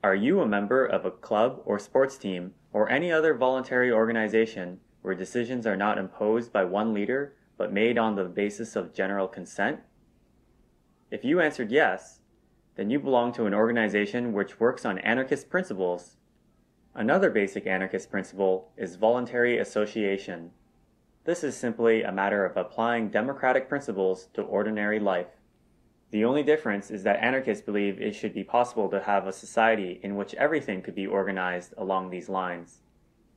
Are 0.08 0.15
you 0.15 0.39
a 0.39 0.48
member 0.48 0.86
of 0.86 1.04
a 1.04 1.12
club 1.12 1.62
or 1.65 1.78
sports 1.80 2.17
team 2.17 2.54
or 2.72 2.89
any 2.89 3.12
other 3.12 3.34
voluntary 3.34 3.91
organization 3.91 4.80
where 5.02 5.13
decisions 5.13 5.67
are 5.67 5.76
not 5.76 5.98
imposed 5.98 6.54
by 6.54 6.63
one 6.63 6.93
leader 6.93 7.34
but 7.58 7.74
made 7.74 7.98
on 7.98 8.15
the 8.15 8.24
basis 8.24 8.78
of 8.78 8.93
general 8.93 9.28
consent? 9.28 9.82
If 11.12 11.26
you 11.26 11.41
answered 11.41 11.74
yes, 11.74 12.22
then 12.78 12.89
you 12.89 13.02
belong 13.02 13.34
to 13.34 13.48
an 13.48 13.54
organization 13.54 14.32
which 14.32 14.62
works 14.62 14.86
on 14.86 14.98
anarchist 15.00 15.50
principles. 15.50 16.15
Another 16.96 17.30
basic 17.30 17.67
anarchist 17.67 18.10
principle 18.10 18.72
is 18.78 18.96
voluntary 18.96 19.58
association. 19.58 20.52
This 21.26 21.43
is 21.43 21.58
simply 21.58 22.04
a 22.04 22.13
matter 22.13 22.46
of 22.46 22.56
applying 22.56 23.10
democratic 23.10 23.67
principles 23.67 24.30
to 24.36 24.41
ordinary 24.41 25.02
life. 25.02 25.37
The 26.10 26.24
only 26.24 26.41
difference 26.41 26.89
is 26.89 27.04
that 27.04 27.22
anarchists 27.22 27.65
believe 27.65 28.02
it 28.02 28.15
should 28.15 28.34
be 28.34 28.43
possible 28.43 28.89
to 28.89 29.02
have 29.02 29.28
a 29.28 29.34
society 29.34 30.00
in 30.02 30.15
which 30.15 30.34
everything 30.36 30.82
could 30.82 30.96
be 30.96 31.06
organized 31.06 31.74
along 31.78 32.10
these 32.10 32.30
lines, 32.30 32.80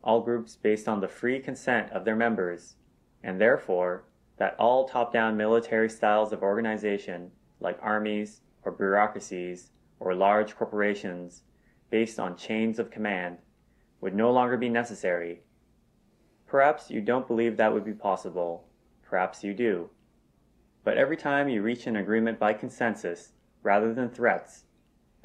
all 0.04 0.20
groups 0.20 0.54
based 0.56 0.86
on 0.86 1.00
the 1.00 1.08
free 1.08 1.40
consent 1.40 1.90
of 1.90 2.04
their 2.04 2.14
members, 2.14 2.76
and 3.24 3.40
therefore 3.40 4.04
that 4.36 4.54
all 4.58 4.88
top-down 4.88 5.36
military 5.36 5.90
styles 5.90 6.32
of 6.32 6.42
organization, 6.42 7.32
like 7.58 7.78
armies 7.82 8.40
or 8.64 8.70
bureaucracies 8.70 9.70
or 9.98 10.14
large 10.14 10.56
corporations 10.56 11.42
based 11.90 12.20
on 12.20 12.36
chains 12.36 12.78
of 12.78 12.90
command, 12.90 13.38
would 14.00 14.14
no 14.14 14.30
longer 14.30 14.56
be 14.56 14.68
necessary. 14.68 15.40
Perhaps 16.46 16.88
you 16.88 17.00
don't 17.00 17.26
believe 17.26 17.56
that 17.56 17.72
would 17.72 17.84
be 17.84 17.92
possible. 17.92 18.64
Perhaps 19.02 19.42
you 19.42 19.54
do. 19.54 19.90
But 20.82 20.96
every 20.96 21.16
time 21.16 21.48
you 21.48 21.62
reach 21.62 21.86
an 21.86 21.96
agreement 21.96 22.38
by 22.38 22.54
consensus, 22.54 23.32
rather 23.62 23.92
than 23.92 24.08
threats, 24.08 24.64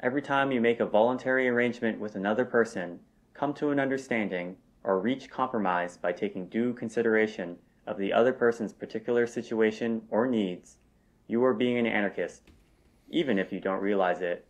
every 0.00 0.20
time 0.20 0.52
you 0.52 0.60
make 0.60 0.80
a 0.80 0.86
voluntary 0.86 1.48
arrangement 1.48 1.98
with 1.98 2.14
another 2.14 2.44
person, 2.44 3.00
come 3.32 3.54
to 3.54 3.70
an 3.70 3.80
understanding, 3.80 4.56
or 4.84 5.00
reach 5.00 5.30
compromise 5.30 5.96
by 5.96 6.12
taking 6.12 6.46
due 6.48 6.74
consideration 6.74 7.56
of 7.86 7.96
the 7.98 8.12
other 8.12 8.32
person's 8.32 8.72
particular 8.72 9.26
situation 9.26 10.02
or 10.10 10.26
needs, 10.26 10.78
you 11.26 11.42
are 11.44 11.54
being 11.54 11.78
an 11.78 11.86
anarchist, 11.86 12.50
even 13.08 13.38
if 13.38 13.52
you 13.52 13.60
don't 13.60 13.80
realize 13.80 14.20
it. 14.20 14.46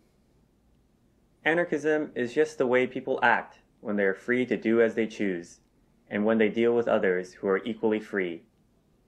Anarchism 1.44 2.10
is 2.14 2.34
just 2.34 2.58
the 2.58 2.66
way 2.66 2.86
people 2.86 3.20
act 3.22 3.60
when 3.80 3.96
they 3.96 4.04
are 4.04 4.14
free 4.14 4.44
to 4.46 4.56
do 4.56 4.80
as 4.82 4.94
they 4.94 5.06
choose, 5.06 5.60
and 6.10 6.24
when 6.24 6.38
they 6.38 6.48
deal 6.48 6.74
with 6.74 6.88
others 6.88 7.34
who 7.34 7.46
are 7.46 7.64
equally 7.64 8.00
free, 8.00 8.42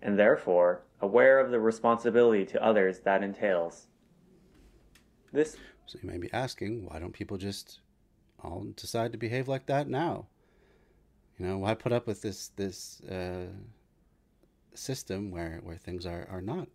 and 0.00 0.16
therefore 0.16 0.84
aware 1.00 1.38
of 1.38 1.50
the 1.50 1.60
responsibility 1.60 2.44
to 2.46 2.64
others 2.64 3.00
that 3.00 3.22
entails. 3.22 3.86
This 5.32 5.56
So 5.86 5.98
you 6.02 6.08
may 6.08 6.18
be 6.18 6.32
asking, 6.32 6.86
why 6.86 6.98
don't 6.98 7.12
people 7.12 7.36
just 7.36 7.80
all 8.42 8.66
decide 8.76 9.12
to 9.12 9.18
behave 9.18 9.48
like 9.48 9.66
that 9.66 9.88
now? 9.88 10.26
You 11.38 11.46
know, 11.46 11.58
why 11.58 11.74
put 11.74 11.92
up 11.92 12.06
with 12.06 12.22
this 12.22 12.48
this 12.56 13.00
uh, 13.02 13.46
system 14.74 15.30
where 15.30 15.60
where 15.62 15.76
things 15.76 16.06
are 16.06 16.26
are 16.30 16.42
not 16.42 16.68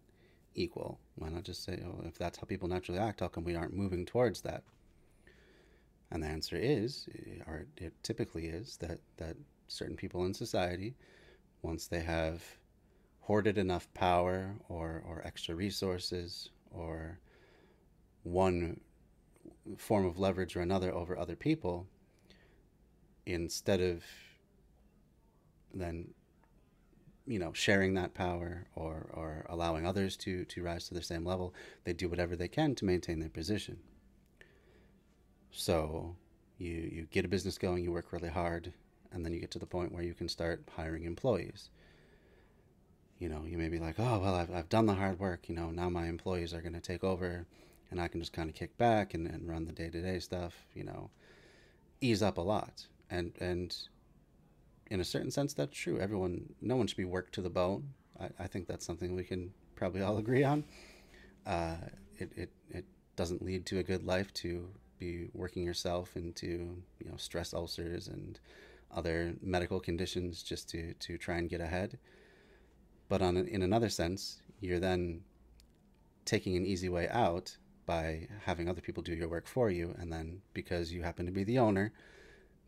equal? 0.55 0.99
Why 1.15 1.29
not 1.29 1.43
just 1.43 1.63
say, 1.63 1.83
oh, 1.85 2.03
if 2.05 2.17
that's 2.17 2.37
how 2.37 2.45
people 2.45 2.69
naturally 2.69 2.99
act, 2.99 3.19
how 3.19 3.27
come 3.27 3.43
we 3.43 3.55
aren't 3.55 3.75
moving 3.75 4.05
towards 4.05 4.41
that? 4.41 4.63
And 6.11 6.21
the 6.21 6.27
answer 6.27 6.55
is, 6.55 7.07
or 7.47 7.65
it 7.77 7.93
typically 8.03 8.45
is, 8.47 8.77
that 8.77 8.99
that 9.17 9.35
certain 9.67 9.95
people 9.95 10.25
in 10.25 10.33
society, 10.33 10.95
once 11.61 11.87
they 11.87 12.01
have 12.01 12.43
hoarded 13.23 13.57
enough 13.57 13.87
power 13.93 14.53
or, 14.67 15.01
or 15.07 15.21
extra 15.25 15.55
resources 15.55 16.49
or 16.71 17.19
one 18.23 18.79
form 19.77 20.05
of 20.05 20.19
leverage 20.19 20.55
or 20.57 20.59
another 20.61 20.93
over 20.93 21.17
other 21.17 21.35
people, 21.35 21.87
instead 23.25 23.79
of 23.79 24.03
then 25.73 26.13
you 27.25 27.39
know 27.39 27.53
sharing 27.53 27.93
that 27.93 28.13
power 28.13 28.67
or, 28.75 29.09
or 29.13 29.45
allowing 29.49 29.85
others 29.85 30.17
to, 30.17 30.43
to 30.45 30.61
rise 30.61 30.87
to 30.89 30.93
the 30.93 31.01
same 31.01 31.25
level, 31.25 31.53
they 31.85 31.93
do 31.93 32.09
whatever 32.09 32.35
they 32.35 32.49
can 32.49 32.75
to 32.75 32.85
maintain 32.85 33.19
their 33.19 33.29
position. 33.29 33.77
So 35.51 36.17
you 36.57 36.89
you 36.91 37.07
get 37.09 37.23
a 37.23 37.29
business 37.29 37.57
going, 37.57 37.85
you 37.85 37.91
work 37.93 38.11
really 38.11 38.29
hard, 38.29 38.73
and 39.13 39.23
then 39.23 39.31
you 39.31 39.39
get 39.39 39.51
to 39.51 39.59
the 39.59 39.65
point 39.65 39.93
where 39.93 40.03
you 40.03 40.13
can 40.13 40.27
start 40.27 40.67
hiring 40.75 41.05
employees 41.05 41.69
you 43.19 43.29
know, 43.29 43.43
you 43.45 43.57
may 43.57 43.69
be 43.69 43.79
like, 43.79 43.95
oh, 43.99 44.19
well, 44.19 44.35
I've, 44.35 44.53
I've 44.53 44.69
done 44.69 44.85
the 44.85 44.95
hard 44.95 45.19
work. 45.19 45.47
You 45.47 45.55
know, 45.55 45.69
now 45.71 45.89
my 45.89 46.07
employees 46.07 46.53
are 46.53 46.61
going 46.61 46.73
to 46.73 46.81
take 46.81 47.03
over 47.03 47.45
and 47.91 48.01
I 48.01 48.07
can 48.07 48.19
just 48.19 48.33
kind 48.33 48.49
of 48.49 48.55
kick 48.55 48.77
back 48.77 49.13
and, 49.13 49.27
and 49.27 49.47
run 49.47 49.65
the 49.65 49.71
day 49.71 49.89
to 49.89 50.01
day 50.01 50.19
stuff, 50.19 50.53
you 50.73 50.83
know, 50.83 51.09
ease 52.01 52.23
up 52.23 52.37
a 52.37 52.41
lot. 52.41 52.87
And, 53.09 53.33
and 53.39 53.75
in 54.89 54.99
a 54.99 55.03
certain 55.03 55.31
sense, 55.31 55.53
that's 55.53 55.77
true. 55.77 55.99
Everyone, 55.99 56.53
no 56.61 56.75
one 56.75 56.87
should 56.87 56.97
be 56.97 57.05
worked 57.05 57.33
to 57.35 57.41
the 57.41 57.49
bone. 57.49 57.89
I, 58.19 58.29
I 58.39 58.47
think 58.47 58.67
that's 58.67 58.85
something 58.85 59.15
we 59.15 59.23
can 59.23 59.53
probably 59.75 60.01
all 60.01 60.17
agree 60.23 60.43
on. 60.43 60.63
Uh, 61.45 61.75
it, 62.17 62.31
it, 62.35 62.51
it 62.71 62.85
doesn't 63.15 63.43
lead 63.43 63.65
to 63.67 63.79
a 63.79 63.83
good 63.83 64.03
life 64.03 64.33
to 64.33 64.67
be 64.99 65.29
working 65.33 65.63
yourself 65.63 66.15
into, 66.15 66.47
you 66.99 67.09
know, 67.09 67.17
stress 67.17 67.53
ulcers 67.53 68.07
and 68.07 68.39
other 68.91 69.33
medical 69.41 69.79
conditions 69.79 70.43
just 70.43 70.69
to, 70.69 70.93
to 70.95 71.17
try 71.17 71.37
and 71.37 71.49
get 71.49 71.61
ahead. 71.61 71.97
But 73.09 73.21
on 73.21 73.37
in 73.37 73.61
another 73.61 73.89
sense, 73.89 74.41
you're 74.59 74.79
then 74.79 75.21
taking 76.25 76.55
an 76.55 76.65
easy 76.65 76.89
way 76.89 77.07
out 77.09 77.57
by 77.85 78.27
having 78.45 78.69
other 78.69 78.81
people 78.81 79.03
do 79.03 79.13
your 79.13 79.27
work 79.27 79.47
for 79.47 79.69
you, 79.69 79.93
and 79.99 80.11
then 80.11 80.41
because 80.53 80.91
you 80.93 81.03
happen 81.03 81.25
to 81.25 81.31
be 81.31 81.43
the 81.43 81.59
owner, 81.59 81.91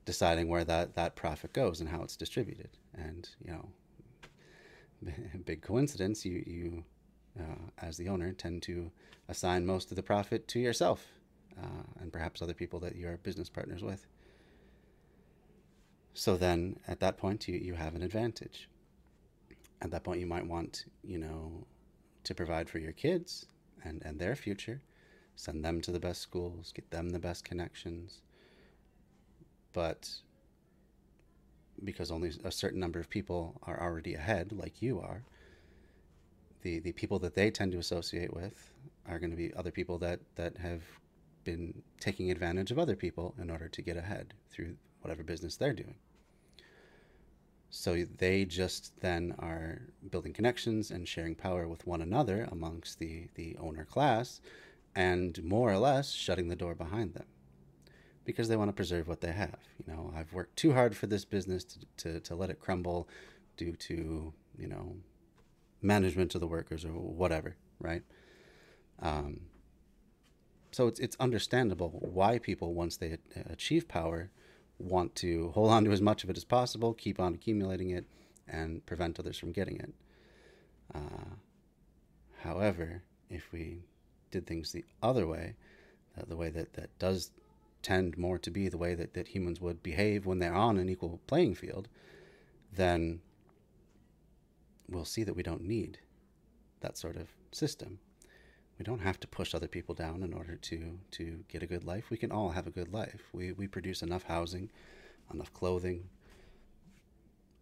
deciding 0.04 0.50
where 0.50 0.66
that 0.66 0.96
that 0.96 1.16
profit 1.16 1.54
goes 1.54 1.80
and 1.80 1.90
how 1.90 2.02
it's 2.04 2.18
distributed. 2.18 2.70
And 2.94 3.30
you 3.44 3.52
know, 3.52 5.12
big 5.46 5.62
coincidence, 5.62 6.26
you 6.26 6.44
you 6.46 6.84
uh, 7.40 7.70
as 7.78 7.98
the 7.98 8.10
owner 8.10 8.34
tend 8.34 8.62
to 8.64 8.92
assign 9.28 9.66
most 9.66 9.92
of 9.92 9.96
the 9.96 10.04
profit 10.04 10.48
to 10.50 10.60
yourself 10.60 11.06
uh, 11.62 11.84
and 12.00 12.12
perhaps 12.12 12.42
other 12.42 12.54
people 12.54 12.80
that 12.80 12.96
you're 12.96 13.18
business 13.18 13.50
partners 13.50 13.84
with. 13.84 14.06
So 16.14 16.38
then, 16.38 16.80
at 16.88 17.02
that 17.02 17.18
point, 17.18 17.48
you, 17.48 17.56
you 17.56 17.74
have 17.74 17.94
an 17.96 18.02
advantage 18.02 18.70
at 19.82 19.92
that 19.92 20.04
point 20.04 20.20
you 20.20 20.28
might 20.28 20.46
want 20.46 20.86
you 21.04 21.18
know 21.18 21.66
to 22.24 22.36
provide 22.36 22.70
for 22.70 22.80
your 22.80 22.92
kids 22.92 23.48
and 23.84 24.02
and 24.06 24.20
their 24.20 24.36
future. 24.36 24.82
Send 25.36 25.66
them 25.66 25.82
to 25.82 25.92
the 25.92 26.00
best 26.00 26.22
schools 26.22 26.72
get 26.74 26.90
them 26.92 27.10
the 27.10 27.20
best 27.20 27.44
connections. 27.44 28.22
But 29.74 30.10
because 31.84 32.12
only 32.12 32.32
a 32.44 32.52
certain 32.52 32.80
number 32.80 33.00
of 33.00 33.10
people 33.10 33.60
are 33.64 33.82
already 33.82 34.14
ahead 34.14 34.54
like 34.54 34.82
you 34.82 35.00
are 35.02 35.24
the 36.62 36.80
the 36.80 36.94
people 36.94 37.20
that 37.20 37.36
they 37.36 37.52
tend 37.52 37.72
to 37.74 37.78
associate 37.78 38.34
with 38.34 38.72
are 39.08 39.20
going 39.20 39.30
to 39.30 39.38
be 39.38 39.54
other 39.56 39.72
people 39.72 39.98
that 40.00 40.20
that 40.36 40.58
have 40.58 40.82
been 41.44 41.84
taking 42.00 42.32
advantage 42.32 42.72
of 42.72 42.80
other 42.80 42.96
people 42.96 43.36
in 43.42 43.52
order 43.52 43.68
to 43.68 43.82
get 43.82 43.98
ahead 43.98 44.34
through 44.50 44.76
whatever 45.02 45.24
business 45.24 45.58
they're 45.58 45.74
doing 45.74 45.96
so 47.76 48.06
they 48.18 48.46
just 48.46 49.00
then 49.02 49.36
are 49.40 49.82
building 50.10 50.34
connections 50.34 50.92
and 50.92 51.08
sharing 51.08 51.36
power 51.36 51.68
with 51.68 51.86
one 51.86 52.02
another 52.02 52.48
amongst 52.52 53.00
the, 53.00 53.28
the 53.36 53.58
owner 53.60 53.86
class 53.86 54.40
and 54.96 55.44
more 55.44 55.72
or 55.72 55.78
less 55.78 56.12
shutting 56.12 56.48
the 56.48 56.56
door 56.56 56.74
behind 56.76 57.14
them 57.14 57.26
because 58.24 58.48
they 58.48 58.56
want 58.56 58.70
to 58.70 58.74
preserve 58.74 59.08
what 59.08 59.22
they 59.22 59.34
have. 59.34 59.60
You 59.86 59.94
know, 59.94 60.14
I've 60.16 60.34
worked 60.34 60.56
too 60.56 60.74
hard 60.74 60.96
for 60.96 61.08
this 61.08 61.26
business 61.26 61.64
to, 61.66 61.80
to, 61.98 62.20
to 62.22 62.36
let 62.36 62.50
it 62.50 62.60
crumble. 62.60 63.10
due 63.58 63.76
to 63.76 64.34
you 64.58 64.68
know 64.68 64.96
management 65.82 66.34
of 66.36 66.42
the 66.42 66.48
workers 66.48 66.86
or 66.86 66.90
whatever, 66.90 67.56
right? 67.80 68.04
Um, 69.02 69.42
so 70.72 70.88
it's 70.88 71.00
it's 71.00 71.16
understandable 71.20 71.90
why 72.02 72.40
people 72.40 72.74
once 72.74 72.98
they 72.98 73.18
achieve 73.50 73.88
power 73.88 74.30
want 74.80 75.16
to 75.16 75.52
hold 75.52 75.72
on 75.72 75.86
to 75.86 75.92
as 75.92 76.02
much 76.02 76.24
of 76.24 76.30
it 76.30 76.38
as 76.38 76.44
possible, 76.44 76.94
keep 76.94 77.20
on 77.20 77.34
accumulating 77.34 77.92
it, 77.92 78.06
and 78.48 78.86
prevent 78.86 79.20
others 79.20 79.38
from 79.38 79.52
getting 79.52 79.78
it. 79.78 79.94
Uh, 80.94 81.36
however, 82.42 83.02
if 83.30 83.52
we 83.52 83.80
did 84.32 84.46
things 84.46 84.72
the 84.72 84.86
other 85.02 85.26
way, 85.26 85.56
uh, 86.18 86.24
the 86.28 86.36
way 86.36 86.50
that, 86.50 86.74
that 86.74 86.98
does 87.00 87.32
tend 87.82 88.18
more 88.18 88.38
to 88.40 88.52
be 88.52 88.68
the 88.68 88.78
way 88.78 88.96
that, 88.96 89.14
that 89.14 89.28
humans 89.30 89.62
would 89.62 89.84
behave 89.84 90.26
when 90.26 90.40
they're 90.40 90.54
on 90.54 90.78
an 90.78 90.90
equal 90.90 91.20
playing 91.28 91.56
field, 91.56 91.88
then 92.74 93.22
we'll 94.90 95.06
see 95.06 95.24
that 95.24 95.36
we 95.36 95.44
don't 95.44 95.64
need 95.64 96.00
that 96.82 96.98
sort 96.98 97.16
of 97.16 97.28
system. 97.52 98.00
We 98.78 98.84
don't 98.84 99.00
have 99.00 99.20
to 99.22 99.28
push 99.28 99.56
other 99.56 99.68
people 99.68 99.96
down 99.96 100.22
in 100.22 100.34
order 100.34 100.56
to, 100.56 101.00
to 101.12 101.44
get 101.48 101.64
a 101.64 101.68
good 101.68 101.86
life. 101.86 102.10
We 102.10 102.18
can 102.18 102.32
all 102.32 102.50
have 102.50 102.68
a 102.68 102.72
good 102.72 102.92
life. 102.92 103.22
We, 103.32 103.54
we 103.54 103.68
produce 103.68 104.02
enough 104.02 104.24
housing, 104.24 104.70
enough 105.34 105.54
clothing, 105.54 106.10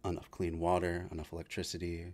enough 0.04 0.30
clean 0.30 0.58
water, 0.58 1.06
enough 1.12 1.32
electricity, 1.32 2.12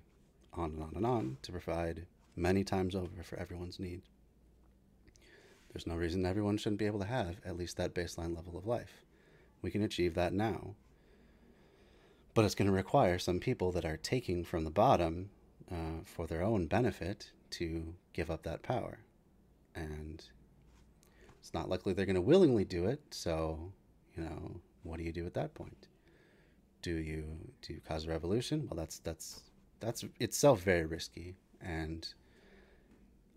on 0.53 0.73
and 0.73 0.83
on 0.83 0.93
and 0.97 1.07
on 1.07 1.39
to 1.43 1.53
provide 1.53 2.07
many 2.37 2.63
times 2.65 2.95
over 2.95 3.23
for 3.23 3.39
everyone's 3.39 3.79
needs. 3.79 4.07
There's 5.73 5.87
no 5.87 5.95
reason 5.95 6.27
everyone 6.27 6.59
shouldn't 6.59 6.81
be 6.81 6.87
able 6.87 6.99
to 6.99 7.07
have 7.07 7.37
at 7.45 7.57
least 7.57 7.77
that 7.77 7.95
baseline 7.95 8.35
level 8.35 8.59
of 8.59 8.67
life. 8.67 9.05
We 9.63 9.71
can 9.71 9.83
achieve 9.83 10.15
that 10.15 10.33
now. 10.33 10.75
But 12.35 12.45
it's 12.45 12.55
going 12.55 12.69
to 12.69 12.75
require 12.75 13.19
some 13.19 13.41
people 13.41 13.73
that 13.73 13.85
are 13.85 13.97
taking 13.97 14.45
from 14.45 14.65
the 14.65 14.71
bottom 14.71 15.31
uh, 15.71 16.03
for 16.05 16.27
their 16.27 16.43
own 16.43 16.67
benefit 16.67 17.31
to 17.51 17.95
give 18.13 18.31
up 18.31 18.43
that 18.45 18.63
power. 18.63 18.99
And 19.75 20.23
it's 21.39 21.55
not 21.55 21.69
likely 21.69 21.93
they're 21.93 22.07
going 22.07 22.15
to 22.15 22.21
willingly 22.21 22.65
do 22.65 22.87
it. 22.87 23.01
So, 23.11 23.73
you 24.17 24.25
know, 24.25 24.61
what 24.83 24.99
do 24.99 25.05
you 25.05 25.13
do 25.13 25.27
at 25.27 25.35
that 25.35 25.55
point? 25.55 25.89
Do 26.83 26.95
you 26.95 27.25
do 27.63 27.75
you 27.75 27.81
cause 27.87 28.07
a 28.07 28.09
revolution? 28.09 28.67
Well, 28.69 28.79
that's 28.79 28.99
that's 29.01 29.43
that's 29.81 30.05
itself 30.19 30.63
very 30.63 30.87
risky, 30.87 31.37
and 31.61 32.09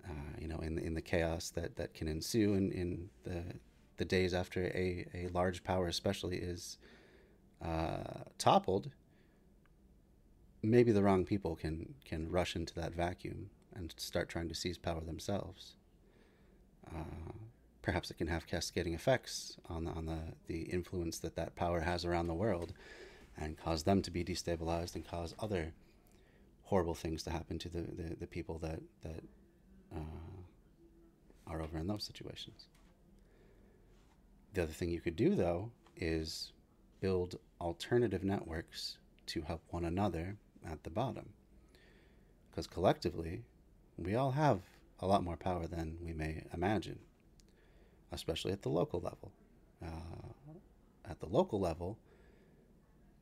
uh, 0.08 0.38
you 0.39 0.47
know, 0.47 0.60
in 0.60 0.76
the, 0.76 0.84
in 0.84 0.93
the 0.93 1.02
chaos 1.02 1.49
that, 1.52 1.76
that 1.76 1.93
can 1.93 2.08
ensue 2.08 2.54
in, 2.54 2.71
in 2.71 3.10
the 3.23 3.43
the 3.97 4.06
days 4.06 4.34
after 4.34 4.65
a, 4.67 5.06
a 5.13 5.28
large 5.34 5.63
power, 5.63 5.88
especially, 5.88 6.38
is 6.38 6.78
uh, 7.63 8.23
toppled, 8.38 8.89
maybe 10.62 10.91
the 10.91 11.04
wrong 11.04 11.26
people 11.26 11.56
can 11.56 11.93
can 12.06 12.30
rush 12.30 12.56
into 12.56 12.73
that 12.76 12.93
vacuum 12.93 13.49
and 13.75 13.93
start 13.97 14.29
trying 14.29 14.49
to 14.49 14.55
seize 14.55 14.77
power 14.77 15.01
themselves. 15.01 15.75
Uh, 16.88 17.31
perhaps 17.81 18.12
it 18.12 18.17
can 18.17 18.27
have 18.27 18.47
cascading 18.47 18.93
effects 18.93 19.57
on 19.69 19.86
the, 19.86 19.91
on 19.91 20.05
the, 20.05 20.19
the 20.47 20.62
influence 20.63 21.19
that 21.19 21.36
that 21.36 21.55
power 21.55 21.81
has 21.81 22.05
around 22.05 22.27
the 22.27 22.33
world, 22.33 22.73
and 23.38 23.57
cause 23.57 23.83
them 23.83 24.01
to 24.01 24.12
be 24.12 24.23
destabilized 24.23 24.95
and 24.95 25.07
cause 25.07 25.33
other 25.39 25.73
horrible 26.63 26.93
things 26.93 27.23
to 27.23 27.29
happen 27.29 27.59
to 27.59 27.69
the, 27.69 27.81
the, 27.81 28.15
the 28.19 28.27
people 28.27 28.57
that 28.59 28.79
that 29.03 29.23
uh, 29.95 30.41
are 31.47 31.62
over 31.62 31.77
in 31.77 31.88
those 31.88 32.03
situations. 32.03 32.67
The 34.53 34.63
other 34.63 34.71
thing 34.71 34.89
you 34.89 35.01
could 35.01 35.15
do, 35.15 35.36
though, 35.36 35.71
is 35.97 36.53
build 37.01 37.38
alternative 37.59 38.23
networks 38.23 38.97
to 39.25 39.41
help 39.41 39.62
one 39.69 39.86
another 39.86 40.38
at 40.69 40.83
the 40.83 40.89
bottom. 40.89 41.29
Because 42.49 42.67
collectively, 42.67 43.41
we 43.97 44.15
all 44.15 44.32
have 44.32 44.62
a 44.99 45.08
lot 45.08 45.23
more 45.23 45.38
power 45.38 45.67
than 45.67 45.97
we 46.03 46.13
may 46.13 46.43
imagine, 46.53 46.99
especially 48.12 48.51
at 48.51 48.62
the 48.62 48.69
local 48.69 48.99
level. 48.99 49.32
Uh, 49.84 50.34
at 51.10 51.19
the 51.19 51.27
local 51.27 51.60
level, 51.60 51.97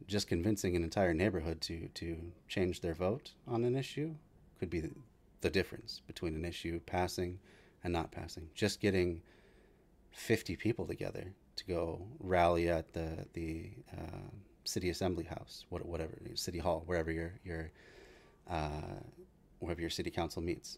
just 0.08 0.28
convincing 0.28 0.76
an 0.76 0.84
entire 0.84 1.14
neighborhood 1.14 1.62
to, 1.62 1.88
to 1.96 2.32
change 2.48 2.82
their 2.82 2.94
vote 2.94 3.32
on 3.48 3.64
an 3.64 3.76
issue 3.76 4.14
could 4.60 4.70
be 4.70 4.84
the 5.42 5.50
difference 5.50 6.02
between 6.06 6.36
an 6.36 6.46
issue 6.46 6.80
passing 6.86 7.40
and 7.84 7.92
not 7.92 8.12
passing. 8.12 8.48
Just 8.54 8.80
getting 8.80 9.22
50 10.12 10.56
people 10.56 10.86
together 10.86 11.34
to 11.56 11.66
go 11.66 12.02
rally 12.20 12.70
at 12.70 12.94
the 12.94 13.26
the 13.34 13.72
uh, 13.98 14.30
city 14.64 14.90
assembly 14.90 15.24
house, 15.24 15.66
whatever 15.70 16.14
city 16.36 16.60
hall, 16.60 16.84
wherever 16.86 17.12
your 17.12 17.34
your 17.44 17.72
uh, 18.50 19.00
wherever 19.62 19.82
your 19.82 19.90
city 19.90 20.10
council 20.10 20.42
meets. 20.42 20.78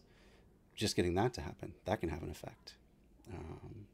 Just 0.76 0.96
getting 0.96 1.14
that 1.14 1.32
to 1.34 1.40
happen, 1.40 1.72
that 1.84 2.00
can 2.00 2.08
have 2.08 2.22
an 2.22 2.30
effect. 2.30 2.74
Um, 3.32 3.86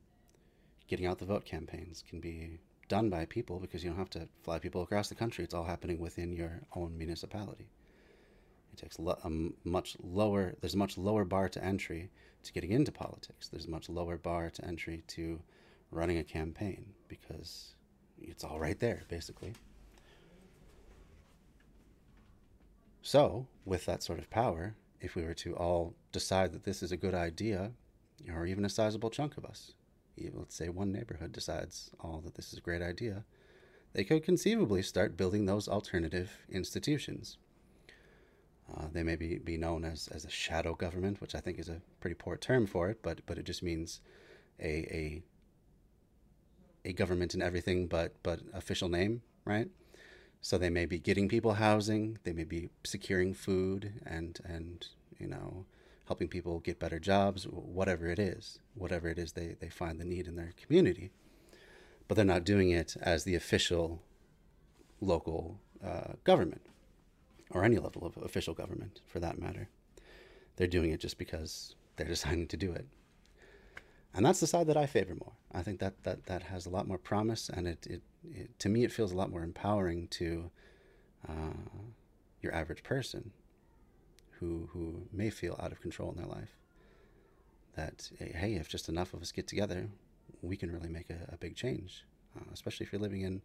getting 0.89 1.07
out 1.07 1.19
the 1.19 1.25
vote 1.25 1.45
campaigns 1.45 2.03
can 2.09 2.21
be 2.21 2.59
done 2.89 3.09
by 3.09 3.25
people 3.25 3.61
because 3.61 3.85
you 3.85 3.91
don't 3.91 3.99
have 3.99 4.11
to 4.11 4.29
fly 4.43 4.59
people 4.59 4.83
across 4.83 5.09
the 5.09 5.15
country. 5.15 5.45
It's 5.45 5.55
all 5.55 5.65
happening 5.65 5.99
within 5.99 6.33
your 6.33 6.63
own 6.75 6.99
municipality. 6.99 7.69
It 8.73 8.79
takes 8.79 8.99
a 8.99 9.31
much 9.65 9.97
lower. 10.03 10.55
There's 10.61 10.75
a 10.75 10.79
much 10.79 10.99
lower 10.99 11.25
bar 11.25 11.49
to 11.49 11.65
entry 11.65 12.11
to 12.43 12.53
getting 12.53 12.73
into 12.73 12.93
politics. 12.93 13.49
There's 13.49 13.67
a 13.67 13.71
much 13.71 13.89
lower 13.89 14.17
bar 14.17 14.51
to 14.51 14.65
entry 14.65 15.03
to 15.09 15.41
running 15.91 16.19
a 16.19 16.25
campaign 16.25 16.87
because 17.09 17.75
it's 18.21 18.45
all 18.45 18.59
right 18.59 18.79
there, 18.79 19.03
basically. 19.09 19.55
So, 23.03 23.47
with 23.65 23.87
that 23.87 24.03
sort 24.03 24.19
of 24.19 24.31
power, 24.31 24.75
if 25.01 25.15
we 25.15 25.23
were 25.23 25.35
to 25.35 25.57
all 25.57 25.95
decide 26.13 26.53
that 26.53 26.65
this 26.65 26.83
is 26.83 26.93
a 26.93 26.97
good 26.97 27.15
idea, 27.15 27.73
or 28.29 28.47
even 28.47 28.65
a 28.65 28.69
sizable 28.69 29.11
chunk 29.11 29.37
of 29.37 29.45
us, 29.45 29.73
let's 30.35 30.55
say 30.55 30.69
one 30.69 30.93
neighborhood 30.93 31.33
decides 31.33 31.91
all 32.01 32.21
that 32.25 32.35
this 32.35 32.53
is 32.53 32.59
a 32.59 32.63
great 32.63 32.83
idea, 32.83 33.25
they 33.93 34.05
could 34.05 34.23
conceivably 34.23 34.83
start 34.83 35.17
building 35.17 35.47
those 35.47 35.69
alternative 35.69 36.31
institutions. 36.51 37.39
Uh, 38.77 38.87
they 38.93 39.03
may 39.03 39.17
be, 39.17 39.39
be 39.39 39.57
known 39.57 39.85
as, 39.85 40.09
as 40.09 40.25
a 40.25 40.31
shadow 40.31 40.75
government, 40.75 41.21
which 41.21 41.35
I 41.35 41.41
think 41.41 41.59
is 41.59 41.69
a 41.69 41.81
pretty 42.01 42.15
poor 42.15 42.37
term 42.37 42.67
for 42.67 42.89
it, 42.89 43.03
but 43.03 43.21
but 43.27 43.37
it 43.37 43.45
just 43.45 43.63
means 43.63 44.01
a 44.61 44.69
a 44.69 45.23
a 46.85 46.93
government 46.93 47.35
in 47.35 47.43
everything 47.43 47.89
but 47.89 48.15
but 48.23 48.41
official 48.55 48.89
name, 48.89 49.23
right? 49.45 49.69
So 50.41 50.57
they 50.57 50.71
may 50.71 50.87
be 50.87 50.99
getting 50.99 51.29
people 51.29 51.55
housing, 51.55 52.19
they 52.25 52.33
may 52.33 52.45
be 52.45 52.71
securing 52.85 53.35
food 53.35 54.01
and 54.07 54.39
and 54.45 54.87
you 55.19 55.27
know 55.27 55.67
helping 56.07 56.29
people 56.29 56.59
get 56.59 56.81
better 56.81 56.99
jobs, 56.99 57.45
whatever 57.45 58.09
it 58.09 58.19
is, 58.19 58.59
whatever 58.75 59.09
it 59.09 59.17
is 59.17 59.33
they, 59.33 59.55
they 59.61 59.69
find 59.69 60.01
the 60.01 60.05
need 60.05 60.27
in 60.27 60.35
their 60.35 60.53
community. 60.61 61.13
But 62.09 62.17
they're 62.17 62.25
not 62.25 62.43
doing 62.43 62.71
it 62.71 62.97
as 63.01 63.23
the 63.23 63.37
official 63.37 64.03
local 65.01 65.61
uh, 65.85 66.15
government 66.25 66.63
or 67.51 67.65
any 67.65 67.79
level 67.79 68.05
of 68.05 68.17
official 68.17 68.55
government 68.55 69.01
for 69.07 69.21
that 69.21 69.39
matter. 69.39 69.69
They're 70.57 70.67
doing 70.67 70.91
it 70.91 71.01
just 71.01 71.17
because 71.17 71.77
they're 71.97 72.07
deciding 72.17 72.49
to 72.49 72.57
do 72.57 72.73
it. 72.73 72.87
And 74.15 74.27
that's 74.27 74.41
the 74.41 74.47
side 74.47 74.67
that 74.67 74.77
I 74.77 74.87
favor 74.87 75.15
more. 75.15 75.33
I 75.53 75.63
think 75.63 75.79
that 75.81 76.03
that, 76.03 76.27
that 76.27 76.43
has 76.45 76.67
a 76.67 76.71
lot 76.71 76.89
more 76.89 76.99
promise, 76.99 77.49
and 77.49 77.69
it, 77.69 77.87
it, 77.89 78.03
it 78.25 78.59
to 78.59 78.69
me, 78.69 78.85
it 78.85 78.93
feels 78.93 79.13
a 79.13 79.17
lot 79.17 79.31
more 79.31 79.43
empowering 79.43 80.09
to 80.09 80.51
uh, 81.29 81.53
your 82.41 82.55
average 82.55 82.83
person 82.83 83.33
who, 84.39 84.69
who 84.73 85.03
may 85.13 85.31
feel 85.31 85.59
out 85.63 85.71
of 85.71 85.81
control 85.81 86.11
in 86.11 86.17
their 86.17 86.27
life. 86.27 86.57
That, 87.77 88.11
hey, 88.19 88.55
if 88.55 88.69
just 88.69 88.89
enough 88.89 89.15
of 89.15 89.23
us 89.23 89.33
get 89.33 89.47
together, 89.47 89.89
we 90.43 90.57
can 90.57 90.73
really 90.73 90.89
make 90.89 91.09
a, 91.11 91.33
a 91.33 91.37
big 91.37 91.55
change, 91.55 92.05
uh, 92.37 92.51
especially 92.53 92.87
if 92.87 92.93
you're 92.93 93.01
living 93.01 93.23
in 93.23 93.43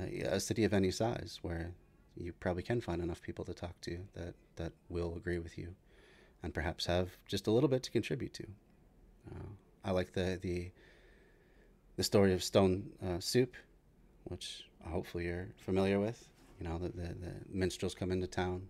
a, 0.00 0.22
a 0.22 0.40
city 0.40 0.64
of 0.64 0.72
any 0.72 0.90
size 0.90 1.38
where 1.42 1.72
you 2.16 2.32
probably 2.32 2.62
can 2.62 2.80
find 2.80 3.00
enough 3.00 3.22
people 3.22 3.44
to 3.44 3.54
talk 3.54 3.80
to 3.82 3.98
that, 4.14 4.34
that 4.56 4.72
will 4.88 5.14
agree 5.16 5.38
with 5.38 5.56
you 5.56 5.74
and 6.42 6.52
perhaps 6.52 6.86
have 6.86 7.10
just 7.26 7.46
a 7.46 7.50
little 7.50 7.68
bit 7.68 7.82
to 7.84 7.90
contribute 7.90 8.34
to. 8.34 8.46
Uh, 9.30 9.50
I 9.88 9.90
like 9.92 10.12
the, 10.12 10.38
the, 10.42 10.70
the 11.96 12.02
story 12.02 12.34
of 12.34 12.44
Stone 12.44 12.90
uh, 13.02 13.20
Soup, 13.20 13.54
which 14.24 14.64
hopefully 14.84 15.24
you're 15.24 15.48
familiar 15.64 15.98
with. 15.98 16.28
You 16.60 16.68
know, 16.68 16.76
the, 16.76 16.90
the, 16.90 17.08
the 17.14 17.32
minstrels 17.50 17.94
come 17.94 18.12
into 18.12 18.26
town, 18.26 18.68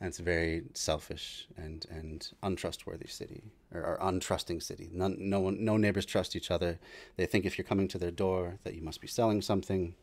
and 0.00 0.08
it's 0.08 0.18
a 0.18 0.24
very 0.24 0.64
selfish 0.74 1.46
and, 1.56 1.86
and 1.90 2.28
untrustworthy 2.42 3.06
city, 3.06 3.44
or, 3.72 3.82
or 3.82 3.98
untrusting 3.98 4.60
city. 4.60 4.90
None, 4.92 5.16
no, 5.20 5.38
one, 5.38 5.64
no 5.64 5.76
neighbors 5.76 6.06
trust 6.06 6.34
each 6.34 6.50
other. 6.50 6.80
They 7.16 7.26
think 7.26 7.44
if 7.44 7.56
you're 7.56 7.64
coming 7.64 7.86
to 7.88 7.98
their 7.98 8.10
door 8.10 8.58
that 8.64 8.74
you 8.74 8.82
must 8.82 9.00
be 9.00 9.06
selling 9.06 9.42
something 9.42 9.94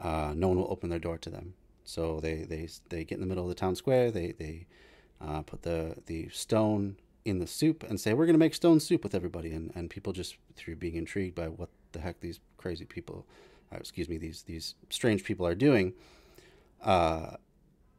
uh, 0.00 0.32
no 0.34 0.48
one 0.48 0.56
will 0.56 0.72
open 0.72 0.88
their 0.88 0.98
door 0.98 1.18
to 1.18 1.28
them. 1.28 1.52
So 1.84 2.18
they, 2.20 2.44
they, 2.44 2.68
they 2.88 3.04
get 3.04 3.16
in 3.16 3.20
the 3.20 3.26
middle 3.26 3.44
of 3.44 3.50
the 3.50 3.54
town 3.54 3.76
square, 3.76 4.10
they, 4.10 4.32
they 4.32 4.66
uh, 5.20 5.42
put 5.42 5.62
the, 5.62 5.96
the 6.06 6.30
stone 6.30 6.96
in 7.24 7.38
the 7.38 7.46
soup 7.46 7.84
and 7.84 8.00
say, 8.00 8.12
We're 8.12 8.26
going 8.26 8.34
to 8.34 8.38
make 8.38 8.54
stone 8.54 8.80
soup 8.80 9.02
with 9.02 9.14
everybody. 9.14 9.52
And, 9.52 9.72
and 9.74 9.90
people 9.90 10.12
just, 10.12 10.36
through 10.56 10.76
being 10.76 10.96
intrigued 10.96 11.34
by 11.34 11.48
what 11.48 11.68
the 11.92 12.00
heck 12.00 12.20
these 12.20 12.40
crazy 12.56 12.84
people, 12.84 13.26
uh, 13.72 13.76
excuse 13.76 14.08
me, 14.08 14.18
these, 14.18 14.42
these 14.42 14.74
strange 14.90 15.24
people 15.24 15.46
are 15.46 15.54
doing, 15.54 15.94
uh, 16.82 17.36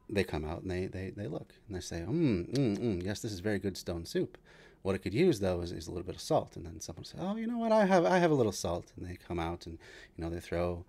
they 0.09 0.23
come 0.23 0.45
out 0.45 0.61
and 0.61 0.71
they, 0.71 0.87
they, 0.87 1.11
they 1.15 1.27
look 1.27 1.53
and 1.67 1.75
they 1.75 1.81
say, 1.81 2.03
mm, 2.07 2.49
mm, 2.51 2.77
mm, 2.77 3.03
yes, 3.03 3.21
this 3.21 3.31
is 3.31 3.39
very 3.39 3.59
good 3.59 3.77
stone 3.77 4.05
soup. 4.05 4.37
What 4.81 4.95
it 4.95 4.99
could 4.99 5.13
use 5.13 5.39
though 5.39 5.61
is, 5.61 5.71
is 5.71 5.87
a 5.87 5.91
little 5.91 6.05
bit 6.05 6.15
of 6.15 6.21
salt. 6.21 6.55
And 6.57 6.65
then 6.65 6.81
someone 6.81 7.05
says, 7.05 7.21
oh, 7.23 7.35
you 7.37 7.47
know 7.47 7.57
what? 7.57 7.71
I 7.71 7.85
have 7.85 8.05
I 8.05 8.17
have 8.17 8.31
a 8.31 8.35
little 8.35 8.51
salt. 8.51 8.91
And 8.97 9.07
they 9.07 9.15
come 9.15 9.39
out 9.39 9.65
and 9.65 9.77
you 10.17 10.23
know 10.23 10.29
they 10.29 10.41
throw 10.41 10.85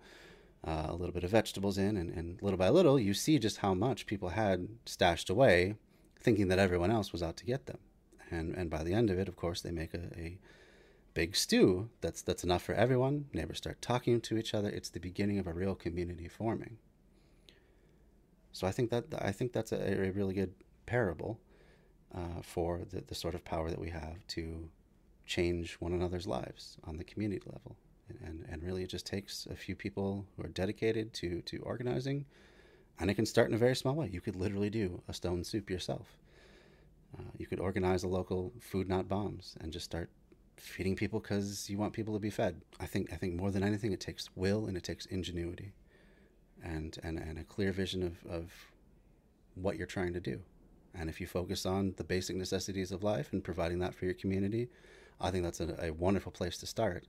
uh, 0.65 0.87
a 0.89 0.95
little 0.95 1.13
bit 1.13 1.23
of 1.23 1.29
vegetables 1.29 1.77
in, 1.77 1.95
and, 1.95 2.09
and 2.11 2.41
little 2.41 2.57
by 2.57 2.69
little 2.69 2.99
you 2.99 3.13
see 3.13 3.39
just 3.39 3.57
how 3.57 3.73
much 3.73 4.05
people 4.05 4.29
had 4.29 4.67
stashed 4.85 5.29
away, 5.29 5.75
thinking 6.19 6.49
that 6.49 6.59
everyone 6.59 6.91
else 6.91 7.11
was 7.11 7.23
out 7.23 7.37
to 7.37 7.45
get 7.45 7.67
them. 7.67 7.77
And 8.31 8.55
and 8.55 8.69
by 8.69 8.83
the 8.83 8.93
end 8.93 9.09
of 9.09 9.19
it, 9.19 9.27
of 9.27 9.35
course, 9.35 9.61
they 9.61 9.71
make 9.71 9.93
a, 9.93 10.03
a 10.17 10.37
big 11.13 11.35
stew 11.35 11.89
that's 12.01 12.21
that's 12.21 12.43
enough 12.43 12.63
for 12.63 12.73
everyone. 12.73 13.25
Neighbors 13.33 13.57
start 13.57 13.81
talking 13.81 14.21
to 14.21 14.37
each 14.37 14.53
other. 14.53 14.69
It's 14.69 14.89
the 14.89 14.99
beginning 14.99 15.39
of 15.39 15.47
a 15.47 15.53
real 15.53 15.75
community 15.75 16.27
forming. 16.27 16.77
So 18.51 18.67
I 18.67 18.71
think 18.71 18.89
that 18.89 19.05
I 19.19 19.31
think 19.31 19.53
that's 19.53 19.71
a, 19.71 20.07
a 20.07 20.11
really 20.11 20.33
good 20.33 20.53
parable 20.85 21.39
uh, 22.13 22.41
for 22.41 22.81
the, 22.89 23.01
the 23.01 23.15
sort 23.15 23.35
of 23.35 23.43
power 23.43 23.69
that 23.69 23.79
we 23.79 23.89
have 23.89 24.25
to 24.27 24.69
change 25.25 25.73
one 25.75 25.93
another's 25.93 26.27
lives 26.27 26.77
on 26.85 26.97
the 26.97 27.03
community 27.03 27.41
level. 27.45 27.75
And, 28.07 28.19
and, 28.27 28.45
and 28.49 28.63
really, 28.63 28.83
it 28.83 28.89
just 28.89 29.05
takes 29.05 29.47
a 29.49 29.55
few 29.55 29.75
people 29.75 30.25
who 30.35 30.43
are 30.43 30.49
dedicated 30.49 31.13
to, 31.15 31.41
to 31.41 31.57
organizing, 31.59 32.25
and 32.99 33.09
it 33.09 33.15
can 33.15 33.25
start 33.25 33.49
in 33.49 33.55
a 33.55 33.57
very 33.57 33.75
small 33.75 33.95
way. 33.95 34.09
You 34.11 34.21
could 34.21 34.35
literally 34.35 34.69
do 34.69 35.01
a 35.07 35.13
stone 35.13 35.43
soup 35.43 35.69
yourself. 35.69 36.17
Uh, 37.17 37.23
you 37.37 37.45
could 37.45 37.59
organize 37.59 38.03
a 38.03 38.07
local 38.07 38.53
food 38.59 38.89
not 38.89 39.07
bombs 39.07 39.55
and 39.61 39.71
just 39.71 39.85
start 39.85 40.09
feeding 40.57 40.95
people 40.95 41.19
because 41.19 41.69
you 41.69 41.77
want 41.77 41.93
people 41.93 42.13
to 42.13 42.19
be 42.19 42.29
fed. 42.29 42.61
I 42.79 42.85
think 42.85 43.11
I 43.11 43.15
think 43.15 43.35
more 43.35 43.51
than 43.51 43.63
anything, 43.63 43.91
it 43.91 43.99
takes 43.99 44.29
will 44.35 44.65
and 44.67 44.77
it 44.77 44.83
takes 44.83 45.05
ingenuity 45.05 45.73
and, 46.63 46.97
and, 47.03 47.19
and 47.19 47.37
a 47.37 47.43
clear 47.43 47.71
vision 47.71 48.03
of, 48.03 48.31
of 48.31 48.51
what 49.55 49.77
you're 49.77 49.87
trying 49.87 50.13
to 50.13 50.19
do. 50.19 50.41
And 50.93 51.09
if 51.09 51.19
you 51.19 51.27
focus 51.27 51.65
on 51.65 51.93
the 51.97 52.03
basic 52.03 52.35
necessities 52.35 52.91
of 52.91 53.03
life 53.03 53.33
and 53.33 53.43
providing 53.43 53.79
that 53.79 53.93
for 53.93 54.05
your 54.05 54.13
community, 54.13 54.69
I 55.19 55.31
think 55.31 55.43
that's 55.43 55.59
a, 55.59 55.75
a 55.79 55.91
wonderful 55.91 56.31
place 56.31 56.57
to 56.59 56.65
start 56.65 57.05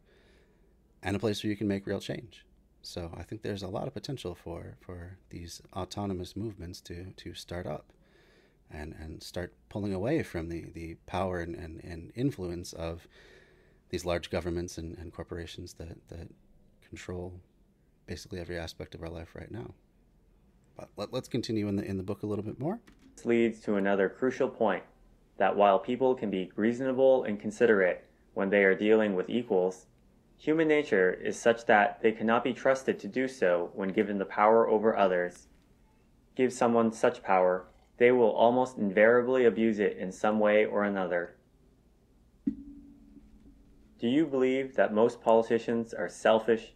and 1.02 1.14
a 1.14 1.20
place 1.20 1.42
where 1.42 1.50
you 1.50 1.56
can 1.56 1.68
make 1.68 1.86
real 1.86 2.00
change. 2.00 2.44
So 2.82 3.12
I 3.16 3.22
think 3.22 3.42
there's 3.42 3.62
a 3.62 3.68
lot 3.68 3.86
of 3.86 3.94
potential 3.94 4.34
for, 4.34 4.76
for 4.80 5.18
these 5.30 5.60
autonomous 5.72 6.36
movements 6.36 6.80
to, 6.82 7.12
to 7.16 7.34
start 7.34 7.66
up 7.66 7.92
and, 8.70 8.94
and 8.98 9.22
start 9.22 9.54
pulling 9.68 9.94
away 9.94 10.22
from 10.22 10.48
the, 10.48 10.66
the 10.74 10.96
power 11.06 11.40
and, 11.40 11.54
and, 11.54 11.82
and 11.84 12.12
influence 12.14 12.72
of 12.72 13.06
these 13.90 14.04
large 14.04 14.30
governments 14.30 14.78
and, 14.78 14.96
and 14.98 15.12
corporations 15.12 15.74
that, 15.74 15.96
that 16.08 16.28
control 16.88 17.40
basically 18.06 18.40
every 18.40 18.58
aspect 18.58 18.94
of 18.94 19.02
our 19.02 19.08
life 19.08 19.34
right 19.34 19.50
now. 19.50 19.74
But 20.76 20.90
let, 20.96 21.14
us 21.14 21.28
continue 21.28 21.68
in 21.68 21.76
the 21.76 21.84
in 21.84 21.96
the 21.96 22.02
book 22.02 22.22
a 22.22 22.26
little 22.26 22.44
bit 22.44 22.58
more. 22.58 22.80
This 23.16 23.24
leads 23.24 23.60
to 23.60 23.76
another 23.76 24.08
crucial 24.08 24.48
point 24.48 24.82
that 25.38 25.56
while 25.56 25.78
people 25.78 26.14
can 26.14 26.30
be 26.30 26.52
reasonable 26.56 27.24
and 27.24 27.40
considerate 27.40 28.04
when 28.34 28.50
they 28.50 28.64
are 28.64 28.74
dealing 28.74 29.14
with 29.14 29.30
equals, 29.30 29.86
human 30.36 30.68
nature 30.68 31.12
is 31.12 31.38
such 31.38 31.64
that 31.66 32.02
they 32.02 32.12
cannot 32.12 32.44
be 32.44 32.52
trusted 32.52 32.98
to 33.00 33.08
do 33.08 33.26
so 33.26 33.70
when 33.74 33.88
given 33.88 34.18
the 34.18 34.24
power 34.26 34.68
over 34.68 34.96
others. 34.96 35.48
Give 36.34 36.52
someone 36.52 36.92
such 36.92 37.22
power, 37.22 37.66
they 37.98 38.12
will 38.12 38.30
almost 38.30 38.76
invariably 38.76 39.44
abuse 39.44 39.78
it 39.78 39.96
in 39.96 40.12
some 40.12 40.38
way 40.38 40.64
or 40.64 40.84
another. 40.84 41.36
Do 43.98 44.08
you 44.08 44.26
believe 44.26 44.76
that 44.76 44.92
most 44.92 45.22
politicians 45.22 45.94
are 45.94 46.08
selfish 46.08 46.74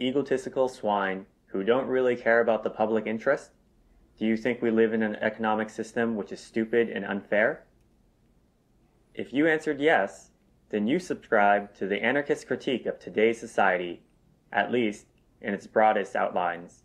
egotistical 0.00 0.68
swine 0.68 1.26
who 1.46 1.62
don't 1.62 1.86
really 1.86 2.16
care 2.16 2.40
about 2.40 2.64
the 2.64 2.70
public 2.70 3.06
interest? 3.06 3.52
Do 4.18 4.26
you 4.26 4.36
think 4.36 4.60
we 4.60 4.70
live 4.70 4.92
in 4.92 5.02
an 5.02 5.16
economic 5.16 5.70
system 5.70 6.16
which 6.16 6.32
is 6.32 6.40
stupid 6.40 6.88
and 6.88 7.04
unfair? 7.04 7.64
If 9.14 9.32
you 9.32 9.46
answered 9.46 9.80
yes, 9.80 10.30
then 10.70 10.86
you 10.86 10.98
subscribe 10.98 11.74
to 11.76 11.86
the 11.86 12.02
anarchist 12.02 12.46
critique 12.46 12.86
of 12.86 12.98
today's 12.98 13.38
society, 13.38 14.02
at 14.52 14.72
least 14.72 15.06
in 15.40 15.54
its 15.54 15.66
broadest 15.66 16.16
outlines. 16.16 16.82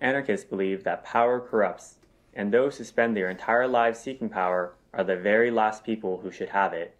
Anarchists 0.00 0.48
believe 0.48 0.84
that 0.84 1.04
power 1.04 1.40
corrupts, 1.40 1.97
and 2.38 2.52
those 2.52 2.78
who 2.78 2.84
spend 2.84 3.16
their 3.16 3.28
entire 3.28 3.66
lives 3.66 3.98
seeking 3.98 4.28
power 4.28 4.76
are 4.94 5.02
the 5.02 5.16
very 5.16 5.50
last 5.50 5.84
people 5.84 6.20
who 6.20 6.30
should 6.30 6.48
have 6.48 6.72
it. 6.72 6.96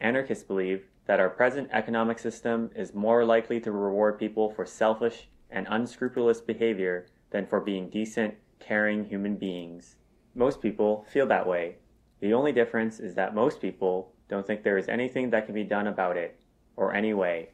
Anarchists 0.00 0.42
believe 0.42 0.86
that 1.06 1.20
our 1.20 1.30
present 1.30 1.68
economic 1.72 2.18
system 2.18 2.68
is 2.74 2.94
more 2.94 3.24
likely 3.24 3.60
to 3.60 3.70
reward 3.70 4.18
people 4.18 4.50
for 4.50 4.66
selfish 4.66 5.28
and 5.50 5.68
unscrupulous 5.70 6.40
behavior 6.40 7.06
than 7.30 7.46
for 7.46 7.60
being 7.60 7.88
decent, 7.88 8.34
caring 8.58 9.04
human 9.04 9.36
beings. 9.36 9.94
Most 10.34 10.60
people 10.60 11.06
feel 11.12 11.28
that 11.28 11.46
way. 11.46 11.76
The 12.18 12.32
only 12.32 12.50
difference 12.50 12.98
is 12.98 13.14
that 13.14 13.36
most 13.36 13.60
people 13.60 14.12
don't 14.28 14.44
think 14.44 14.64
there 14.64 14.78
is 14.78 14.88
anything 14.88 15.30
that 15.30 15.46
can 15.46 15.54
be 15.54 15.62
done 15.62 15.86
about 15.86 16.16
it, 16.16 16.40
or 16.74 16.92
any 16.92 17.14
way. 17.14 17.50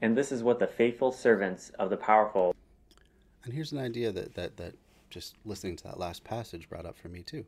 And 0.00 0.16
this 0.16 0.32
is 0.32 0.42
what 0.42 0.58
the 0.58 0.66
faithful 0.66 1.12
servants 1.12 1.68
of 1.78 1.90
the 1.90 1.98
powerful. 1.98 2.54
And 3.44 3.52
here's 3.52 3.72
an 3.72 3.78
idea 3.78 4.10
that, 4.12 4.34
that, 4.36 4.56
that 4.56 4.74
just 5.10 5.36
listening 5.44 5.76
to 5.76 5.84
that 5.84 5.98
last 5.98 6.24
passage 6.24 6.68
brought 6.68 6.86
up 6.86 6.96
for 6.96 7.08
me 7.08 7.22
too. 7.22 7.44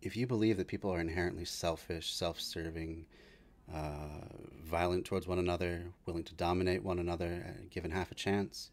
If 0.00 0.16
you 0.16 0.26
believe 0.26 0.56
that 0.58 0.68
people 0.68 0.92
are 0.92 1.00
inherently 1.00 1.44
selfish, 1.44 2.12
self 2.12 2.40
serving, 2.40 3.06
uh, 3.72 4.26
violent 4.64 5.04
towards 5.04 5.26
one 5.26 5.38
another, 5.38 5.92
willing 6.06 6.24
to 6.24 6.34
dominate 6.34 6.82
one 6.82 6.98
another, 6.98 7.44
uh, 7.48 7.64
given 7.70 7.90
half 7.90 8.10
a 8.10 8.14
chance. 8.14 8.70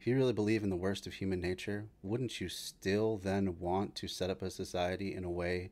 If 0.00 0.06
you 0.06 0.16
really 0.16 0.32
believe 0.32 0.64
in 0.64 0.70
the 0.70 0.76
worst 0.76 1.06
of 1.06 1.14
human 1.14 1.40
nature, 1.40 1.86
wouldn't 2.02 2.40
you 2.40 2.48
still 2.48 3.18
then 3.18 3.58
want 3.60 3.94
to 3.96 4.08
set 4.08 4.30
up 4.30 4.42
a 4.42 4.50
society 4.50 5.14
in 5.14 5.22
a 5.22 5.30
way 5.30 5.70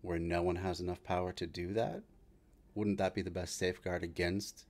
where 0.00 0.18
no 0.18 0.42
one 0.42 0.56
has 0.56 0.80
enough 0.80 1.02
power 1.02 1.32
to 1.32 1.46
do 1.46 1.74
that? 1.74 2.02
Wouldn't 2.74 2.98
that 2.98 3.14
be 3.14 3.22
the 3.22 3.30
best 3.30 3.58
safeguard 3.58 4.02
against 4.02 4.64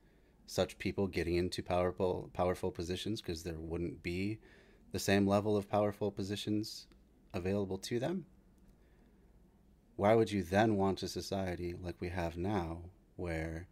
such 0.46 0.78
people 0.78 1.06
getting 1.06 1.37
into 1.37 1.62
powerful 1.62 2.30
powerful 2.32 2.70
positions 2.70 3.20
because 3.20 3.42
there 3.42 3.58
wouldn't 3.58 4.02
be 4.02 4.38
the 4.92 4.98
same 4.98 5.27
level 5.27 5.57
of 5.57 5.68
powerful 5.68 6.11
positions 6.11 6.87
available 7.35 7.79
to 7.79 7.98
them? 7.98 8.27
Why 9.96 10.14
would 10.14 10.31
you 10.31 10.42
then 10.42 10.77
want 10.77 11.03
a 11.03 11.09
society 11.09 11.74
like 11.83 11.96
we 12.01 12.09
have 12.09 12.37
now 12.37 12.83
where 13.16 13.66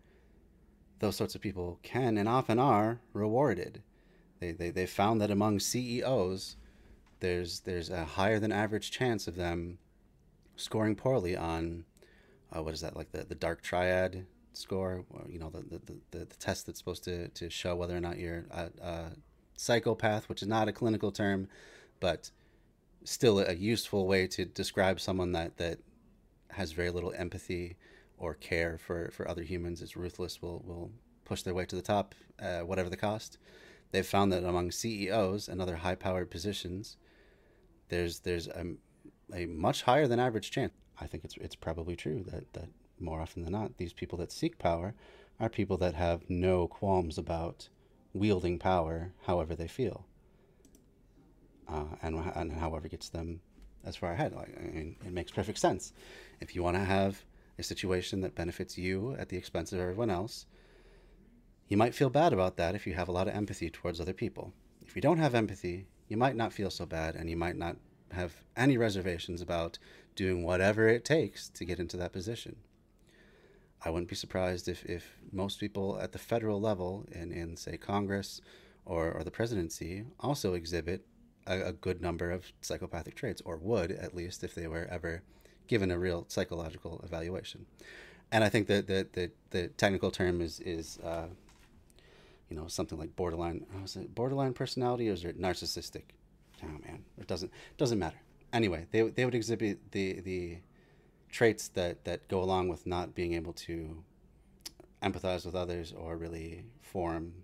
those 0.99 1.17
sorts 1.17 1.35
of 1.35 1.41
people 1.41 1.79
can 1.83 2.17
and 2.17 2.29
often 2.29 2.59
are 2.59 3.01
rewarded. 3.13 3.83
They, 4.41 4.53
they, 4.53 4.71
they 4.71 4.87
found 4.87 5.21
that 5.21 5.31
among 5.31 5.61
CEOs, 5.61 6.57
there's, 7.21 7.61
there's 7.61 7.91
a 7.91 8.05
higher 8.05 8.39
than 8.39 8.53
average 8.53 8.91
chance 8.91 9.27
of 9.27 9.37
them 9.37 9.79
scoring 10.57 10.95
poorly 10.95 11.37
on, 11.37 11.85
uh, 12.55 12.63
what 12.63 12.75
is 12.75 12.81
that, 12.81 12.97
like 12.97 13.13
the, 13.13 13.25
the 13.25 13.35
dark 13.35 13.63
triad 13.63 14.27
score, 14.53 15.05
or, 15.11 15.25
you 15.29 15.39
know, 15.39 15.51
the, 15.51 15.61
the, 15.61 15.95
the, 16.11 16.19
the, 16.25 16.37
test 16.37 16.67
that's 16.67 16.79
supposed 16.79 17.05
to, 17.05 17.29
to 17.29 17.51
show 17.51 17.77
whether 17.77 17.97
or 17.97 18.01
not 18.01 18.19
you're 18.19 18.47
a 18.51 19.11
psychopath, 19.57 20.29
which 20.29 20.43
is 20.43 20.49
not 20.49 20.69
a 20.69 20.73
clinical 20.73 21.11
term, 21.11 21.49
but 22.01 22.31
still 23.05 23.39
a 23.39 23.55
useful 23.55 24.07
way 24.07 24.27
to 24.27 24.45
describe 24.45 25.01
someone 25.01 25.33
that, 25.33 25.57
that 25.57 25.79
has 26.51 26.73
very 26.73 26.91
little 26.91 27.13
empathy 27.17 27.77
or 28.19 28.35
care 28.35 28.79
for, 28.79 29.11
for 29.13 29.29
other 29.29 29.43
humans 29.43 29.83
is 29.83 29.97
ruthless, 29.97 30.41
will, 30.41 30.63
will 30.67 30.91
push 31.25 31.43
their 31.43 31.55
way 31.55 31.65
to 31.67 31.77
the 31.77 31.83
top, 31.83 32.15
uh, 32.41 32.61
whatever 32.61 32.89
the 32.89 32.97
cost. 32.97 33.39
They've 33.93 34.07
found 34.07 34.33
that 34.33 34.45
among 34.45 34.73
CEOs 34.73 35.49
and 35.49 35.61
other 35.61 35.77
high 35.77 35.95
powered 35.95 36.31
positions, 36.31 36.97
there's 37.89 38.21
there's 38.21 38.49
a, 38.49 38.65
a 39.33 39.47
much 39.47 39.83
higher 39.83 40.09
than 40.09 40.19
average 40.19 40.51
chance. 40.51 40.73
I 41.01 41.07
think 41.07 41.25
it's 41.25 41.37
it's 41.37 41.55
probably 41.55 41.95
true 41.95 42.25
that, 42.29 42.53
that 42.55 42.69
more 42.99 43.21
often 43.21 43.43
than 43.43 43.53
not, 43.53 43.77
these 43.77 43.93
people 43.93 44.19
that 44.19 44.33
seek 44.33 44.59
power 44.59 44.95
are 45.39 45.49
people 45.49 45.77
that 45.79 45.95
have 45.95 46.29
no 46.29 46.67
qualms 46.67 47.19
about 47.19 47.69
wielding 48.19 48.59
power 48.59 49.13
however 49.23 49.55
they 49.55 49.69
feel. 49.69 50.07
Uh, 51.69 51.85
and, 52.03 52.17
and 52.35 52.53
however 52.53 52.89
gets 52.89 53.09
them 53.09 53.41
as 53.85 53.97
far 53.97 54.13
ahead. 54.13 54.35
Like, 54.35 54.55
I 54.59 54.63
mean, 54.63 54.97
it 55.05 55.13
makes 55.13 55.33
perfect 55.33 55.59
sense. 55.59 55.93
If 56.41 56.55
you 56.55 56.63
want 56.63 56.77
to 56.77 56.85
have 56.85 57.25
a 57.59 57.63
situation 57.63 58.21
that 58.21 58.35
benefits 58.35 58.77
you 58.77 59.17
at 59.19 59.29
the 59.29 59.37
expense 59.37 59.73
of 59.73 59.81
everyone 59.81 60.11
else, 60.11 60.47
you 61.69 61.77
might 61.77 61.95
feel 61.95 62.11
bad 62.11 62.33
about 62.33 62.57
that 62.57 62.75
if 62.75 62.87
you 62.87 62.95
have 62.95 63.09
a 63.09 63.13
lot 63.13 63.27
of 63.27 63.35
empathy 63.35 63.71
towards 63.71 64.01
other 64.01 64.13
people. 64.13 64.53
If 64.87 64.95
you 64.95 65.03
don't 65.03 65.19
have 65.19 65.35
empathy, 65.35 65.87
you 66.09 66.17
might 66.17 66.37
not 66.37 66.53
feel 66.53 66.71
so 66.71 66.87
bad 66.87 67.17
and 67.17 67.29
you 67.29 67.37
might 67.37 67.57
not 67.57 67.77
have 68.13 68.33
any 68.57 68.77
reservations 68.77 69.43
about 69.43 69.79
doing 70.15 70.45
whatever 70.45 70.89
it 70.89 71.05
takes 71.05 71.49
to 71.51 71.65
get 71.65 71.81
into 71.81 71.97
that 71.97 72.13
position. 72.13 72.57
I 73.85 73.91
wouldn't 73.91 74.09
be 74.09 74.17
surprised 74.17 74.69
if, 74.69 74.85
if 74.85 75.19
most 75.33 75.61
people 75.61 75.99
at 76.01 76.13
the 76.13 76.19
federal 76.19 76.61
level 76.61 77.07
in, 77.13 77.31
in 77.33 77.57
say, 77.57 77.77
Congress 77.77 78.41
or, 78.85 79.13
or 79.13 79.23
the 79.23 79.31
presidency 79.31 80.05
also 80.21 80.55
exhibit 80.55 81.07
a, 81.47 81.69
a 81.69 81.73
good 81.73 82.01
number 82.01 82.31
of 82.31 82.53
psychopathic 82.61 83.15
traits, 83.15 83.43
or 83.45 83.57
would 83.57 83.93
at 83.93 84.15
least 84.15 84.43
if 84.43 84.55
they 84.55 84.67
were 84.67 84.89
ever 84.91 85.23
given 85.69 85.91
a 85.91 85.99
real 85.99 86.25
psychological 86.29 87.01
evaluation. 87.05 87.67
And 88.33 88.43
I 88.43 88.49
think 88.49 88.67
that 88.69 88.87
the, 88.87 89.07
the, 89.13 89.31
the 89.51 89.69
technical 89.69 90.11
term 90.11 90.41
is, 90.41 90.61
is 90.61 90.99
uh, 90.99 91.27
you 92.49 92.57
know, 92.57 92.67
something 92.69 92.99
like 92.99 93.15
borderline. 93.17 93.67
Oh, 93.75 93.85
is 93.85 93.97
it 93.97 94.15
borderline 94.15 94.53
personality 94.53 95.09
or 95.09 95.13
is 95.13 95.25
it 95.25 95.41
narcissistic? 95.41 96.03
Oh 96.63 96.79
man, 96.87 97.05
it 97.19 97.27
doesn't 97.27 97.53
doesn't 97.77 97.99
matter. 97.99 98.17
Anyway, 98.53 98.87
they 98.91 99.03
they 99.03 99.25
would 99.25 99.35
exhibit 99.35 99.93
the 99.93 100.21
the 100.21 100.59
traits 101.37 101.69
that 101.69 102.03
that 102.05 102.27
go 102.29 102.43
along 102.43 102.67
with 102.67 102.87
not 102.87 103.15
being 103.15 103.35
able 103.35 103.53
to 103.53 104.03
empathize 105.03 105.45
with 105.45 105.55
others 105.55 105.93
or 105.93 106.17
really 106.17 106.65
form 106.81 107.35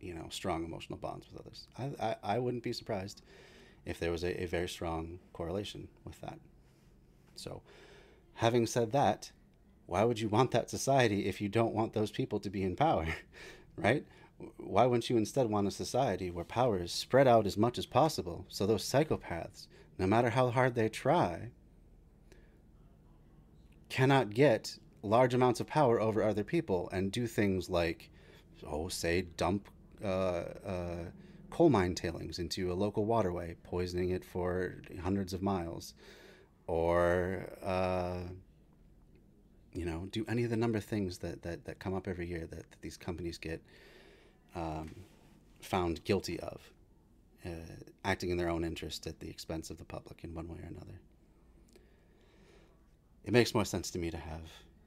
you 0.00 0.14
know 0.14 0.26
strong 0.30 0.64
emotional 0.64 0.98
bonds 0.98 1.26
with 1.30 1.38
others. 1.42 1.68
I 1.78 1.84
I, 2.08 2.16
I 2.34 2.38
wouldn't 2.38 2.62
be 2.62 2.72
surprised 2.72 3.20
if 3.84 4.00
there 4.00 4.10
was 4.10 4.24
a, 4.24 4.42
a 4.44 4.46
very 4.46 4.68
strong 4.68 5.18
correlation 5.34 5.88
with 6.06 6.18
that. 6.22 6.38
So, 7.34 7.60
having 8.34 8.66
said 8.66 8.92
that, 8.92 9.30
why 9.84 10.04
would 10.04 10.20
you 10.20 10.30
want 10.30 10.50
that 10.52 10.70
society 10.70 11.26
if 11.26 11.38
you 11.42 11.50
don't 11.50 11.74
want 11.74 11.92
those 11.92 12.10
people 12.10 12.40
to 12.40 12.48
be 12.48 12.62
in 12.62 12.76
power, 12.76 13.08
right? 13.76 14.06
Why 14.56 14.86
wouldn't 14.86 15.10
you 15.10 15.18
instead 15.18 15.50
want 15.50 15.68
a 15.68 15.70
society 15.70 16.30
where 16.30 16.46
power 16.46 16.78
is 16.78 16.92
spread 16.92 17.28
out 17.28 17.46
as 17.46 17.58
much 17.58 17.76
as 17.76 17.84
possible 17.84 18.46
so 18.48 18.66
those 18.66 18.88
psychopaths, 18.90 19.66
no 19.98 20.06
matter 20.06 20.30
how 20.30 20.48
hard 20.48 20.74
they 20.74 20.88
try, 20.88 21.50
cannot 23.90 24.30
get 24.30 24.78
large 25.02 25.34
amounts 25.34 25.60
of 25.60 25.66
power 25.66 26.00
over 26.00 26.22
other 26.22 26.44
people 26.44 26.88
and 26.92 27.12
do 27.12 27.26
things 27.26 27.68
like, 27.68 28.10
oh, 28.66 28.88
say, 28.88 29.22
dump 29.36 29.68
uh, 30.02 30.44
uh, 30.66 31.04
coal 31.50 31.68
mine 31.68 31.94
tailings 31.94 32.38
into 32.38 32.72
a 32.72 32.74
local 32.74 33.04
waterway, 33.04 33.56
poisoning 33.64 34.10
it 34.10 34.24
for 34.24 34.76
hundreds 35.02 35.32
of 35.32 35.42
miles, 35.42 35.94
or 36.66 37.46
uh, 37.62 38.20
you 39.72 39.84
know, 39.84 40.08
do 40.10 40.24
any 40.28 40.44
of 40.44 40.50
the 40.50 40.56
number 40.56 40.78
of 40.78 40.84
things 40.84 41.18
that, 41.18 41.42
that, 41.42 41.64
that 41.64 41.78
come 41.78 41.94
up 41.94 42.08
every 42.08 42.26
year 42.26 42.46
that, 42.46 42.70
that 42.70 42.82
these 42.82 42.96
companies 42.96 43.38
get 43.38 43.62
um, 44.54 44.90
found 45.60 46.02
guilty 46.04 46.40
of, 46.40 46.60
uh, 47.46 47.50
acting 48.04 48.30
in 48.30 48.36
their 48.36 48.48
own 48.48 48.64
interest 48.64 49.06
at 49.06 49.20
the 49.20 49.28
expense 49.28 49.70
of 49.70 49.78
the 49.78 49.84
public 49.84 50.24
in 50.24 50.34
one 50.34 50.48
way 50.48 50.58
or 50.58 50.66
another. 50.66 51.00
It 53.24 53.32
makes 53.32 53.54
more 53.54 53.64
sense 53.64 53.90
to 53.90 53.98
me 53.98 54.10
to 54.10 54.16
have 54.16 54.42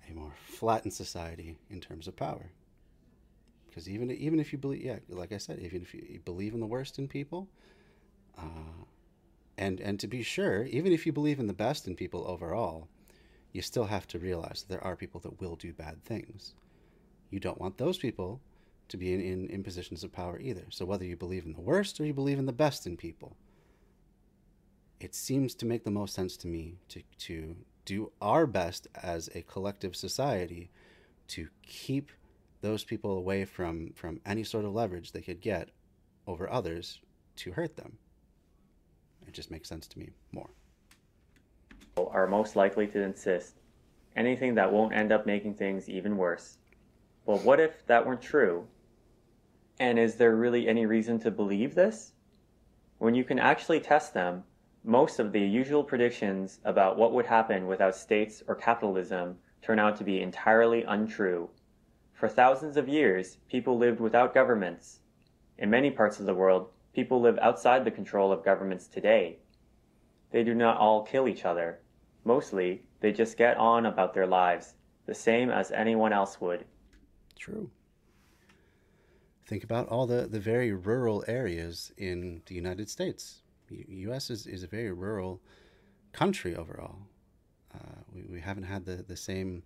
a 0.09 0.13
more 0.13 0.33
flattened 0.45 0.93
society 0.93 1.57
in 1.69 1.79
terms 1.79 2.07
of 2.07 2.15
power. 2.15 2.51
Because 3.67 3.89
even 3.89 4.11
even 4.11 4.39
if 4.39 4.51
you 4.51 4.59
believe, 4.59 4.83
yeah, 4.83 4.99
like 5.09 5.31
I 5.31 5.37
said, 5.37 5.59
even 5.59 5.81
if 5.81 5.93
you 5.93 6.19
believe 6.23 6.53
in 6.53 6.59
the 6.59 6.67
worst 6.67 6.99
in 6.99 7.07
people, 7.07 7.47
uh, 8.37 8.83
and 9.57 9.79
and 9.79 9.99
to 9.99 10.07
be 10.07 10.21
sure, 10.21 10.65
even 10.65 10.91
if 10.91 11.05
you 11.05 11.11
believe 11.11 11.39
in 11.39 11.47
the 11.47 11.53
best 11.53 11.87
in 11.87 11.95
people 11.95 12.23
overall, 12.27 12.87
you 13.51 13.61
still 13.61 13.85
have 13.85 14.07
to 14.09 14.19
realize 14.19 14.61
that 14.61 14.73
there 14.73 14.83
are 14.83 14.95
people 14.95 15.19
that 15.21 15.39
will 15.39 15.55
do 15.55 15.73
bad 15.73 16.03
things. 16.03 16.53
You 17.31 17.39
don't 17.39 17.59
want 17.59 17.77
those 17.77 17.97
people 17.97 18.41
to 18.89 18.97
be 18.97 19.13
in, 19.13 19.21
in, 19.21 19.49
in 19.49 19.63
positions 19.63 20.03
of 20.03 20.11
power 20.11 20.39
either. 20.39 20.65
So 20.69 20.85
whether 20.85 21.05
you 21.05 21.15
believe 21.15 21.45
in 21.45 21.53
the 21.53 21.61
worst 21.61 21.99
or 21.99 22.05
you 22.05 22.13
believe 22.13 22.37
in 22.37 22.45
the 22.45 22.51
best 22.51 22.85
in 22.85 22.97
people, 22.97 23.35
it 24.99 25.15
seems 25.15 25.55
to 25.55 25.65
make 25.65 25.83
the 25.83 25.91
most 25.91 26.13
sense 26.13 26.37
to 26.37 26.47
me 26.47 26.75
to, 26.89 27.01
to 27.19 27.55
do 27.85 28.11
our 28.21 28.45
best 28.45 28.87
as 29.01 29.29
a 29.35 29.41
collective 29.41 29.95
society 29.95 30.71
to 31.29 31.49
keep 31.61 32.11
those 32.61 32.83
people 32.83 33.17
away 33.17 33.45
from, 33.45 33.91
from 33.93 34.19
any 34.25 34.43
sort 34.43 34.65
of 34.65 34.73
leverage 34.73 35.11
they 35.11 35.21
could 35.21 35.41
get 35.41 35.69
over 36.27 36.49
others 36.49 36.99
to 37.35 37.51
hurt 37.51 37.75
them. 37.75 37.97
It 39.27 39.33
just 39.33 39.51
makes 39.51 39.67
sense 39.67 39.87
to 39.87 39.99
me 39.99 40.09
more 40.31 40.49
are 42.13 42.27
most 42.27 42.55
likely 42.55 42.87
to 42.87 43.01
insist 43.01 43.55
anything 44.15 44.55
that 44.55 44.71
won't 44.71 44.93
end 44.93 45.11
up 45.11 45.25
making 45.25 45.55
things 45.55 45.89
even 45.89 46.15
worse. 46.15 46.57
But 47.25 47.43
what 47.43 47.59
if 47.59 47.85
that 47.87 48.05
weren't 48.05 48.21
true? 48.21 48.67
And 49.79 49.97
is 49.97 50.15
there 50.15 50.35
really 50.35 50.67
any 50.67 50.85
reason 50.85 51.19
to 51.19 51.31
believe 51.31 51.73
this? 51.73 52.11
When 52.99 53.15
you 53.15 53.23
can 53.23 53.39
actually 53.39 53.79
test 53.79 54.13
them, 54.13 54.43
most 54.83 55.19
of 55.19 55.31
the 55.31 55.39
usual 55.39 55.83
predictions 55.83 56.59
about 56.65 56.97
what 56.97 57.13
would 57.13 57.25
happen 57.25 57.67
without 57.67 57.95
states 57.95 58.43
or 58.47 58.55
capitalism 58.55 59.37
turn 59.61 59.79
out 59.79 59.95
to 59.97 60.03
be 60.03 60.21
entirely 60.21 60.83
untrue. 60.83 61.49
For 62.11 62.27
thousands 62.27 62.75
of 62.75 62.89
years, 62.89 63.37
people 63.49 63.77
lived 63.77 64.01
without 64.01 64.33
governments. 64.33 64.99
In 65.57 65.69
many 65.69 65.89
parts 65.89 66.19
of 66.19 66.25
the 66.25 66.35
world, 66.35 66.69
people 66.93 67.21
live 67.21 67.37
outside 67.39 67.85
the 67.85 67.91
control 67.91 68.31
of 68.31 68.43
governments 68.43 68.87
today. 68.87 69.37
They 70.31 70.43
do 70.43 70.53
not 70.53 70.77
all 70.77 71.03
kill 71.03 71.27
each 71.29 71.45
other. 71.45 71.79
Mostly, 72.25 72.83
they 72.99 73.11
just 73.11 73.37
get 73.37 73.55
on 73.57 73.85
about 73.85 74.13
their 74.13 74.27
lives, 74.27 74.75
the 75.05 75.15
same 75.15 75.49
as 75.49 75.71
anyone 75.71 76.11
else 76.11 76.41
would. 76.41 76.65
True. 77.37 77.69
Think 79.45 79.63
about 79.63 79.87
all 79.87 80.07
the, 80.07 80.27
the 80.27 80.39
very 80.39 80.71
rural 80.73 81.23
areas 81.27 81.91
in 81.97 82.41
the 82.47 82.55
United 82.55 82.89
States. 82.89 83.42
U- 83.73 83.85
U.S. 84.09 84.29
is, 84.29 84.45
is 84.47 84.63
a 84.63 84.67
very 84.67 84.91
rural 84.91 85.41
country 86.11 86.55
overall. 86.55 86.97
Uh, 87.73 88.01
we, 88.13 88.23
we 88.23 88.39
haven't 88.39 88.63
had 88.63 88.85
the, 88.85 89.03
the 89.07 89.17
same 89.17 89.63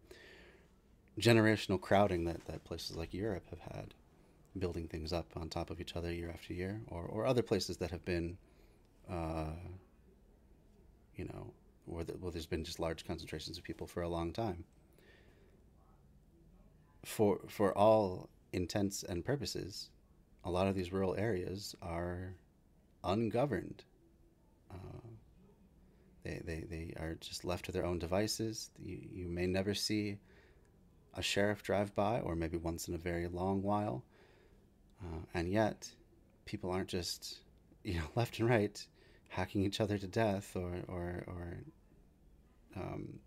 generational 1.20 1.80
crowding 1.80 2.26
that, 2.26 2.46
that 2.46 2.64
places 2.64 2.96
like 2.96 3.14
Europe 3.14 3.46
have 3.50 3.60
had, 3.60 3.94
building 4.58 4.88
things 4.88 5.12
up 5.12 5.26
on 5.36 5.50
top 5.50 5.70
of 5.70 5.82
each 5.82 5.96
other 5.96 6.12
year 6.12 6.30
after 6.32 6.54
year, 6.54 6.82
or, 6.88 7.04
or 7.04 7.26
other 7.26 7.42
places 7.42 7.78
that 7.78 7.92
have 7.92 8.06
been, 8.06 8.38
uh, 9.10 9.56
you 11.16 11.26
know, 11.26 11.52
where, 11.86 12.04
the, 12.04 12.14
where 12.14 12.32
there's 12.32 12.46
been 12.46 12.64
just 12.64 12.80
large 12.80 13.06
concentrations 13.06 13.58
of 13.58 13.64
people 13.64 13.88
for 13.88 14.04
a 14.04 14.10
long 14.10 14.32
time. 14.32 14.64
For 17.06 17.40
for 17.48 17.78
all 17.78 18.30
intents 18.52 19.04
and 19.04 19.24
purposes, 19.24 19.90
a 20.44 20.52
lot 20.52 20.68
of 20.68 20.76
these 20.76 20.92
rural 20.92 21.16
areas 21.16 21.76
are 21.82 22.34
ungoverned. 23.04 23.84
Uh, 24.72 25.08
they, 26.24 26.42
they, 26.44 26.66
they 26.70 26.94
are 27.00 27.16
just 27.20 27.46
left 27.46 27.66
to 27.66 27.72
their 27.72 27.86
own 27.86 28.00
devices. 28.00 28.70
You, 28.78 29.00
you 29.12 29.28
may 29.28 29.48
never 29.48 29.74
see 29.74 30.18
a 31.14 31.22
sheriff 31.22 31.64
drive 31.64 31.96
by, 31.96 32.20
or 32.20 32.36
maybe 32.36 32.58
once 32.58 32.88
in 32.88 32.94
a 32.94 32.98
very 32.98 33.28
long 33.28 33.62
while. 33.62 34.04
Uh, 35.04 35.20
and 35.34 35.50
yet, 35.52 35.90
people 36.46 36.72
aren't 36.72 36.90
just, 36.90 37.40
you 37.84 37.96
know, 37.96 38.06
left 38.16 38.40
and 38.40 38.50
right 38.50 38.86
hacking 39.30 39.64
each 39.64 39.82
other 39.82 39.98
to 39.98 40.08
death 40.08 40.56
or, 40.56 40.82
or, 40.88 41.24
or 41.28 41.58
um, 42.76 43.20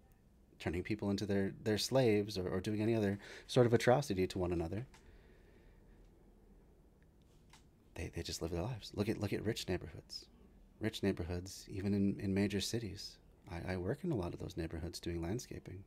turning 0.58 0.82
people 0.82 1.10
into 1.10 1.26
their, 1.26 1.52
their 1.62 1.78
slaves 1.78 2.38
or, 2.38 2.48
or 2.48 2.60
doing 2.60 2.80
any 2.80 2.94
other 2.94 3.18
sort 3.46 3.66
of 3.66 3.74
atrocity 3.74 4.26
to 4.26 4.38
one 4.38 4.52
another. 4.52 4.86
They, 7.94 8.10
they 8.14 8.22
just 8.22 8.40
live 8.40 8.50
their 8.50 8.62
lives. 8.62 8.92
Look 8.94 9.08
at 9.08 9.20
look 9.20 9.32
at 9.32 9.44
rich 9.44 9.68
neighborhoods, 9.68 10.26
rich 10.80 11.02
neighborhoods, 11.02 11.66
even 11.70 11.94
in, 11.94 12.18
in 12.20 12.34
major 12.34 12.60
cities. 12.60 13.18
I, 13.50 13.74
I 13.74 13.76
work 13.76 14.00
in 14.02 14.12
a 14.12 14.16
lot 14.16 14.32
of 14.32 14.40
those 14.40 14.56
neighborhoods 14.56 15.00
doing 15.00 15.22
landscaping. 15.22 15.84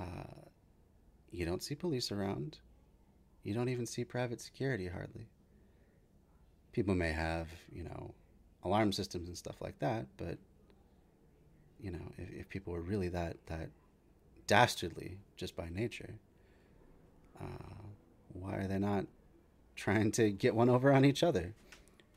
Uh, 0.00 0.48
you 1.30 1.44
don't 1.44 1.62
see 1.62 1.74
police 1.74 2.10
around. 2.10 2.58
You 3.42 3.54
don't 3.54 3.68
even 3.68 3.86
see 3.86 4.04
private 4.04 4.40
security 4.40 4.88
hardly. 4.88 5.26
People 6.72 6.94
may 6.94 7.12
have, 7.12 7.48
you 7.72 7.84
know, 7.84 8.14
alarm 8.64 8.92
systems 8.92 9.28
and 9.28 9.36
stuff 9.36 9.60
like 9.60 9.78
that, 9.80 10.06
but 10.16 10.38
you 11.80 11.90
know, 11.90 12.12
if, 12.16 12.30
if 12.30 12.48
people 12.48 12.72
were 12.72 12.80
really 12.80 13.08
that 13.08 13.36
that 13.46 13.68
dastardly 14.46 15.18
just 15.36 15.54
by 15.54 15.68
nature, 15.68 16.14
uh, 17.40 17.82
why 18.32 18.56
are 18.56 18.66
they 18.66 18.78
not 18.78 19.06
trying 19.76 20.10
to 20.12 20.30
get 20.30 20.54
one 20.54 20.70
over 20.70 20.92
on 20.92 21.04
each 21.04 21.22
other? 21.22 21.54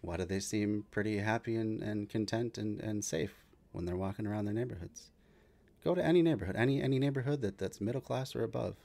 Why 0.07 0.15
do 0.15 0.23
they 0.23 0.39
seem 0.39 0.85
pretty 0.89 1.17
happy 1.17 1.57
and, 1.57 1.83
and 1.83 2.07
content 2.07 2.57
and, 2.57 2.79
and 2.79 3.03
safe 3.03 3.43
when 3.73 3.83
they're 3.83 3.97
walking 3.97 4.25
around 4.25 4.45
their 4.45 4.53
neighborhoods? 4.53 5.11
Go 5.83 5.93
to 5.95 6.03
any 6.03 6.21
neighborhood, 6.21 6.55
any 6.55 6.81
any 6.81 6.97
neighborhood 6.97 7.41
that, 7.41 7.57
that's 7.57 7.81
middle 7.81 7.99
class 7.99 8.33
or 8.33 8.41
above. 8.41 8.77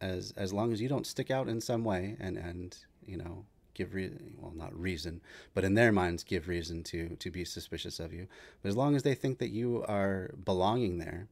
As 0.00 0.32
as 0.36 0.52
long 0.52 0.72
as 0.72 0.80
you 0.80 0.88
don't 0.88 1.04
stick 1.04 1.32
out 1.32 1.48
in 1.48 1.60
some 1.60 1.82
way 1.82 2.16
and, 2.20 2.36
and 2.36 2.78
you 3.08 3.16
know 3.16 3.44
give 3.74 3.92
reason, 3.92 4.34
well, 4.38 4.52
not 4.54 4.78
reason, 4.78 5.20
but 5.52 5.64
in 5.64 5.74
their 5.74 5.90
minds, 5.90 6.22
give 6.22 6.46
reason 6.46 6.84
to, 6.84 7.16
to 7.16 7.28
be 7.28 7.44
suspicious 7.44 7.98
of 7.98 8.12
you. 8.12 8.28
But 8.62 8.68
as 8.68 8.76
long 8.76 8.94
as 8.94 9.02
they 9.02 9.16
think 9.16 9.38
that 9.38 9.50
you 9.50 9.84
are 9.88 10.32
belonging 10.44 10.98
there, 10.98 11.26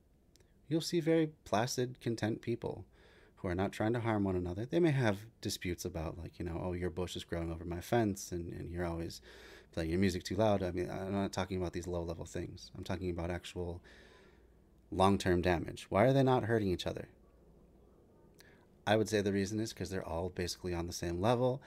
you'll 0.66 0.80
see 0.80 0.99
very 0.99 1.30
placid, 1.45 2.01
content 2.01 2.43
people 2.43 2.84
are 3.47 3.55
not 3.55 3.72
trying 3.72 3.92
to 3.92 4.01
harm 4.01 4.24
one 4.24 4.36
another. 4.36 4.66
They 4.66 4.80
may 4.80 4.90
have 4.90 5.18
disputes 5.40 5.84
about, 5.84 6.18
like, 6.18 6.38
you 6.38 6.44
know, 6.44 6.61
oh, 6.62 6.72
your 6.72 6.90
bush 6.90 7.16
is 7.16 7.24
growing 7.24 7.51
over 7.53 7.64
my 7.64 7.80
fence 7.80 8.32
and, 8.32 8.53
and 8.53 8.70
you're 8.70 8.86
always 8.86 9.20
playing 9.72 9.90
your 9.90 9.99
music 9.99 10.24
too 10.24 10.36
loud. 10.36 10.62
I 10.62 10.70
mean, 10.70 10.90
I'm 10.90 11.12
not 11.12 11.32
talking 11.32 11.57
about 11.57 11.72
these 11.72 11.86
low 11.86 12.03
level 12.03 12.24
things. 12.24 12.70
I'm 12.76 12.84
talking 12.84 13.11
about 13.11 13.30
actual 13.30 13.82
long 14.90 15.18
term 15.18 15.42
damage. 15.42 15.86
Why 15.88 16.05
are 16.05 16.12
they 16.12 16.22
not 16.22 16.44
hurting 16.44 16.68
each 16.68 16.86
other? 16.86 17.09
I 18.86 18.97
would 18.97 19.09
say 19.09 19.20
the 19.20 19.32
reason 19.32 19.59
is 19.59 19.72
because 19.72 19.90
they're 19.90 20.07
all 20.07 20.28
basically 20.28 20.72
on 20.72 20.86
the 20.86 20.92
same 20.92 21.20
level 21.20 21.61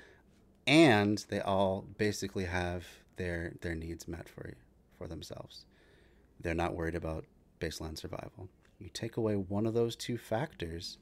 and 0.66 1.26
they 1.30 1.42
all 1.42 1.86
basically 1.98 2.46
have 2.46 2.86
their 3.18 3.54
their 3.62 3.76
needs 3.76 4.08
met 4.08 4.30
for 4.30 4.54
for 4.98 5.08
themselves. 5.08 5.66
They're 6.40 6.54
not 6.54 6.76
worried 6.76 6.96
about 6.96 7.26
baseline 7.60 7.98
survival. 7.98 8.50
You 8.80 8.90
take 8.90 9.18
away 9.18 9.36
one 9.36 9.66
of 9.66 9.74
those 9.74 9.96
two 9.96 10.18
factors, 10.18 10.98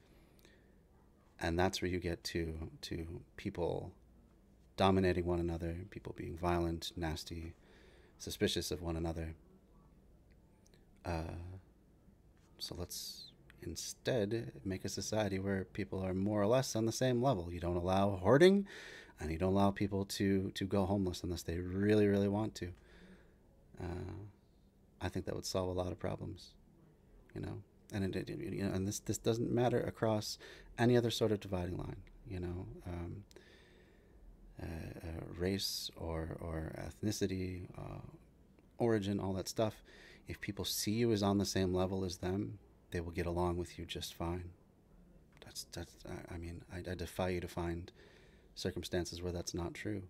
and 1.41 1.57
that's 1.57 1.81
where 1.81 1.89
you 1.89 1.99
get 1.99 2.23
to 2.25 2.69
to 2.81 3.21
people 3.35 3.91
dominating 4.75 5.25
one 5.25 5.39
another, 5.39 5.75
people 5.89 6.13
being 6.15 6.37
violent, 6.37 6.91
nasty, 6.95 7.53
suspicious 8.17 8.71
of 8.71 8.81
one 8.81 8.95
another. 8.95 9.33
Uh, 11.05 11.35
so 12.59 12.75
let's 12.77 13.31
instead 13.61 14.51
make 14.63 14.85
a 14.85 14.89
society 14.89 15.39
where 15.39 15.63
people 15.65 16.03
are 16.03 16.13
more 16.13 16.41
or 16.41 16.47
less 16.47 16.75
on 16.75 16.85
the 16.85 16.91
same 16.91 17.21
level. 17.21 17.51
You 17.51 17.59
don't 17.59 17.75
allow 17.75 18.17
hoarding, 18.17 18.67
and 19.19 19.31
you 19.31 19.37
don't 19.37 19.53
allow 19.53 19.71
people 19.71 20.05
to 20.05 20.51
to 20.51 20.65
go 20.65 20.85
homeless 20.85 21.23
unless 21.23 21.43
they 21.43 21.57
really, 21.57 22.07
really 22.07 22.27
want 22.27 22.55
to. 22.55 22.69
Uh, 23.81 24.13
I 25.01 25.09
think 25.09 25.25
that 25.25 25.35
would 25.35 25.45
solve 25.45 25.69
a 25.69 25.79
lot 25.79 25.91
of 25.91 25.99
problems, 25.99 26.53
you 27.35 27.41
know. 27.41 27.61
And 27.93 28.03
it, 28.03 28.29
it, 28.29 28.37
you 28.39 28.63
know, 28.63 28.73
and 28.73 28.87
this 28.87 28.99
this 28.99 29.17
doesn't 29.17 29.51
matter 29.51 29.79
across 29.79 30.37
any 30.77 30.97
other 30.97 31.11
sort 31.11 31.31
of 31.31 31.39
dividing 31.39 31.77
line, 31.77 32.01
you 32.27 32.39
know. 32.39 32.65
Um, 32.85 33.23
uh, 34.59 34.65
uh, 34.65 35.23
race 35.37 35.91
or 35.95 36.35
or 36.41 36.73
ethnicity, 36.79 37.67
uh, 37.77 38.01
origin, 38.79 39.19
all 39.19 39.33
that 39.33 39.47
stuff. 39.47 39.83
If 40.27 40.41
people 40.41 40.65
see 40.65 40.93
you 40.93 41.11
as 41.11 41.21
on 41.21 41.37
the 41.37 41.45
same 41.45 41.75
level 41.75 42.03
as 42.03 42.17
them, 42.17 42.57
they 42.89 42.99
will 42.99 43.11
get 43.11 43.27
along 43.27 43.57
with 43.57 43.77
you 43.77 43.85
just 43.85 44.15
fine. 44.15 44.49
That's 45.45 45.67
that's. 45.71 45.93
I 46.31 46.37
mean, 46.37 46.63
I, 46.73 46.77
I 46.91 46.95
defy 46.95 47.29
you 47.29 47.41
to 47.41 47.47
find 47.47 47.91
circumstances 48.55 49.21
where 49.21 49.31
that's 49.31 49.53
not 49.53 49.75
true. 49.75 50.01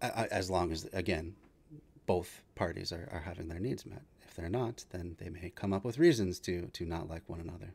as 0.00 0.50
long 0.50 0.72
as, 0.72 0.88
again, 0.92 1.34
both 2.06 2.42
parties 2.54 2.92
are, 2.92 3.08
are 3.12 3.20
having 3.20 3.48
their 3.48 3.58
needs 3.58 3.84
met. 3.84 4.02
If 4.26 4.34
they're 4.34 4.48
not, 4.48 4.84
then 4.90 5.16
they 5.18 5.28
may 5.28 5.50
come 5.54 5.72
up 5.72 5.84
with 5.84 5.98
reasons 5.98 6.38
to, 6.40 6.66
to 6.72 6.84
not 6.84 7.08
like 7.08 7.22
one 7.26 7.40
another. 7.40 7.74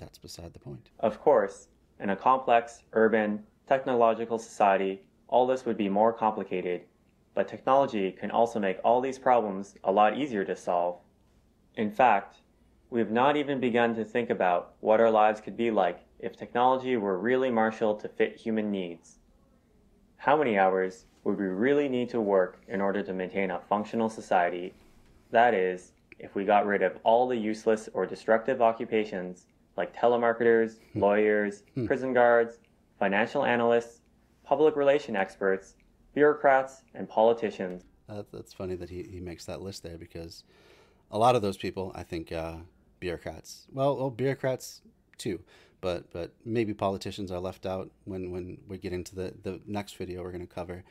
That's 0.00 0.18
beside 0.18 0.54
the 0.54 0.58
point. 0.58 0.88
Of 0.98 1.20
course, 1.20 1.68
in 1.98 2.08
a 2.08 2.16
complex, 2.16 2.82
urban, 2.94 3.44
technological 3.68 4.38
society, 4.38 5.02
all 5.28 5.46
this 5.46 5.66
would 5.66 5.76
be 5.76 5.90
more 5.90 6.12
complicated. 6.12 6.82
But 7.34 7.46
technology 7.46 8.10
can 8.10 8.30
also 8.30 8.58
make 8.58 8.78
all 8.82 9.02
these 9.02 9.18
problems 9.18 9.74
a 9.84 9.92
lot 9.92 10.16
easier 10.16 10.44
to 10.46 10.56
solve. 10.56 10.98
In 11.76 11.90
fact, 11.90 12.36
we 12.88 12.98
have 12.98 13.10
not 13.10 13.36
even 13.36 13.60
begun 13.60 13.94
to 13.94 14.04
think 14.04 14.30
about 14.30 14.72
what 14.80 15.00
our 15.00 15.10
lives 15.10 15.42
could 15.42 15.56
be 15.56 15.70
like 15.70 16.00
if 16.18 16.34
technology 16.34 16.96
were 16.96 17.18
really 17.18 17.50
marshaled 17.50 18.00
to 18.00 18.08
fit 18.08 18.36
human 18.36 18.70
needs. 18.70 19.18
How 20.16 20.36
many 20.36 20.58
hours 20.58 21.04
would 21.24 21.38
we 21.38 21.44
really 21.44 21.88
need 21.90 22.08
to 22.08 22.20
work 22.22 22.62
in 22.68 22.80
order 22.80 23.02
to 23.02 23.12
maintain 23.12 23.50
a 23.50 23.60
functional 23.60 24.08
society? 24.08 24.72
That 25.30 25.52
is, 25.52 25.92
if 26.18 26.34
we 26.34 26.44
got 26.44 26.66
rid 26.66 26.82
of 26.82 26.98
all 27.04 27.28
the 27.28 27.36
useless 27.36 27.88
or 27.92 28.06
destructive 28.06 28.60
occupations 28.62 29.46
like 29.80 29.96
telemarketers, 29.96 30.78
hmm. 30.92 31.00
lawyers, 31.00 31.62
hmm. 31.74 31.86
prison 31.86 32.12
guards, 32.12 32.58
financial 32.98 33.44
analysts, 33.44 34.02
public 34.44 34.76
relation 34.76 35.16
experts, 35.16 35.74
bureaucrats, 36.14 36.82
and 36.94 37.08
politicians. 37.08 37.84
Uh, 38.08 38.22
that's 38.32 38.52
funny 38.52 38.74
that 38.74 38.90
he, 38.90 39.02
he 39.02 39.20
makes 39.20 39.46
that 39.46 39.62
list 39.62 39.82
there 39.82 39.96
because 39.96 40.44
a 41.10 41.18
lot 41.18 41.34
of 41.34 41.42
those 41.42 41.56
people, 41.56 41.92
I 41.94 42.02
think, 42.02 42.30
uh, 42.30 42.56
bureaucrats. 42.98 43.66
Well, 43.72 43.96
well, 43.96 44.10
bureaucrats 44.10 44.82
too, 45.16 45.40
but 45.80 46.12
but 46.12 46.32
maybe 46.44 46.74
politicians 46.74 47.30
are 47.32 47.40
left 47.40 47.64
out 47.64 47.90
when 48.04 48.30
when 48.30 48.58
we 48.68 48.76
get 48.76 48.92
into 48.92 49.14
the 49.14 49.32
the 49.42 49.60
next 49.66 49.96
video 49.96 50.22
we're 50.22 50.32
going 50.32 50.46
to 50.46 50.54
cover 50.54 50.84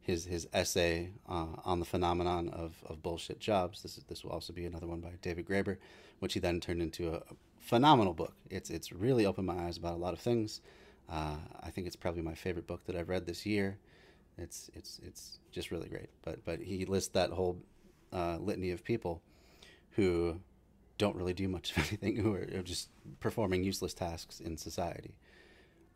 his 0.00 0.24
his 0.24 0.46
essay 0.52 1.10
uh, 1.28 1.48
on 1.64 1.80
the 1.80 1.84
phenomenon 1.84 2.48
of, 2.50 2.76
of 2.86 3.02
bullshit 3.02 3.40
jobs. 3.40 3.82
This 3.82 3.98
is, 3.98 4.04
this 4.04 4.24
will 4.24 4.30
also 4.30 4.52
be 4.52 4.64
another 4.64 4.86
one 4.86 5.00
by 5.00 5.12
David 5.20 5.46
Graeber, 5.46 5.78
which 6.20 6.34
he 6.34 6.40
then 6.40 6.60
turned 6.60 6.82
into 6.82 7.14
a 7.14 7.22
phenomenal 7.60 8.14
book. 8.14 8.34
It's 8.50 8.70
it's 8.70 8.92
really 8.92 9.26
opened 9.26 9.46
my 9.46 9.66
eyes 9.66 9.76
about 9.76 9.94
a 9.94 9.98
lot 9.98 10.14
of 10.14 10.20
things. 10.20 10.60
Uh, 11.10 11.36
I 11.62 11.70
think 11.70 11.86
it's 11.86 11.96
probably 11.96 12.22
my 12.22 12.34
favorite 12.34 12.66
book 12.66 12.84
that 12.86 12.96
I've 12.96 13.08
read 13.08 13.26
this 13.26 13.46
year. 13.46 13.78
It's 14.36 14.70
it's 14.74 15.00
it's 15.04 15.38
just 15.50 15.70
really 15.70 15.88
great. 15.88 16.10
But 16.22 16.44
but 16.44 16.60
he 16.60 16.84
lists 16.84 17.10
that 17.10 17.30
whole 17.30 17.58
uh, 18.12 18.38
litany 18.38 18.70
of 18.70 18.84
people 18.84 19.22
who 19.92 20.38
don't 20.98 21.16
really 21.16 21.32
do 21.32 21.48
much 21.48 21.70
of 21.76 21.78
anything, 21.88 22.16
who 22.16 22.34
are 22.34 22.62
just 22.62 22.88
performing 23.20 23.64
useless 23.64 23.94
tasks 23.94 24.40
in 24.40 24.56
society. 24.56 25.14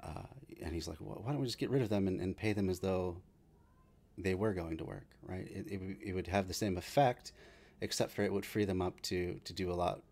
Uh, 0.02 0.26
and 0.62 0.74
he's 0.74 0.88
like, 0.88 0.98
well, 1.00 1.20
why 1.22 1.32
don't 1.32 1.40
we 1.40 1.46
just 1.46 1.58
get 1.58 1.70
rid 1.70 1.82
of 1.82 1.88
them 1.88 2.08
and, 2.08 2.20
and 2.20 2.36
pay 2.36 2.52
them 2.52 2.68
as 2.68 2.80
though 2.80 3.16
they 4.18 4.34
were 4.34 4.52
going 4.52 4.76
to 4.76 4.84
work, 4.84 5.06
right? 5.22 5.48
It, 5.48 5.66
it, 5.68 5.80
it, 6.04 6.12
would 6.12 6.26
have 6.26 6.48
the 6.48 6.54
same 6.54 6.76
effect, 6.76 7.32
except 7.80 8.12
for 8.12 8.22
it 8.22 8.32
would 8.32 8.44
free 8.44 8.64
them 8.64 8.82
up 8.82 9.00
to, 9.02 9.40
to 9.44 9.52
do 9.52 9.70
a 9.70 9.74
lot 9.74 10.02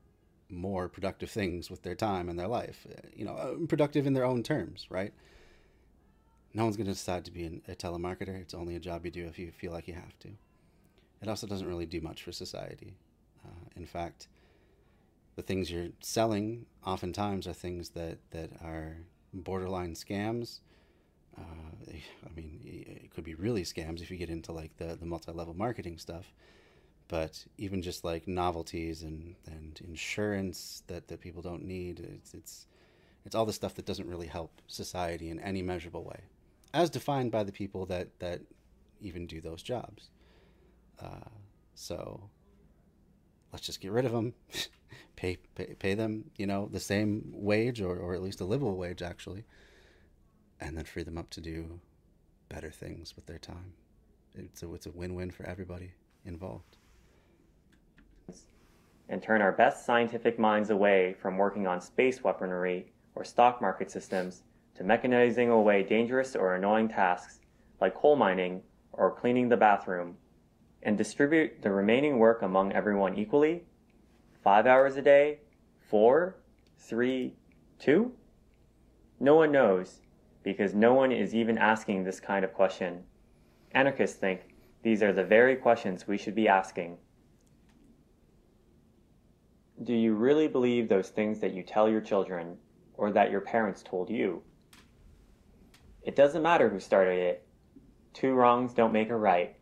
more 0.50 0.88
productive 0.88 1.30
things 1.30 1.70
with 1.70 1.82
their 1.82 1.94
time 1.94 2.28
and 2.28 2.38
their 2.38 2.48
life, 2.48 2.86
uh, 2.90 3.08
you 3.14 3.24
know, 3.24 3.34
uh, 3.34 3.66
productive 3.66 4.06
in 4.06 4.12
their 4.12 4.24
own 4.24 4.42
terms, 4.42 4.86
right? 4.90 5.12
No 6.52 6.64
one's 6.64 6.76
going 6.76 6.86
to 6.86 6.92
decide 6.92 7.24
to 7.26 7.30
be 7.30 7.44
an, 7.44 7.62
a 7.68 7.74
telemarketer. 7.74 8.40
It's 8.40 8.54
only 8.54 8.74
a 8.76 8.80
job 8.80 9.04
you 9.04 9.10
do 9.10 9.26
if 9.26 9.38
you 9.38 9.52
feel 9.52 9.72
like 9.72 9.86
you 9.86 9.94
have 9.94 10.18
to. 10.20 10.28
It 11.22 11.28
also 11.28 11.46
doesn't 11.46 11.68
really 11.68 11.86
do 11.86 12.00
much 12.00 12.22
for 12.22 12.32
society. 12.32 12.96
Uh, 13.44 13.68
in 13.76 13.86
fact, 13.86 14.26
the 15.36 15.42
things 15.42 15.70
you're 15.70 15.90
selling 16.00 16.66
oftentimes 16.84 17.46
are 17.46 17.52
things 17.52 17.90
that, 17.90 18.18
that 18.32 18.50
are 18.62 18.96
borderline 19.32 19.94
scams 19.94 20.60
uh, 21.38 21.92
I 22.26 22.34
mean, 22.34 22.60
it 22.64 23.10
could 23.14 23.24
be 23.24 23.34
really 23.34 23.62
scams 23.62 24.00
if 24.00 24.10
you 24.10 24.16
get 24.16 24.30
into 24.30 24.52
like 24.52 24.76
the, 24.76 24.96
the 24.96 25.06
multi-level 25.06 25.54
marketing 25.54 25.98
stuff. 25.98 26.32
But 27.10 27.44
even 27.58 27.82
just 27.82 28.04
like 28.04 28.28
novelties 28.28 29.02
and, 29.02 29.34
and 29.44 29.80
insurance 29.84 30.84
that, 30.86 31.08
that 31.08 31.20
people 31.20 31.42
don't 31.42 31.64
need, 31.64 31.98
it's, 31.98 32.34
it's 32.34 32.66
it's 33.24 33.34
all 33.34 33.44
the 33.44 33.52
stuff 33.52 33.74
that 33.74 33.84
doesn't 33.84 34.08
really 34.08 34.28
help 34.28 34.62
society 34.68 35.28
in 35.28 35.40
any 35.40 35.60
measurable 35.60 36.04
way, 36.04 36.20
as 36.72 36.88
defined 36.88 37.32
by 37.32 37.42
the 37.42 37.50
people 37.50 37.84
that 37.86 38.16
that 38.20 38.42
even 39.00 39.26
do 39.26 39.40
those 39.40 39.60
jobs. 39.60 40.10
Uh, 41.02 41.28
so 41.74 42.30
let's 43.52 43.66
just 43.66 43.80
get 43.80 43.90
rid 43.90 44.04
of 44.04 44.12
them, 44.12 44.32
pay, 45.16 45.36
pay 45.56 45.74
pay 45.80 45.94
them, 45.94 46.30
you 46.36 46.46
know, 46.46 46.68
the 46.70 46.78
same 46.78 47.32
wage 47.34 47.80
or, 47.80 47.96
or 47.96 48.14
at 48.14 48.22
least 48.22 48.40
a 48.40 48.44
livable 48.44 48.76
wage 48.76 49.02
actually, 49.02 49.44
and 50.60 50.76
then 50.76 50.84
free 50.84 51.02
them 51.02 51.18
up 51.18 51.28
to 51.30 51.40
do 51.40 51.80
better 52.48 52.70
things 52.70 53.16
with 53.16 53.26
their 53.26 53.38
time. 53.38 53.72
It's 54.36 54.62
a, 54.62 54.72
it's 54.74 54.86
a 54.86 54.92
win 54.92 55.16
win 55.16 55.32
for 55.32 55.44
everybody 55.44 55.90
involved. 56.24 56.76
And 59.10 59.20
turn 59.20 59.42
our 59.42 59.50
best 59.50 59.84
scientific 59.84 60.38
minds 60.38 60.70
away 60.70 61.16
from 61.20 61.36
working 61.36 61.66
on 61.66 61.80
space 61.80 62.22
weaponry 62.22 62.92
or 63.16 63.24
stock 63.24 63.60
market 63.60 63.90
systems 63.90 64.44
to 64.76 64.84
mechanizing 64.84 65.50
away 65.50 65.82
dangerous 65.82 66.36
or 66.36 66.54
annoying 66.54 66.88
tasks 66.88 67.40
like 67.80 67.94
coal 67.94 68.14
mining 68.14 68.62
or 68.92 69.10
cleaning 69.10 69.48
the 69.48 69.56
bathroom, 69.56 70.16
and 70.84 70.96
distribute 70.96 71.60
the 71.60 71.70
remaining 71.70 72.18
work 72.18 72.42
among 72.42 72.72
everyone 72.72 73.16
equally? 73.18 73.64
Five 74.44 74.66
hours 74.66 74.96
a 74.96 75.02
day? 75.02 75.40
Four? 75.88 76.36
Three? 76.78 77.34
Two? 77.80 78.12
No 79.18 79.34
one 79.34 79.50
knows, 79.50 80.02
because 80.44 80.72
no 80.72 80.94
one 80.94 81.10
is 81.10 81.34
even 81.34 81.58
asking 81.58 82.04
this 82.04 82.20
kind 82.20 82.44
of 82.44 82.54
question. 82.54 83.02
Anarchists 83.72 84.16
think 84.16 84.54
these 84.82 85.02
are 85.02 85.12
the 85.12 85.24
very 85.24 85.56
questions 85.56 86.06
we 86.06 86.16
should 86.16 86.34
be 86.34 86.48
asking. 86.48 86.96
Do 89.82 89.94
you 89.94 90.14
really 90.14 90.46
believe 90.46 90.88
those 90.88 91.08
things 91.08 91.40
that 91.40 91.54
you 91.54 91.62
tell 91.62 91.88
your 91.88 92.02
children 92.02 92.58
or 92.94 93.10
that 93.12 93.30
your 93.30 93.40
parents 93.40 93.82
told 93.82 94.10
you? 94.10 94.42
It 96.02 96.14
doesn't 96.14 96.42
matter 96.42 96.68
who 96.68 96.78
started 96.78 97.18
it. 97.18 97.46
Two 98.12 98.34
wrongs 98.34 98.74
don't 98.74 98.92
make 98.92 99.08
a 99.08 99.16
right. 99.16 99.56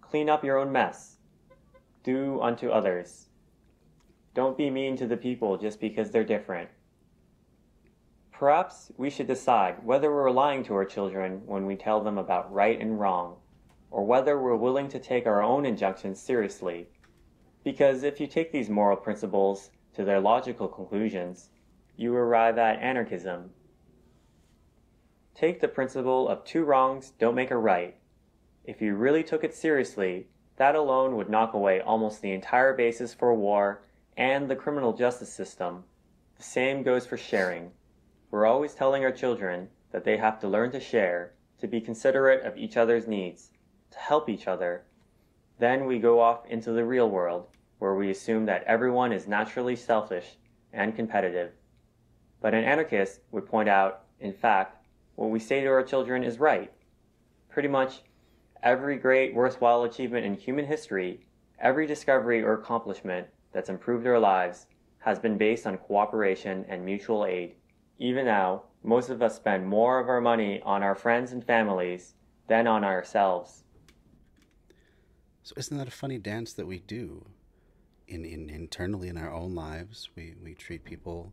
Clean 0.00 0.30
up 0.30 0.42
your 0.42 0.56
own 0.56 0.72
mess. 0.72 1.18
Do 2.02 2.40
unto 2.40 2.70
others. 2.70 3.28
Don't 4.32 4.56
be 4.56 4.70
mean 4.70 4.96
to 4.96 5.06
the 5.06 5.18
people 5.18 5.58
just 5.58 5.80
because 5.80 6.10
they're 6.10 6.24
different. 6.24 6.70
Perhaps 8.32 8.90
we 8.96 9.10
should 9.10 9.26
decide 9.26 9.84
whether 9.84 10.10
we're 10.10 10.30
lying 10.30 10.64
to 10.64 10.74
our 10.74 10.86
children 10.86 11.42
when 11.44 11.66
we 11.66 11.76
tell 11.76 12.02
them 12.02 12.16
about 12.16 12.50
right 12.50 12.80
and 12.80 12.98
wrong, 12.98 13.36
or 13.90 14.06
whether 14.06 14.40
we're 14.40 14.56
willing 14.56 14.88
to 14.88 14.98
take 14.98 15.26
our 15.26 15.42
own 15.42 15.66
injunctions 15.66 16.18
seriously. 16.22 16.88
Because 17.64 18.02
if 18.02 18.20
you 18.20 18.26
take 18.26 18.52
these 18.52 18.68
moral 18.68 18.96
principles 18.96 19.70
to 19.94 20.04
their 20.04 20.20
logical 20.20 20.68
conclusions, 20.68 21.50
you 21.96 22.14
arrive 22.14 22.58
at 22.58 22.80
anarchism. 22.80 23.50
Take 25.34 25.60
the 25.60 25.68
principle 25.68 26.28
of 26.28 26.44
two 26.44 26.64
wrongs 26.64 27.12
don't 27.18 27.34
make 27.34 27.50
a 27.50 27.56
right. 27.56 27.96
If 28.64 28.80
you 28.80 28.94
really 28.94 29.22
took 29.22 29.44
it 29.44 29.54
seriously, 29.54 30.28
that 30.56 30.74
alone 30.74 31.16
would 31.16 31.30
knock 31.30 31.54
away 31.54 31.80
almost 31.80 32.20
the 32.20 32.32
entire 32.32 32.74
basis 32.74 33.14
for 33.14 33.34
war 33.34 33.82
and 34.16 34.48
the 34.48 34.56
criminal 34.56 34.92
justice 34.92 35.32
system. 35.32 35.84
The 36.36 36.42
same 36.42 36.82
goes 36.82 37.06
for 37.06 37.16
sharing. 37.16 37.72
We're 38.30 38.46
always 38.46 38.74
telling 38.74 39.04
our 39.04 39.12
children 39.12 39.68
that 39.90 40.04
they 40.04 40.16
have 40.16 40.40
to 40.40 40.48
learn 40.48 40.70
to 40.72 40.80
share, 40.80 41.34
to 41.60 41.66
be 41.66 41.80
considerate 41.80 42.44
of 42.44 42.56
each 42.56 42.76
other's 42.76 43.06
needs, 43.06 43.50
to 43.90 43.98
help 43.98 44.28
each 44.28 44.46
other. 44.46 44.84
Then 45.58 45.86
we 45.86 45.98
go 45.98 46.20
off 46.20 46.46
into 46.46 46.72
the 46.72 46.84
real 46.84 47.08
world, 47.08 47.46
where 47.78 47.94
we 47.94 48.10
assume 48.10 48.46
that 48.46 48.64
everyone 48.64 49.12
is 49.12 49.26
naturally 49.26 49.76
selfish 49.76 50.36
and 50.72 50.96
competitive. 50.96 51.52
But 52.40 52.54
an 52.54 52.64
anarchist 52.64 53.20
would 53.30 53.46
point 53.46 53.68
out, 53.68 54.04
in 54.20 54.32
fact, 54.32 54.84
what 55.16 55.30
we 55.30 55.38
say 55.38 55.60
to 55.60 55.68
our 55.68 55.82
children 55.82 56.24
is 56.24 56.38
right. 56.40 56.72
Pretty 57.48 57.68
much 57.68 58.02
every 58.62 58.96
great, 58.96 59.34
worthwhile 59.34 59.84
achievement 59.84 60.24
in 60.24 60.34
human 60.34 60.66
history, 60.66 61.26
every 61.58 61.86
discovery 61.86 62.42
or 62.42 62.54
accomplishment 62.54 63.26
that's 63.52 63.68
improved 63.68 64.06
our 64.06 64.18
lives, 64.18 64.66
has 64.98 65.18
been 65.18 65.36
based 65.36 65.66
on 65.66 65.76
cooperation 65.78 66.64
and 66.68 66.84
mutual 66.84 67.24
aid. 67.26 67.54
Even 67.98 68.24
now, 68.24 68.62
most 68.82 69.10
of 69.10 69.22
us 69.22 69.36
spend 69.36 69.66
more 69.66 69.98
of 69.98 70.08
our 70.08 70.20
money 70.20 70.60
on 70.64 70.82
our 70.82 70.94
friends 70.94 71.32
and 71.32 71.44
families 71.44 72.14
than 72.48 72.66
on 72.66 72.84
ourselves. 72.84 73.61
So 75.42 75.54
isn't 75.56 75.76
that 75.76 75.88
a 75.88 75.92
funny 75.92 76.18
dance 76.18 76.52
that 76.54 76.66
we 76.66 76.78
do? 76.78 77.26
In, 78.08 78.24
in 78.24 78.50
internally 78.50 79.08
in 79.08 79.16
our 79.16 79.32
own 79.32 79.54
lives, 79.54 80.10
we, 80.14 80.34
we 80.42 80.54
treat 80.54 80.84
people 80.84 81.32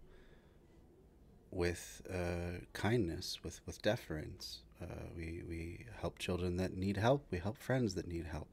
with 1.51 2.01
uh, 2.11 2.59
kindness, 2.73 3.39
with, 3.43 3.59
with 3.65 3.81
deference. 3.81 4.59
Uh, 4.81 4.85
we, 5.15 5.43
we 5.47 5.85
help 5.99 6.19
children 6.19 6.57
that 6.57 6.77
need 6.77 6.97
help. 6.97 7.25
We 7.31 7.39
help 7.39 7.57
friends 7.57 7.95
that 7.95 8.07
need 8.07 8.25
help. 8.25 8.47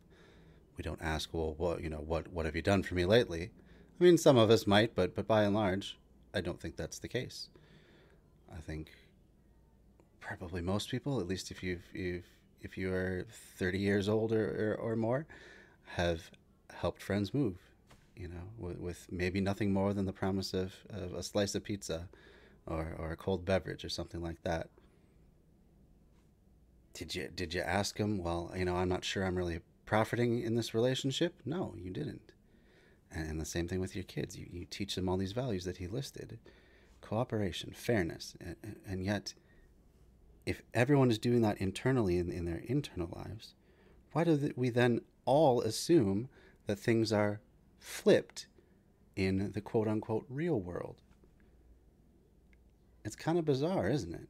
We 0.77 0.83
don't 0.83 1.01
ask, 1.01 1.33
well, 1.33 1.55
what 1.57 1.83
you 1.83 1.89
know, 1.89 2.01
what 2.01 2.29
what 2.33 2.45
have 2.45 2.55
you 2.55 2.63
done 2.63 2.83
for 2.83 2.95
me 2.95 3.07
lately? 3.07 3.51
I 3.99 4.05
mean, 4.05 4.19
some 4.19 4.37
of 4.37 4.51
us 4.51 4.67
might, 4.67 4.95
but 4.95 5.15
but 5.15 5.27
by 5.27 5.45
and 5.45 5.55
large, 5.55 5.99
I 6.35 6.43
don't 6.43 6.61
think 6.61 6.77
that's 6.77 6.99
the 6.99 7.09
case. 7.09 7.49
I 8.55 8.61
think 8.61 8.91
probably 10.21 10.61
most 10.61 10.91
people, 10.91 11.21
at 11.21 11.29
least 11.29 11.51
if 11.51 11.63
you've, 11.63 11.85
you've 11.95 12.27
if 12.61 12.77
you 12.77 12.93
are 12.93 13.27
30 13.59 13.79
years 13.79 14.09
old 14.09 14.33
or, 14.33 14.77
or, 14.81 14.93
or 14.93 14.97
more, 14.97 15.27
have 15.85 16.31
helped 16.73 17.03
friends 17.03 17.33
move, 17.33 17.57
you 18.17 18.29
know, 18.29 18.43
with, 18.59 18.79
with, 18.79 19.07
maybe 19.11 19.41
nothing 19.41 19.73
more 19.73 19.95
than 19.95 20.07
the 20.07 20.13
promise 20.13 20.53
of, 20.55 20.75
of 20.91 21.15
a 21.15 21.23
slice 21.23 21.55
of 21.55 21.65
pizza 21.65 22.09
or, 22.67 22.95
or 22.99 23.13
a 23.13 23.17
cold 23.17 23.45
beverage 23.45 23.85
or 23.85 23.89
something 23.89 24.21
like 24.21 24.43
that. 24.43 24.69
Did 26.93 27.15
you 27.15 27.29
did 27.29 27.53
you 27.53 27.61
ask 27.61 27.99
him? 27.99 28.17
Well, 28.17 28.51
you 28.57 28.65
know, 28.65 28.77
I'm 28.77 28.89
not 28.89 29.05
sure 29.05 29.23
I'm 29.23 29.37
really 29.37 29.61
profiting 29.85 30.41
in 30.41 30.55
this 30.55 30.73
relationship. 30.73 31.35
No, 31.45 31.75
you 31.77 31.91
didn't. 31.91 32.33
And, 33.13 33.29
and 33.29 33.41
the 33.41 33.45
same 33.45 33.69
thing 33.69 33.81
with 33.81 33.95
your 33.95 34.05
kids. 34.05 34.35
You, 34.35 34.47
you 34.51 34.65
teach 34.65 34.95
them 34.95 35.07
all 35.07 35.19
these 35.19 35.33
values 35.33 35.67
that 35.67 35.77
he 35.77 35.89
listed: 35.89 36.39
cooperation, 37.03 37.73
fairness, 37.75 38.35
and, 38.41 38.57
and 38.89 39.05
yet 39.05 39.35
if 40.47 40.63
everyone 40.73 41.11
is 41.11 41.19
doing 41.19 41.43
that 41.43 41.59
internally 41.59 42.19
in, 42.19 42.31
in 42.31 42.45
their 42.45 42.63
internal 42.69 43.13
lives, 43.15 43.55
why 44.13 44.23
do 44.25 44.53
we 44.57 44.71
then 44.71 45.01
all 45.25 45.61
assume 45.61 46.29
that 46.67 46.79
things 46.79 47.13
are 47.13 47.41
flipped 47.79 48.47
in 49.17 49.51
the 49.53 49.61
quote 49.61 49.89
unquote 49.89 50.25
real 50.31 50.59
world? 50.59 51.03
It's 53.05 53.17
kind 53.17 53.39
of 53.39 53.45
bizarre, 53.45 53.91
isn't 53.91 54.15
it? 54.15 54.29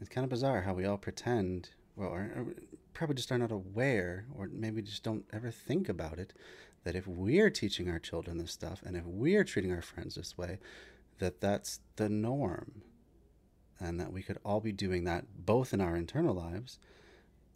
It's 0.00 0.10
kind 0.10 0.24
of 0.24 0.30
bizarre 0.30 0.62
how 0.62 0.74
we 0.74 0.84
all 0.86 0.98
pretend, 0.98 1.70
well, 1.96 2.10
or, 2.10 2.30
or 2.36 2.54
probably 2.94 3.16
just 3.16 3.32
are 3.32 3.38
not 3.38 3.50
aware, 3.50 4.26
or 4.34 4.48
maybe 4.52 4.82
just 4.82 5.02
don't 5.02 5.24
ever 5.32 5.50
think 5.50 5.88
about 5.88 6.18
it, 6.18 6.32
that 6.84 6.94
if 6.94 7.06
we're 7.06 7.50
teaching 7.50 7.90
our 7.90 7.98
children 7.98 8.38
this 8.38 8.52
stuff 8.52 8.82
and 8.84 8.96
if 8.96 9.04
we're 9.04 9.44
treating 9.44 9.72
our 9.72 9.82
friends 9.82 10.14
this 10.14 10.38
way, 10.38 10.58
that 11.18 11.40
that's 11.40 11.80
the 11.96 12.08
norm 12.08 12.82
and 13.80 13.98
that 13.98 14.12
we 14.12 14.22
could 14.22 14.38
all 14.44 14.60
be 14.60 14.72
doing 14.72 15.04
that 15.04 15.24
both 15.44 15.72
in 15.72 15.80
our 15.80 15.96
internal 15.96 16.34
lives 16.34 16.78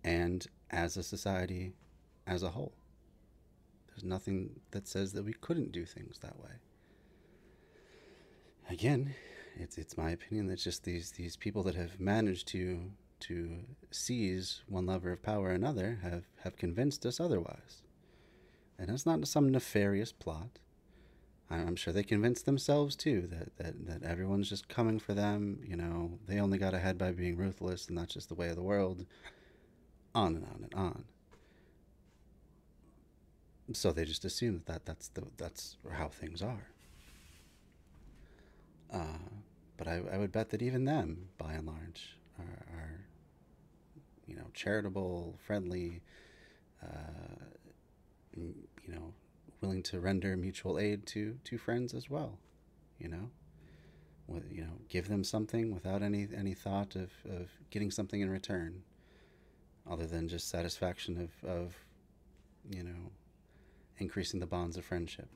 and 0.02 0.46
as 0.70 0.96
a 0.96 1.02
society 1.02 1.74
as 2.26 2.42
a 2.42 2.50
whole. 2.50 2.74
There's 3.88 4.04
nothing 4.04 4.60
that 4.72 4.88
says 4.88 5.12
that 5.12 5.24
we 5.24 5.34
couldn't 5.34 5.72
do 5.72 5.84
things 5.84 6.18
that 6.18 6.38
way. 6.40 6.50
Again, 8.68 9.14
it's 9.56 9.78
it's 9.78 9.96
my 9.96 10.10
opinion 10.10 10.46
that 10.48 10.56
just 10.56 10.84
these 10.84 11.12
these 11.12 11.36
people 11.36 11.62
that 11.64 11.74
have 11.74 12.00
managed 12.00 12.48
to 12.48 12.90
to 13.20 13.60
seize 13.90 14.62
one 14.68 14.84
lever 14.84 15.12
of 15.12 15.22
power 15.22 15.50
another 15.50 15.98
have, 16.02 16.24
have 16.42 16.56
convinced 16.56 17.06
us 17.06 17.18
otherwise. 17.20 17.82
And 18.78 18.90
it's 18.90 19.06
not 19.06 19.26
some 19.26 19.50
nefarious 19.50 20.12
plot. 20.12 20.58
I'm 21.50 21.76
sure 21.76 21.92
they 21.92 22.02
convinced 22.02 22.46
themselves 22.46 22.96
too 22.96 23.28
that, 23.30 23.56
that, 23.58 23.86
that 23.86 24.02
everyone's 24.02 24.48
just 24.48 24.68
coming 24.68 24.98
for 24.98 25.14
them. 25.14 25.60
You 25.64 25.76
know, 25.76 26.18
they 26.26 26.40
only 26.40 26.58
got 26.58 26.74
ahead 26.74 26.98
by 26.98 27.12
being 27.12 27.36
ruthless, 27.36 27.88
and 27.88 27.98
that's 27.98 28.14
just 28.14 28.28
the 28.28 28.34
way 28.34 28.48
of 28.48 28.56
the 28.56 28.62
world. 28.62 29.04
On 30.14 30.34
and 30.36 30.44
on 30.44 30.60
and 30.62 30.74
on. 30.74 31.04
So 33.72 33.92
they 33.92 34.04
just 34.04 34.24
assume 34.24 34.62
that 34.66 34.84
that's 34.84 35.08
the 35.08 35.24
that's 35.36 35.76
how 35.90 36.08
things 36.08 36.42
are. 36.42 36.68
Uh, 38.92 39.18
but 39.76 39.88
I, 39.88 40.02
I 40.12 40.18
would 40.18 40.30
bet 40.32 40.50
that 40.50 40.62
even 40.62 40.84
them, 40.84 41.28
by 41.38 41.54
and 41.54 41.66
large, 41.66 42.16
are, 42.38 42.66
are 42.74 43.06
you 44.26 44.36
know 44.36 44.46
charitable, 44.52 45.36
friendly, 45.44 46.02
uh, 46.82 47.44
you 48.36 48.54
know 48.86 49.14
willing 49.64 49.82
to 49.82 50.00
render 50.00 50.36
mutual 50.36 50.78
aid 50.78 51.06
to 51.06 51.38
to 51.44 51.58
friends 51.58 51.94
as 51.94 52.10
well 52.10 52.38
you 52.98 53.08
know? 53.08 53.30
You 54.50 54.62
know 54.62 54.78
give 54.88 55.08
them 55.08 55.22
something 55.22 55.74
without 55.74 56.02
any 56.02 56.26
any 56.34 56.54
thought 56.54 56.96
of, 56.96 57.10
of 57.30 57.50
getting 57.70 57.90
something 57.90 58.22
in 58.22 58.30
return 58.30 58.82
other 59.90 60.06
than 60.06 60.28
just 60.28 60.48
satisfaction 60.48 61.18
of, 61.18 61.48
of 61.48 61.74
you 62.70 62.82
know 62.82 63.12
increasing 63.98 64.40
the 64.40 64.46
bonds 64.46 64.78
of 64.78 64.84
friendship. 64.84 65.28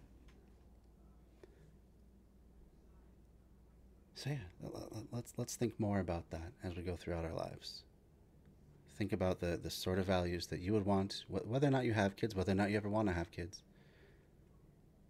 So 4.14 4.30
yeah 4.30 4.68
let's 5.12 5.34
let's 5.36 5.56
think 5.56 5.78
more 5.78 6.00
about 6.00 6.30
that 6.30 6.52
as 6.64 6.74
we 6.74 6.82
go 6.82 6.96
throughout 6.96 7.26
our 7.26 7.34
lives. 7.34 7.82
Think 8.96 9.12
about 9.12 9.38
the 9.38 9.58
the 9.62 9.70
sort 9.70 9.98
of 9.98 10.06
values 10.06 10.46
that 10.46 10.60
you 10.60 10.72
would 10.72 10.86
want 10.86 11.24
whether 11.28 11.68
or 11.68 11.70
not 11.70 11.84
you 11.84 11.92
have 11.92 12.16
kids 12.16 12.34
whether 12.34 12.52
or 12.52 12.56
not 12.56 12.70
you 12.70 12.78
ever 12.78 12.88
want 12.88 13.08
to 13.08 13.14
have 13.14 13.30
kids 13.30 13.62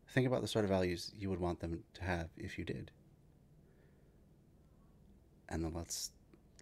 Think 0.08 0.26
about 0.26 0.40
the 0.40 0.48
sort 0.48 0.64
of 0.64 0.70
values 0.70 1.12
you 1.18 1.28
would 1.28 1.40
want 1.40 1.60
them 1.60 1.84
to 1.94 2.02
have 2.02 2.28
if 2.36 2.58
you 2.58 2.64
did. 2.64 2.90
And 5.48 5.64
then 5.64 5.72
let's 5.74 6.12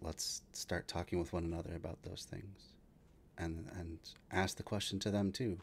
let's 0.01 0.41
start 0.53 0.87
talking 0.87 1.19
with 1.19 1.33
one 1.33 1.43
another 1.43 1.73
about 1.75 2.03
those 2.03 2.27
things. 2.29 2.73
And 3.37 3.69
and 3.77 3.99
ask 4.31 4.57
the 4.57 4.63
question 4.63 4.99
to 4.99 5.11
them 5.11 5.31
too. 5.31 5.59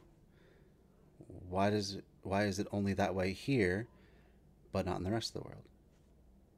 Why 1.49 1.71
does 1.71 1.95
it, 1.95 2.05
why 2.23 2.45
is 2.45 2.59
it 2.59 2.67
only 2.73 2.95
that 2.95 3.15
way 3.15 3.33
here 3.33 3.87
but 4.73 4.87
not 4.87 4.99
in 4.99 5.05
the 5.05 5.13
rest 5.13 5.35
of 5.35 5.43
the 5.43 5.49
world? 5.49 5.65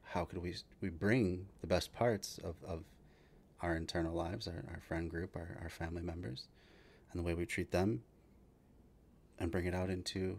How 0.03 0.25
could 0.25 0.39
we 0.39 0.55
we 0.81 0.91
bring 0.91 1.47
the 1.61 1.67
best 1.67 1.93
parts 1.93 2.39
of, 2.45 2.55
of 2.67 2.85
our 3.63 3.75
internal 3.75 4.15
lives, 4.15 4.47
our, 4.47 4.65
our 4.71 4.81
friend 4.87 5.11
group, 5.11 5.35
our, 5.35 5.59
our 5.63 5.69
family 5.69 6.03
members, 6.03 6.47
and 7.11 7.19
the 7.19 7.25
way 7.25 7.35
we 7.35 7.47
treat 7.47 7.73
them 7.73 8.03
and 9.39 9.51
bring 9.51 9.67
it 9.67 9.75
out 9.75 9.91
into 9.91 10.39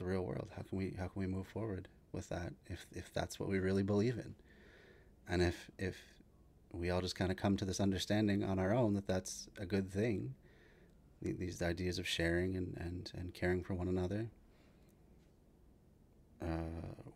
the 0.00 0.06
real 0.06 0.22
world? 0.22 0.48
How 0.56 0.62
can 0.62 0.78
we 0.78 0.94
how 0.98 1.06
can 1.06 1.20
we 1.20 1.26
move 1.26 1.46
forward 1.46 1.86
with 2.12 2.28
that 2.30 2.52
if 2.66 2.86
if 2.92 3.12
that's 3.14 3.38
what 3.38 3.48
we 3.48 3.58
really 3.60 3.84
believe 3.84 4.18
in? 4.18 4.34
And 5.28 5.42
if 5.42 5.70
if 5.78 5.96
we 6.72 6.90
all 6.90 7.00
just 7.00 7.14
kind 7.14 7.30
of 7.30 7.36
come 7.36 7.56
to 7.58 7.64
this 7.64 7.80
understanding 7.80 8.42
on 8.42 8.58
our 8.58 8.72
own 8.72 8.94
that 8.94 9.06
that's 9.06 9.48
a 9.58 9.66
good 9.66 9.92
thing, 9.92 10.34
these 11.20 11.62
ideas 11.62 11.98
of 11.98 12.08
sharing 12.08 12.56
and, 12.56 12.76
and, 12.78 13.12
and 13.14 13.34
caring 13.34 13.62
for 13.62 13.74
one 13.74 13.88
another, 13.88 14.30
uh, 16.40 16.46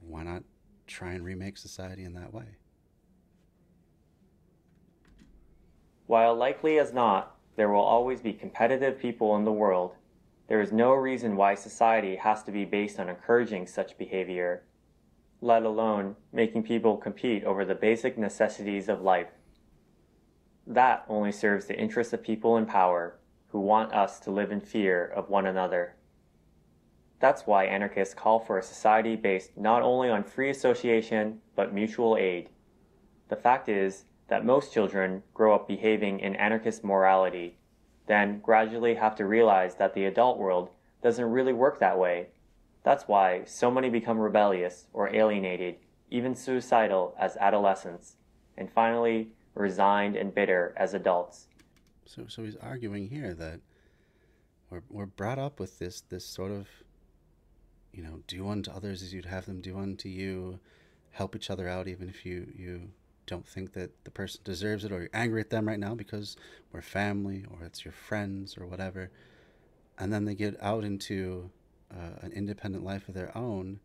why 0.01 0.25
not 0.25 0.43
try 0.89 1.13
and 1.13 1.25
remake 1.25 1.57
society 1.57 2.05
in 2.05 2.15
that 2.15 2.35
way? 2.35 2.57
While 6.07 6.35
likely 6.35 6.79
as 6.81 6.93
not, 6.93 7.37
there 7.57 7.69
will 7.69 7.81
always 7.81 8.21
be 8.21 8.33
competitive 8.33 8.99
people 8.99 9.37
in 9.37 9.45
the 9.45 9.53
world 9.53 9.95
there 10.47 10.61
is 10.61 10.73
no 10.73 10.93
reason 10.93 11.37
why 11.37 11.55
society 11.55 12.17
has 12.17 12.43
to 12.43 12.53
be 12.53 12.65
based 12.65 13.01
on 13.01 13.09
encouraging 13.09 13.67
such 13.67 13.97
behavior, 13.97 14.65
let 15.41 15.63
alone 15.63 16.17
making 16.33 16.63
people 16.63 16.99
compete 16.99 17.45
over 17.45 17.65
the 17.65 17.75
basic 17.75 18.19
necessities 18.19 18.89
of 18.89 19.01
life. 19.01 19.29
That 20.67 21.05
only 21.09 21.33
serves 21.33 21.67
the 21.67 21.79
interests 21.79 22.13
of 22.13 22.23
people 22.23 22.57
in 22.59 22.67
power 22.67 23.19
who 23.49 23.61
want 23.61 23.95
us 23.95 24.21
to 24.21 24.31
live 24.31 24.53
in 24.53 24.61
fear 24.61 25.07
of 25.07 25.31
one 25.31 25.47
another. 25.47 25.97
That's 27.21 27.47
why 27.47 27.65
anarchists 27.65 28.15
call 28.15 28.39
for 28.39 28.59
a 28.59 28.63
society 28.63 29.17
based 29.17 29.57
not 29.57 29.83
only 29.83 30.11
on 30.11 30.25
free 30.25 30.51
association 30.51 31.41
but 31.57 31.73
mutual 31.73 32.19
aid. 32.19 32.51
The 33.29 33.37
fact 33.37 33.71
is 33.71 34.05
that 34.29 34.45
most 34.45 34.75
children 34.75 35.23
grow 35.33 35.55
up 35.55 35.67
behaving 35.67 36.21
in 36.21 36.37
anarchist 36.37 36.85
morality 36.85 37.57
then 38.07 38.41
gradually 38.41 38.95
have 38.95 39.17
to 39.17 39.27
realize 39.27 39.77
that 39.77 39.95
the 39.95 40.05
adult 40.05 40.39
world 40.39 40.71
doesn't 41.03 41.31
really 41.31 41.53
work 41.53 41.81
that 41.81 41.99
way. 41.99 42.29
That's 42.83 43.09
why 43.09 43.45
so 43.47 43.71
many 43.71 43.89
become 43.89 44.19
rebellious 44.19 44.87
or 44.93 45.15
alienated, 45.15 45.77
even 46.11 46.35
suicidal 46.35 47.15
as 47.19 47.37
adolescents, 47.39 48.17
and 48.57 48.71
finally 48.71 49.29
resigned 49.55 50.17
and 50.17 50.35
bitter 50.35 50.75
as 50.77 50.95
adults. 50.95 51.49
So, 52.07 52.25
so 52.29 52.45
he's 52.45 52.57
arguing 52.57 53.09
here 53.09 53.33
that 53.35 53.61
we're, 54.71 54.83
we're 54.91 55.07
brought 55.07 55.39
up 55.39 55.59
with 55.59 55.79
this, 55.79 56.03
this 56.03 56.27
sort 56.27 56.51
of, 56.51 56.69
you 57.93 58.03
know, 58.03 58.21
do 58.27 58.49
unto 58.49 58.71
others 58.71 59.03
as 59.03 59.15
you'd 59.15 59.25
have 59.25 59.47
them 59.47 59.61
do 59.61 59.79
unto 59.79 60.09
you, 60.09 60.59
help 61.13 61.35
each 61.37 61.49
other 61.49 61.69
out, 61.69 61.89
even 61.89 62.09
if 62.09 62.27
you 62.27 62.53
you 62.57 62.91
don't 63.27 63.47
think 63.47 63.73
that 63.75 64.05
the 64.05 64.11
person 64.11 64.41
deserves 64.45 64.85
it, 64.85 64.93
or 64.93 65.01
you're 65.01 65.11
angry 65.13 65.41
at 65.41 65.51
them 65.51 65.69
right 65.69 65.79
now 65.79 65.95
because 65.95 66.37
we're 66.73 66.83
family, 66.83 67.45
or 67.51 67.65
it's 67.65 67.85
your 67.85 67.93
friends, 67.93 68.57
or 68.59 68.67
whatever. 68.67 69.11
And 69.99 70.13
then 70.13 70.25
they 70.25 70.35
get 70.35 70.57
out 70.63 70.85
into 70.85 71.51
uh, 71.93 72.19
an 72.21 72.33
independent 72.33 72.85
life 72.85 73.09
of 73.09 73.15
their 73.15 73.37
own, 73.37 73.81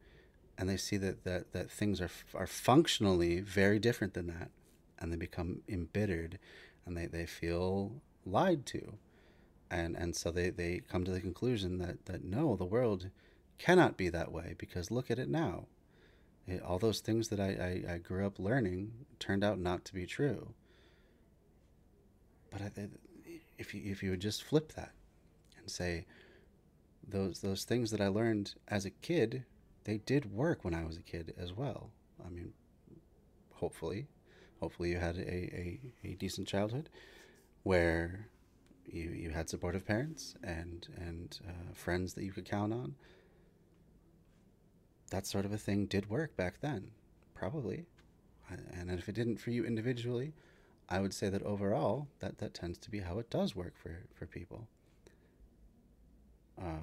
and 0.57 0.69
they 0.69 0.77
see 0.77 0.97
that 0.97 1.23
that 1.23 1.53
that 1.53 1.71
things 1.71 2.01
are 2.01 2.09
are 2.33 2.47
functionally 2.47 3.39
very 3.41 3.79
different 3.79 4.13
than 4.13 4.27
that, 4.27 4.49
and 4.99 5.11
they 5.11 5.17
become 5.17 5.61
embittered, 5.67 6.39
and 6.85 6.97
they 6.97 7.05
they 7.05 7.25
feel 7.25 8.01
lied 8.25 8.65
to 8.65 8.97
and 9.71 9.95
and 9.95 10.15
so 10.15 10.31
they, 10.31 10.49
they 10.49 10.81
come 10.87 11.03
to 11.03 11.11
the 11.11 11.21
conclusion 11.21 11.77
that, 11.79 12.05
that 12.05 12.23
no, 12.23 12.55
the 12.55 12.65
world 12.65 13.09
cannot 13.57 13.97
be 13.97 14.09
that 14.09 14.31
way 14.31 14.55
because 14.57 14.91
look 14.91 15.11
at 15.11 15.19
it 15.19 15.29
now. 15.29 15.65
It, 16.49 16.61
all 16.63 16.79
those 16.79 16.99
things 16.99 17.29
that 17.29 17.39
I, 17.39 17.83
I, 17.87 17.93
I, 17.93 17.97
grew 17.97 18.25
up 18.25 18.39
learning 18.39 18.91
turned 19.19 19.43
out 19.43 19.59
not 19.59 19.85
to 19.85 19.93
be 19.93 20.05
true. 20.05 20.53
But 22.51 22.61
I, 22.61 22.71
if 23.57 23.73
you 23.73 23.81
if 23.91 24.01
you 24.01 24.11
would 24.11 24.19
just 24.19 24.43
flip 24.43 24.73
that 24.73 24.91
and 25.57 25.69
say 25.69 26.05
those 27.07 27.41
those 27.41 27.63
things 27.63 27.91
that 27.91 28.01
I 28.01 28.07
learned 28.07 28.55
as 28.67 28.85
a 28.85 28.89
kid, 28.89 29.45
they 29.83 29.97
did 29.97 30.33
work 30.33 30.63
when 30.63 30.73
I 30.73 30.85
was 30.85 30.97
a 30.97 31.01
kid 31.01 31.33
as 31.37 31.53
well. 31.53 31.91
I 32.25 32.29
mean, 32.29 32.53
hopefully, 33.53 34.07
hopefully 34.59 34.89
you 34.91 34.97
had 34.97 35.17
a, 35.17 35.21
a, 35.21 35.79
a 36.03 36.13
decent 36.15 36.47
childhood 36.47 36.89
where 37.63 38.27
you 38.85 39.09
you 39.11 39.29
had 39.29 39.49
supportive 39.49 39.85
parents 39.85 40.35
and 40.43 40.87
and 40.97 41.39
uh, 41.47 41.73
friends 41.73 42.13
that 42.13 42.23
you 42.23 42.31
could 42.31 42.45
count 42.45 42.73
on. 42.73 42.95
That 45.09 45.25
sort 45.25 45.45
of 45.45 45.53
a 45.53 45.57
thing 45.57 45.85
did 45.85 46.09
work 46.09 46.35
back 46.35 46.61
then, 46.61 46.91
probably, 47.33 47.85
and 48.49 48.91
if 48.91 49.09
it 49.09 49.15
didn't 49.15 49.37
for 49.37 49.51
you 49.51 49.65
individually, 49.65 50.33
I 50.87 50.99
would 50.99 51.13
say 51.13 51.29
that 51.29 51.43
overall 51.43 52.07
that 52.19 52.39
that 52.39 52.53
tends 52.53 52.77
to 52.79 52.91
be 52.91 52.99
how 52.99 53.19
it 53.19 53.29
does 53.29 53.55
work 53.55 53.73
for 53.77 54.03
for 54.13 54.25
people. 54.25 54.67
Uh, 56.59 56.79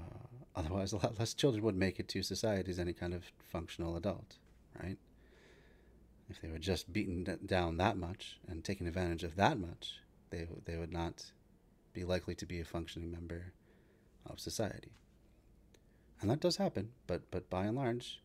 otherwise, 0.54 0.92
a 0.92 0.96
lot 0.96 1.18
less 1.18 1.34
children 1.34 1.62
would 1.64 1.76
make 1.76 2.00
it 2.00 2.08
to 2.08 2.22
society 2.22 2.70
as 2.70 2.78
any 2.78 2.92
kind 2.92 3.12
of 3.12 3.24
functional 3.50 3.96
adult, 3.96 4.36
right? 4.82 4.96
If 6.30 6.40
they 6.40 6.48
were 6.48 6.58
just 6.58 6.92
beaten 6.92 7.38
down 7.46 7.76
that 7.76 7.96
much 7.96 8.38
and 8.48 8.64
taken 8.64 8.86
advantage 8.86 9.22
of 9.22 9.36
that 9.36 9.58
much, 9.58 10.00
they 10.30 10.46
they 10.64 10.76
would 10.76 10.92
not 10.92 11.32
be 11.92 12.04
likely 12.04 12.34
to 12.36 12.46
be 12.46 12.60
a 12.60 12.64
functioning 12.64 13.10
member 13.10 13.52
of 14.24 14.40
society. 14.40 14.92
And 16.20 16.30
that 16.30 16.40
does 16.40 16.56
happen, 16.56 16.90
but 17.06 17.30
but 17.30 17.50
by 17.50 17.64
and 17.66 17.76
large, 17.76 18.20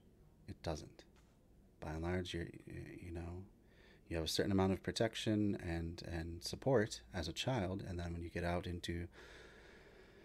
it 0.48 0.62
doesn't. 0.64 1.04
By 1.80 1.92
and 1.92 2.04
large, 2.04 2.34
you're 2.34 2.48
you 2.66 3.12
know, 3.12 3.44
you 4.08 4.16
have 4.16 4.26
a 4.26 4.30
certain 4.30 4.52
amount 4.52 4.74
of 4.74 4.84
protection 4.84 5.58
and 5.62 6.02
and 6.10 6.44
support 6.44 7.02
as 7.14 7.28
a 7.28 7.34
child, 7.34 7.84
and 7.88 8.00
then 8.00 8.14
when 8.14 8.24
you 8.24 8.30
get 8.30 8.44
out 8.44 8.66
into 8.66 9.08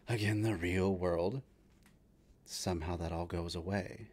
again 0.08 0.42
the 0.42 0.54
real 0.54 0.94
world, 0.94 1.42
somehow 2.44 2.96
that 2.96 3.12
all 3.12 3.26
goes 3.26 3.54
away. 3.54 4.08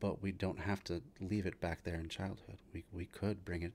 But 0.00 0.22
we 0.22 0.32
don't 0.32 0.58
have 0.58 0.82
to 0.84 1.02
leave 1.20 1.46
it 1.46 1.60
back 1.60 1.84
there 1.84 2.00
in 2.00 2.08
childhood. 2.08 2.58
We 2.72 2.84
we 2.92 3.06
could 3.06 3.44
bring 3.44 3.62
it 3.62 3.72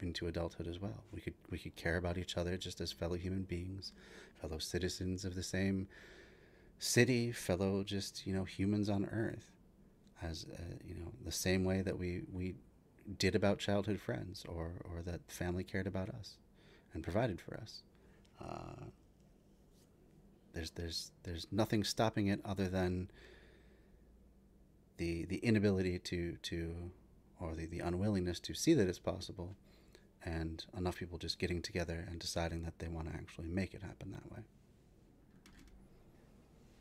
into 0.00 0.26
adulthood 0.26 0.66
as 0.66 0.80
well. 0.80 1.04
We 1.12 1.20
could 1.20 1.34
we 1.50 1.58
could 1.58 1.76
care 1.76 1.98
about 1.98 2.16
each 2.16 2.36
other 2.38 2.56
just 2.56 2.80
as 2.80 2.92
fellow 2.92 3.16
human 3.16 3.42
beings, 3.42 3.92
fellow 4.40 4.58
citizens 4.58 5.26
of 5.26 5.34
the 5.34 5.42
same 5.42 5.88
city, 6.80 7.30
fellow 7.30 7.84
just 7.84 8.26
you 8.26 8.34
know 8.34 8.42
humans 8.44 8.88
on 8.88 9.04
Earth, 9.04 9.52
as 10.20 10.46
uh, 10.52 10.62
you 10.84 10.94
know 10.96 11.12
the 11.24 11.30
same 11.30 11.62
way 11.62 11.82
that 11.82 11.96
we 11.96 12.22
we 12.32 12.54
did 13.18 13.34
about 13.36 13.58
childhood 13.58 14.00
friends, 14.00 14.44
or 14.48 14.72
or 14.84 15.02
that 15.02 15.20
family 15.28 15.62
cared 15.62 15.86
about 15.86 16.08
us 16.08 16.38
and 16.92 17.04
provided 17.04 17.40
for 17.40 17.54
us. 17.54 17.82
Uh, 18.42 18.86
there's 20.52 20.70
there's 20.70 21.12
there's 21.22 21.46
nothing 21.52 21.84
stopping 21.84 22.26
it 22.26 22.40
other 22.44 22.68
than 22.68 23.10
the 24.96 25.26
the 25.26 25.38
inability 25.38 25.98
to 25.98 26.36
to 26.42 26.90
or 27.38 27.54
the, 27.54 27.66
the 27.66 27.80
unwillingness 27.80 28.40
to 28.40 28.54
see 28.54 28.74
that 28.74 28.88
it's 28.88 28.98
possible 28.98 29.54
and 30.22 30.66
enough 30.76 30.96
people 30.96 31.16
just 31.16 31.38
getting 31.38 31.62
together 31.62 32.06
and 32.10 32.20
deciding 32.20 32.62
that 32.62 32.78
they 32.78 32.88
want 32.88 33.10
to 33.10 33.14
actually 33.14 33.48
make 33.48 33.72
it 33.72 33.82
happen 33.82 34.10
that 34.12 34.30
way. 34.30 34.42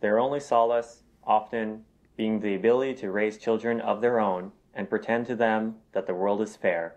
Their 0.02 0.20
only 0.20 0.40
solace, 0.40 1.04
often, 1.24 1.86
being 2.16 2.40
the 2.40 2.56
ability 2.56 2.96
to 2.96 3.12
raise 3.12 3.38
children 3.38 3.82
of 3.82 4.02
their 4.02 4.20
own 4.20 4.52
and 4.74 4.90
pretend 4.90 5.26
to 5.28 5.36
them 5.36 5.76
that 5.92 6.08
the 6.08 6.14
world 6.14 6.42
is 6.42 6.56
fair. 6.56 6.96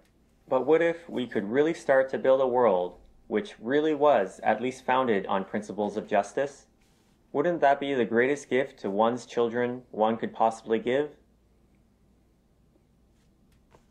But 0.48 0.66
what 0.66 0.82
if 0.82 1.08
we 1.08 1.26
could 1.26 1.50
really 1.50 1.74
start 1.74 2.08
to 2.10 2.18
build 2.18 2.40
a 2.40 2.46
world 2.46 2.98
which 3.26 3.54
really 3.60 3.94
was 3.94 4.40
at 4.42 4.60
least 4.60 4.84
founded 4.84 5.26
on 5.26 5.44
principles 5.44 5.96
of 5.96 6.06
justice? 6.06 6.66
Wouldn't 7.32 7.60
that 7.60 7.80
be 7.80 7.94
the 7.94 8.04
greatest 8.04 8.50
gift 8.50 8.78
to 8.80 8.90
one's 8.90 9.24
children 9.24 9.82
one 9.90 10.16
could 10.16 10.34
possibly 10.34 10.78
give? 10.78 11.16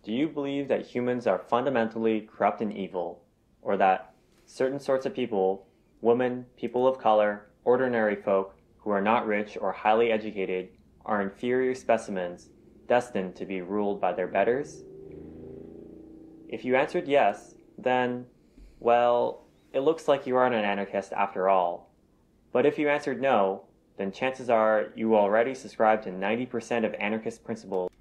Do 0.04 0.14
you 0.14 0.28
believe 0.28 0.68
that 0.68 0.86
humans 0.86 1.28
are 1.28 1.40
fundamentally 1.40 2.22
corrupt 2.22 2.62
and 2.62 2.72
evil, 2.72 3.24
or 3.62 3.78
that 3.78 4.14
certain 4.46 4.80
sorts 4.80 5.06
of 5.06 5.16
people, 5.16 5.68
women, 6.02 6.46
people 6.58 6.88
of 6.88 6.98
color, 6.98 7.48
ordinary 7.64 8.16
folk 8.16 8.56
who 8.82 8.90
are 8.90 9.02
not 9.02 9.26
rich 9.26 9.58
or 9.60 9.72
highly 9.72 10.12
educated, 10.12 10.70
are 11.06 11.22
inferior 11.22 11.74
specimens 11.74 12.50
destined 12.88 13.36
to 13.36 13.46
be 13.46 13.62
ruled 13.62 14.00
by 14.00 14.14
their 14.14 14.28
betters? 14.28 14.84
If 16.50 16.66
you 16.66 16.76
answered 16.76 17.08
yes, 17.08 17.56
then, 17.78 18.26
well, 18.80 19.46
it 19.74 19.80
looks 19.80 20.08
like 20.08 20.28
you 20.28 20.36
aren't 20.36 20.56
an 20.56 20.66
anarchist 20.66 21.14
after 21.14 21.48
all. 21.50 21.90
But 22.52 22.66
if 22.66 22.78
you 22.78 22.90
answered 22.90 23.22
no, 23.22 23.64
then 23.98 24.12
chances 24.12 24.50
are 24.50 24.88
you 24.96 25.16
already 25.16 25.56
subscribe 25.56 26.04
to 26.04 26.10
90% 26.10 26.86
of 26.86 26.94
anarchist 26.96 27.44
principles 27.44 27.92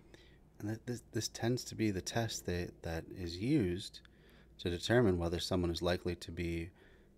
and 0.61 0.79
this, 0.87 1.03
this 1.13 1.29
tends 1.29 1.65
to 1.65 1.75
be 1.75 1.91
the 1.91 2.01
test 2.03 2.47
that, 2.47 2.83
that 2.83 3.05
is 3.19 3.39
used 3.39 4.01
to 4.59 4.71
determine 4.71 5.19
whether 5.19 5.41
someone 5.41 5.71
is 5.71 5.81
likely 5.81 6.15
to 6.17 6.31
be 6.31 6.71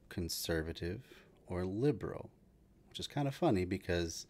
conservative 0.09 1.01
or 1.49 1.65
liberal, 1.65 2.31
which 2.93 3.01
is 3.01 3.09
kind 3.09 3.27
of 3.27 3.35
funny 3.35 3.65
because, 3.65 4.27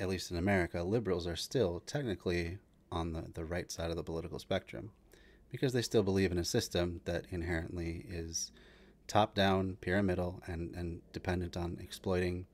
at 0.00 0.08
least 0.08 0.32
in 0.32 0.36
America, 0.36 0.82
liberals 0.82 1.28
are 1.28 1.36
still 1.36 1.80
technically 1.86 2.58
on 2.90 3.12
the, 3.12 3.26
the 3.34 3.44
right 3.44 3.70
side 3.70 3.88
of 3.88 3.96
the 3.96 4.02
political 4.02 4.40
spectrum 4.40 4.90
because 5.48 5.72
they 5.72 5.82
still 5.82 6.02
believe 6.02 6.32
in 6.32 6.38
a 6.38 6.44
system 6.44 7.00
that 7.04 7.26
inherently 7.30 8.04
is 8.08 8.50
top 9.06 9.32
down, 9.32 9.76
pyramidal, 9.80 10.42
and, 10.48 10.74
and 10.74 11.02
dependent 11.12 11.56
on 11.56 11.78
exploiting 11.80 12.46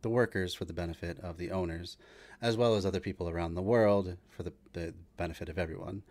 the 0.00 0.08
workers 0.08 0.54
for 0.54 0.64
the 0.64 0.72
benefit 0.72 1.20
of 1.20 1.36
the 1.36 1.50
owners, 1.50 1.98
as 2.40 2.56
well 2.56 2.74
as 2.74 2.86
other 2.86 3.00
people 3.00 3.28
around 3.28 3.56
the 3.56 3.60
world 3.60 4.16
for 4.30 4.44
the, 4.44 4.54
the 4.72 4.94
benefit 5.18 5.50
of 5.50 5.58
everyone 5.58 6.02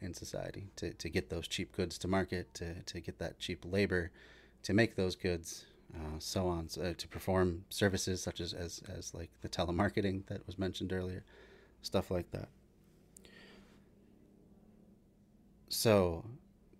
in 0.00 0.12
society 0.12 0.66
to, 0.74 0.92
to 0.94 1.08
get 1.08 1.30
those 1.30 1.46
cheap 1.46 1.70
goods 1.70 1.96
to 1.96 2.08
market, 2.08 2.52
to, 2.54 2.82
to 2.82 2.98
get 2.98 3.20
that 3.20 3.38
cheap 3.38 3.64
labor 3.64 4.10
to 4.64 4.74
make 4.74 4.96
those 4.96 5.14
goods, 5.14 5.64
uh, 5.96 6.18
so 6.18 6.46
on, 6.46 6.68
uh, 6.82 6.92
to 6.96 7.08
perform 7.08 7.64
services 7.70 8.22
such 8.22 8.40
as, 8.40 8.52
as, 8.52 8.82
as 8.88 9.14
like 9.14 9.30
the 9.42 9.48
telemarketing 9.48 10.26
that 10.26 10.46
was 10.46 10.58
mentioned 10.58 10.92
earlier, 10.92 11.24
stuff 11.82 12.10
like 12.10 12.30
that. 12.32 12.48
So 15.68 16.24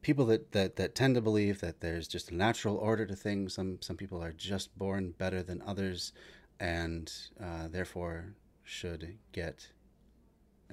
people 0.02 0.26
that, 0.26 0.52
that, 0.52 0.76
that 0.76 0.94
tend 0.94 1.16
to 1.16 1.20
believe 1.20 1.60
that 1.60 1.80
there's 1.80 2.06
just 2.06 2.30
a 2.30 2.34
natural 2.34 2.76
order 2.76 3.04
to 3.06 3.16
things, 3.16 3.54
some, 3.54 3.78
some 3.80 3.96
people 3.96 4.22
are 4.22 4.32
just 4.32 4.76
born 4.78 5.14
better 5.18 5.42
than 5.42 5.62
others, 5.66 6.12
and 6.60 7.12
uh, 7.42 7.68
therefore 7.68 8.34
should 8.62 9.18
get, 9.32 9.68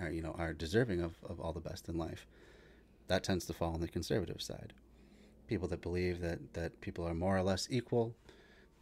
uh, 0.02 0.10
you 0.10 0.22
know, 0.22 0.36
are 0.38 0.54
deserving 0.54 1.02
of, 1.02 1.16
of 1.28 1.40
all 1.40 1.54
the 1.54 1.60
best 1.60 1.90
in 1.90 1.98
life. 1.98 2.28
That 3.08 3.24
tends 3.24 3.46
to 3.46 3.54
fall 3.54 3.74
on 3.74 3.82
the 3.82 3.88
conservative 3.88 4.42
side. 4.42 4.74
People 5.48 5.68
that 5.70 5.82
believe 5.82 6.22
that, 6.22 6.54
that 6.54 6.80
people 6.80 7.06
are 7.06 7.14
more 7.14 7.38
or 7.38 7.44
less 7.44 7.68
equal, 7.70 8.16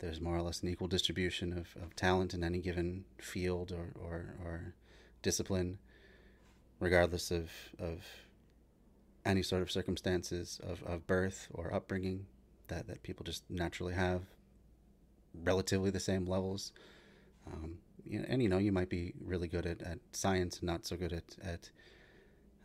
there's 0.02 0.20
more 0.20 0.36
or 0.36 0.42
less 0.42 0.62
an 0.62 0.70
equal 0.70 0.88
distribution 0.88 1.54
of, 1.54 1.82
of 1.82 1.96
talent 1.96 2.34
in 2.34 2.44
any 2.44 2.60
given 2.60 3.06
field 3.20 3.72
or, 3.72 3.94
or, 4.04 4.36
or 4.44 4.74
discipline, 5.22 5.78
regardless 6.80 7.30
of, 7.30 7.52
of 7.80 8.04
any 9.24 9.44
sort 9.44 9.62
of 9.62 9.72
circumstances 9.72 10.60
of, 10.64 10.82
of 10.84 11.06
birth 11.06 11.48
or 11.54 11.72
upbringing 11.72 12.26
that, 12.68 12.88
that 12.88 13.04
people 13.04 13.24
just 13.24 13.44
naturally 13.48 13.94
have 13.94 14.24
relatively 15.44 15.92
the 15.92 16.00
same 16.00 16.26
levels. 16.26 16.72
Um, 17.46 17.78
and 18.28 18.42
you 18.42 18.50
know, 18.50 18.58
you 18.58 18.72
might 18.72 18.90
be 18.90 19.14
really 19.24 19.48
good 19.48 19.68
at, 19.68 19.84
at 19.84 20.00
science 20.14 20.60
and 20.60 20.68
not 20.68 20.88
so 20.88 20.96
good 20.96 21.14
at 21.14 21.36
at 21.44 21.70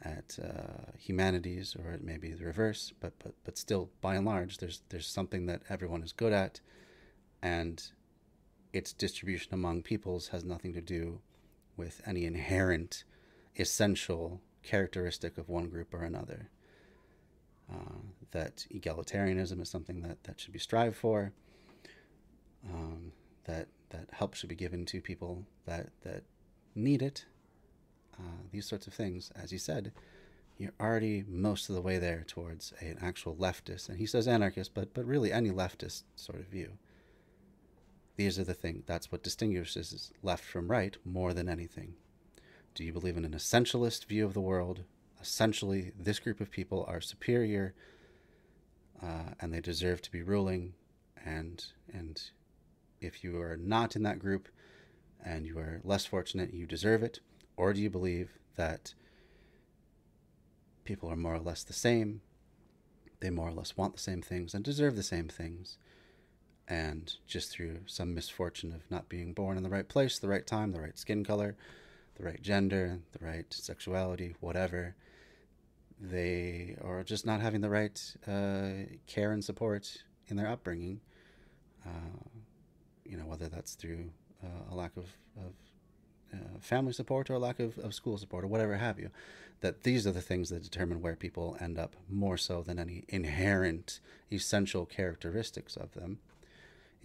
at 0.03 0.39
uh, 0.43 0.93
humanities, 0.99 1.75
or 1.77 1.93
it 1.93 2.05
may 2.05 2.17
be 2.17 2.33
the 2.33 2.45
reverse. 2.45 2.93
But 3.01 3.13
but 3.19 3.35
but 3.45 3.59
still, 3.59 3.91
by 4.01 4.15
and 4.15 4.25
large, 4.25 4.59
there's 4.59 4.83
there's 4.89 5.07
something 5.07 5.47
that 5.47 5.63
everyone 5.69 6.03
is 6.03 6.13
good 6.13 6.33
at, 6.33 6.61
and 7.43 7.91
its 8.73 8.93
distribution 8.93 9.55
among 9.55 9.83
peoples 9.83 10.29
has 10.29 10.45
nothing 10.45 10.73
to 10.75 10.81
do 10.81 11.21
with 11.77 12.01
any 12.07 12.25
inherent, 12.25 13.05
essential 13.57 14.41
characteristic 14.63 15.39
of 15.39 15.49
one 15.49 15.69
group 15.69 15.95
or 15.95 16.03
another. 16.03 16.51
Uh, 17.73 17.99
that 18.31 18.67
egalitarianism 18.73 19.61
is 19.61 19.69
something 19.69 20.03
that, 20.03 20.23
that 20.25 20.41
should 20.41 20.53
be 20.53 20.59
strived 20.59 20.97
for. 20.97 21.33
Um, 22.69 23.13
that 23.45 23.69
that 23.91 24.09
help 24.13 24.35
should 24.35 24.49
be 24.49 24.55
given 24.55 24.85
to 24.87 25.01
people 25.01 25.47
that 25.67 25.91
that 26.03 26.25
need 26.75 27.03
it. 27.03 27.25
Uh, 28.19 28.43
these 28.51 28.67
sorts 28.67 28.87
of 28.87 28.95
things, 28.95 29.31
as 29.37 29.53
you 29.53 29.59
said, 29.59 29.93
you're 30.59 30.73
already 30.81 31.25
most 31.29 31.69
of 31.69 31.75
the 31.75 31.83
way 31.83 31.99
there 31.99 32.25
towards 32.27 32.73
a, 32.81 32.87
an 32.87 32.99
actual 33.01 33.35
leftist, 33.37 33.89
and 33.89 33.99
he 33.99 34.07
says 34.07 34.27
anarchist, 34.27 34.75
but 34.75 34.93
but 34.95 35.05
really 35.05 35.33
any 35.33 35.51
leftist 35.51 36.03
sort 36.17 36.41
of 36.41 36.47
view. 36.47 36.73
These 38.17 38.39
are 38.39 38.45
the 38.45 38.55
things. 38.55 38.85
That's 38.87 39.13
what 39.13 39.23
distinguishes 39.23 40.11
left 40.23 40.45
from 40.45 40.71
right 40.71 40.97
more 41.05 41.35
than 41.35 41.49
anything. 41.49 41.95
Do 42.75 42.85
you 42.85 42.93
believe 42.93 43.17
in 43.17 43.25
an 43.25 43.35
essentialist 43.35 44.07
view 44.07 44.25
of 44.25 44.35
the 44.35 44.41
world? 44.41 44.85
Essentially, 45.21 45.93
this 45.99 46.19
group 46.19 46.41
of 46.41 46.51
people 46.51 46.85
are 46.89 47.01
superior, 47.01 47.75
uh, 49.03 49.35
and 49.41 49.53
they 49.53 49.61
deserve 49.61 50.01
to 50.03 50.11
be 50.11 50.23
ruling, 50.23 50.75
and 51.25 51.65
and 51.93 52.23
if 53.01 53.23
you 53.23 53.41
are 53.41 53.57
not 53.57 53.97
in 53.97 54.03
that 54.03 54.19
group, 54.19 54.49
and 55.23 55.47
you 55.47 55.59
are 55.59 55.81
less 55.85 56.07
fortunate, 56.07 56.55
you 56.55 56.67
deserve 56.67 57.03
it, 57.03 57.21
or 57.57 57.73
do 57.73 57.81
you 57.81 57.91
believe 57.91 58.39
that 58.57 58.95
people 60.85 61.11
are 61.11 61.17
more 61.17 61.35
or 61.35 61.41
less 61.41 61.63
the 61.65 61.73
same? 61.73 62.23
They 63.21 63.31
more 63.31 63.49
or 63.49 63.53
less 63.53 63.77
want 63.77 63.95
the 63.95 64.03
same 64.03 64.23
things 64.23 64.55
and 64.55 64.65
deserve 64.65 64.97
the 64.97 65.03
same 65.03 65.29
things 65.29 65.79
and 66.69 67.15
just 67.27 67.51
through 67.51 67.79
some 67.87 68.15
misfortune 68.15 68.73
of 68.73 68.91
not 68.91 69.09
being 69.09 69.33
born 69.33 69.57
in 69.57 69.63
the 69.63 69.69
right 69.69 69.89
place, 69.89 70.19
the 70.19 70.29
right 70.29 70.47
time, 70.47 70.73
the 70.73 70.81
right 70.81 70.99
skin 70.99 71.25
color, 71.25 71.57
the 72.17 72.25
right 72.25 72.43
gender, 72.43 72.99
the 73.13 73.25
right 73.25 73.53
sexuality, 73.53 74.35
whatever, 74.41 74.95
they 76.01 76.77
are 76.83 77.03
just 77.03 77.25
not 77.25 77.41
having 77.41 77.61
the 77.61 77.71
right 77.71 78.17
uh, 78.27 78.97
care 79.07 79.33
and 79.33 79.45
support 79.45 80.03
in 80.29 80.37
their 80.37 80.49
upbringing. 80.49 81.01
Uh, 81.85 82.19
you 83.05 83.17
know, 83.17 83.25
whether 83.25 83.49
that's 83.49 83.75
through 83.75 84.11
uh, 84.43 84.73
a 84.73 84.75
lack 84.75 84.97
of, 84.97 85.07
of 85.37 85.53
uh, 86.35 86.59
family 86.61 86.93
support 86.93 87.31
or 87.31 87.35
a 87.35 87.39
lack 87.39 87.61
of, 87.61 87.79
of 87.79 87.95
school 87.95 88.19
support 88.19 88.45
or 88.45 88.49
whatever 88.49 88.77
have 88.77 88.99
you, 88.99 89.11
that 89.61 89.85
these 89.85 90.07
are 90.07 90.13
the 90.13 90.21
things 90.21 90.51
that 90.51 90.63
determine 90.63 91.01
where 91.01 91.17
people 91.17 91.57
end 91.61 91.79
up 91.79 91.97
more 92.09 92.37
so 92.37 92.63
than 92.63 92.79
any 92.79 93.05
inherent 93.09 94.01
essential 94.33 94.85
characteristics 94.85 95.77
of 95.77 95.93
them. 95.93 96.19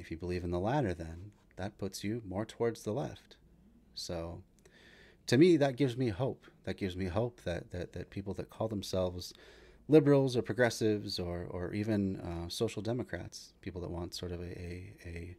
If 0.02 0.10
you 0.10 0.18
believe 0.18 0.44
in 0.44 0.50
the 0.50 0.60
latter, 0.60 0.94
then 0.96 1.32
that 1.58 1.78
puts 1.78 2.04
you 2.04 2.24
more 2.28 2.44
towards 2.44 2.82
the 2.82 2.92
left. 2.92 3.38
So, 3.94 4.42
to 5.28 5.38
me, 5.38 5.58
that 5.58 5.76
gives 5.76 5.96
me 5.96 6.10
hope. 6.10 6.48
That 6.64 6.78
gives 6.78 6.98
me 6.98 7.06
hope 7.06 7.42
that, 7.42 7.70
that, 7.70 7.94
that 7.94 8.10
people 8.10 8.34
that 8.34 8.50
call 8.50 8.68
themselves 8.68 9.32
liberals 9.88 10.36
or 10.36 10.42
progressives 10.42 11.20
or, 11.20 11.46
or 11.52 11.72
even 11.74 12.20
uh, 12.20 12.50
social 12.50 12.82
democrats, 12.82 13.54
people 13.62 13.80
that 13.82 13.92
want 13.92 14.16
sort 14.16 14.32
of 14.32 14.42
a, 14.42 14.46
a, 14.46 14.94
a 15.06 15.38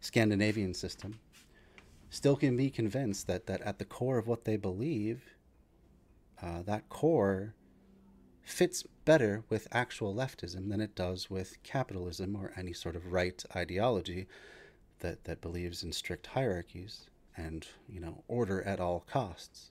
Scandinavian 0.00 0.74
system, 0.74 1.18
still 2.10 2.36
can 2.36 2.54
be 2.54 2.68
convinced 2.68 3.26
that, 3.26 3.46
that 3.46 3.62
at 3.62 3.78
the 3.78 3.84
core 3.86 4.18
of 4.18 4.26
what 4.26 4.44
they 4.44 4.56
believe, 4.56 5.22
uh, 6.42 6.62
that 6.62 6.88
core 6.90 7.54
fits 8.42 8.84
better 9.04 9.44
with 9.48 9.68
actual 9.72 10.14
leftism 10.14 10.68
than 10.70 10.80
it 10.80 10.94
does 10.94 11.30
with 11.30 11.62
capitalism 11.62 12.36
or 12.36 12.52
any 12.56 12.72
sort 12.72 12.96
of 12.96 13.12
right 13.12 13.44
ideology 13.54 14.26
that, 15.00 15.24
that 15.24 15.40
believes 15.40 15.82
in 15.82 15.92
strict 15.92 16.28
hierarchies 16.28 17.08
and 17.36 17.66
you 17.88 18.00
know 18.00 18.22
order 18.28 18.62
at 18.62 18.80
all 18.80 19.04
costs. 19.10 19.70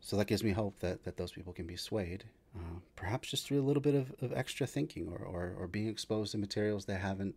So 0.00 0.16
that 0.16 0.26
gives 0.26 0.44
me 0.44 0.52
hope 0.52 0.78
that, 0.80 1.04
that 1.04 1.16
those 1.16 1.32
people 1.32 1.52
can 1.52 1.66
be 1.66 1.76
swayed, 1.76 2.24
uh, 2.56 2.78
perhaps 2.96 3.28
just 3.28 3.46
through 3.46 3.60
a 3.60 3.66
little 3.66 3.82
bit 3.82 3.94
of, 3.94 4.14
of 4.22 4.32
extra 4.32 4.66
thinking 4.66 5.08
or, 5.08 5.18
or, 5.18 5.54
or 5.58 5.66
being 5.66 5.88
exposed 5.88 6.32
to 6.32 6.38
materials 6.38 6.86
they 6.86 6.94
haven't 6.94 7.34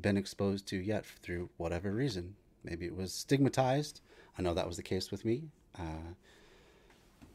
been 0.00 0.16
exposed 0.16 0.66
to 0.68 0.76
yet 0.76 1.04
through 1.04 1.50
whatever 1.58 1.92
reason. 1.92 2.34
Maybe 2.64 2.86
it 2.86 2.96
was 2.96 3.12
stigmatized. 3.12 4.00
I 4.38 4.42
know 4.42 4.54
that 4.54 4.66
was 4.66 4.76
the 4.78 4.82
case 4.82 5.10
with 5.10 5.24
me. 5.24 5.50
Uh, 5.78 6.14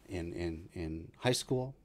in 0.08 0.34
in 0.34 0.70
in 0.74 1.12
high 1.20 1.34
school 1.34 1.76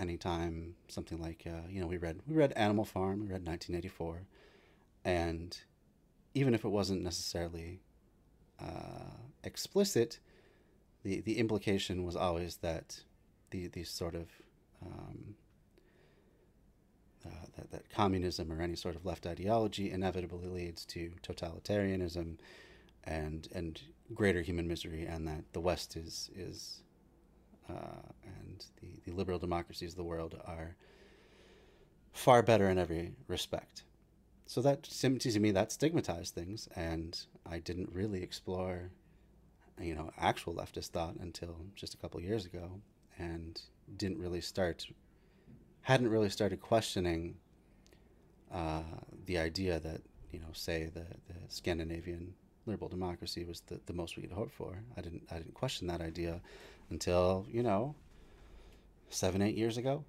anytime 0.00 0.74
something 0.88 1.20
like 1.20 1.44
uh, 1.46 1.68
you 1.68 1.80
know 1.80 1.86
we 1.86 1.98
read 1.98 2.20
we 2.26 2.34
read 2.34 2.52
Animal 2.52 2.84
Farm, 2.84 3.20
we 3.20 3.26
read 3.26 3.46
1984, 3.46 4.22
and 5.04 5.60
even 6.34 6.54
if 6.54 6.64
it 6.64 6.68
wasn't 6.68 7.02
necessarily 7.02 7.80
uh, 8.60 9.14
explicit, 9.44 10.18
the 11.04 11.20
the 11.20 11.38
implication 11.38 12.04
was 12.04 12.16
always 12.16 12.56
that 12.56 13.00
the 13.50 13.68
these 13.68 13.90
sort 13.90 14.14
of 14.14 14.28
um, 14.84 15.34
uh, 17.26 17.46
that, 17.56 17.70
that 17.70 17.90
communism 17.90 18.50
or 18.50 18.62
any 18.62 18.76
sort 18.76 18.96
of 18.96 19.04
left 19.04 19.26
ideology 19.26 19.90
inevitably 19.90 20.48
leads 20.48 20.86
to 20.86 21.12
totalitarianism 21.22 22.38
and 23.04 23.48
and 23.54 23.82
greater 24.14 24.40
human 24.40 24.66
misery, 24.66 25.04
and 25.04 25.28
that 25.28 25.44
the 25.52 25.60
West 25.60 25.96
is 25.96 26.30
is 26.34 26.82
uh, 27.70 28.12
and 28.24 28.64
the, 28.80 29.10
the 29.10 29.16
liberal 29.16 29.38
democracies 29.38 29.92
of 29.92 29.96
the 29.96 30.04
world 30.04 30.40
are 30.46 30.76
far 32.12 32.42
better 32.42 32.68
in 32.68 32.78
every 32.78 33.12
respect. 33.28 33.84
So 34.46 34.60
that 34.62 34.84
seems 34.86 35.22
to 35.22 35.38
me 35.38 35.52
that 35.52 35.70
stigmatized 35.70 36.34
things, 36.34 36.68
and 36.74 37.18
I 37.48 37.60
didn't 37.60 37.90
really 37.92 38.22
explore, 38.22 38.90
you 39.80 39.94
know, 39.94 40.10
actual 40.18 40.54
leftist 40.54 40.88
thought 40.88 41.14
until 41.20 41.56
just 41.76 41.94
a 41.94 41.96
couple 41.96 42.20
years 42.20 42.46
ago, 42.46 42.80
and 43.16 43.60
didn't 43.96 44.18
really 44.18 44.40
start, 44.40 44.86
hadn't 45.82 46.08
really 46.08 46.30
started 46.30 46.60
questioning 46.60 47.36
uh, 48.52 48.82
the 49.26 49.38
idea 49.38 49.78
that 49.78 50.00
you 50.32 50.38
know, 50.38 50.46
say 50.52 50.90
the, 50.92 51.06
the 51.28 51.38
Scandinavian 51.48 52.34
liberal 52.66 52.88
democracy 52.88 53.44
was 53.44 53.60
the, 53.62 53.80
the 53.86 53.92
most 53.92 54.16
we 54.16 54.22
could 54.22 54.32
hope 54.32 54.52
for. 54.52 54.82
I 54.96 55.00
didn't 55.00 55.22
I 55.30 55.36
didn't 55.36 55.54
question 55.54 55.86
that 55.88 56.00
idea 56.00 56.40
until 56.90 57.46
you 57.50 57.62
know 57.62 57.94
seven 59.08 59.42
eight 59.42 59.56
years 59.56 59.76
ago. 59.76 60.04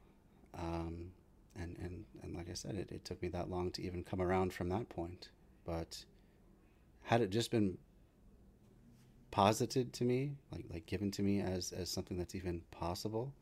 Um, 0.57 1.11
and 1.55 1.75
and 1.81 2.05
and 2.23 2.35
like 2.35 2.49
i 2.49 2.53
said 2.53 2.75
it, 2.75 2.91
it 2.91 3.03
took 3.03 3.21
me 3.21 3.27
that 3.29 3.49
long 3.49 3.71
to 3.71 3.81
even 3.81 4.03
come 4.03 4.21
around 4.21 4.53
from 4.53 4.69
that 4.69 4.89
point. 4.89 5.29
But 5.65 6.03
had 7.03 7.21
it 7.21 7.29
just 7.29 7.51
been 7.51 7.77
posited 9.31 9.93
to 9.93 10.03
me 10.03 10.35
like 10.51 10.65
like 10.71 10.85
given 10.85 11.09
to 11.09 11.21
me 11.23 11.39
as 11.39 11.71
as 11.71 11.89
something 11.89 12.17
that's 12.17 12.35
even 12.35 12.61
possible 12.69 13.33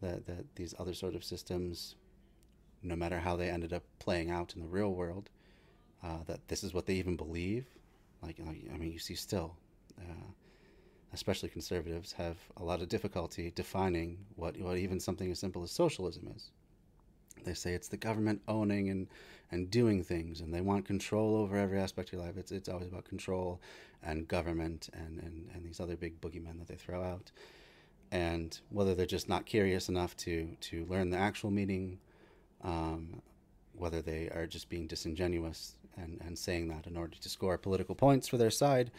that 0.00 0.26
that 0.26 0.44
these 0.56 0.74
other 0.78 0.94
sort 0.94 1.14
of 1.14 1.22
systems 1.22 1.94
no 2.82 2.96
matter 2.96 3.18
how 3.18 3.36
they 3.36 3.50
ended 3.50 3.72
up 3.72 3.82
playing 3.98 4.30
out 4.30 4.54
in 4.54 4.62
the 4.62 4.66
real 4.66 4.94
world 4.94 5.28
uh, 6.02 6.22
that 6.26 6.46
this 6.48 6.64
is 6.64 6.72
what 6.72 6.86
they 6.86 6.94
even 6.94 7.16
believe 7.16 7.66
like, 8.22 8.38
like 8.38 8.64
i 8.72 8.78
mean 8.78 8.90
you 8.90 8.98
see 8.98 9.14
still 9.14 9.56
uh, 10.00 10.26
especially 11.12 11.48
conservatives, 11.48 12.12
have 12.12 12.36
a 12.56 12.64
lot 12.64 12.82
of 12.82 12.88
difficulty 12.88 13.52
defining 13.54 14.18
what, 14.36 14.58
what 14.58 14.76
even 14.76 15.00
something 15.00 15.30
as 15.30 15.38
simple 15.38 15.62
as 15.62 15.70
socialism 15.70 16.30
is. 16.34 16.50
They 17.44 17.54
say 17.54 17.72
it's 17.72 17.88
the 17.88 17.96
government 17.96 18.42
owning 18.48 18.90
and, 18.90 19.06
and 19.50 19.70
doing 19.70 20.02
things, 20.02 20.40
and 20.40 20.52
they 20.52 20.60
want 20.60 20.84
control 20.84 21.36
over 21.36 21.56
every 21.56 21.78
aspect 21.78 22.08
of 22.08 22.14
your 22.14 22.22
life. 22.22 22.36
It's, 22.36 22.52
it's 22.52 22.68
always 22.68 22.88
about 22.88 23.04
control 23.04 23.60
and 24.02 24.28
government 24.28 24.90
and, 24.92 25.18
and, 25.20 25.48
and 25.54 25.64
these 25.64 25.80
other 25.80 25.96
big 25.96 26.20
boogeymen 26.20 26.58
that 26.58 26.68
they 26.68 26.74
throw 26.74 27.02
out. 27.02 27.30
And 28.10 28.58
whether 28.70 28.94
they're 28.94 29.06
just 29.06 29.28
not 29.28 29.46
curious 29.46 29.88
enough 29.88 30.16
to, 30.18 30.48
to 30.62 30.84
learn 30.86 31.10
the 31.10 31.18
actual 31.18 31.50
meaning, 31.50 31.98
um, 32.62 33.22
whether 33.74 34.02
they 34.02 34.28
are 34.30 34.46
just 34.46 34.68
being 34.68 34.86
disingenuous 34.86 35.76
and, 35.96 36.20
and 36.24 36.38
saying 36.38 36.68
that 36.68 36.86
in 36.86 36.96
order 36.96 37.16
to 37.16 37.28
score 37.28 37.58
political 37.58 37.94
points 37.94 38.28
for 38.28 38.36
their 38.36 38.50
side, 38.50 38.90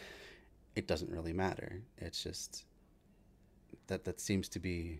it 0.76 0.88
doesn't 0.88 1.12
really 1.12 1.34
matter. 1.34 1.82
It's 1.98 2.24
just 2.24 2.66
that 3.88 4.06
that 4.06 4.20
seems 4.20 4.48
to 4.50 4.60
be 4.60 5.00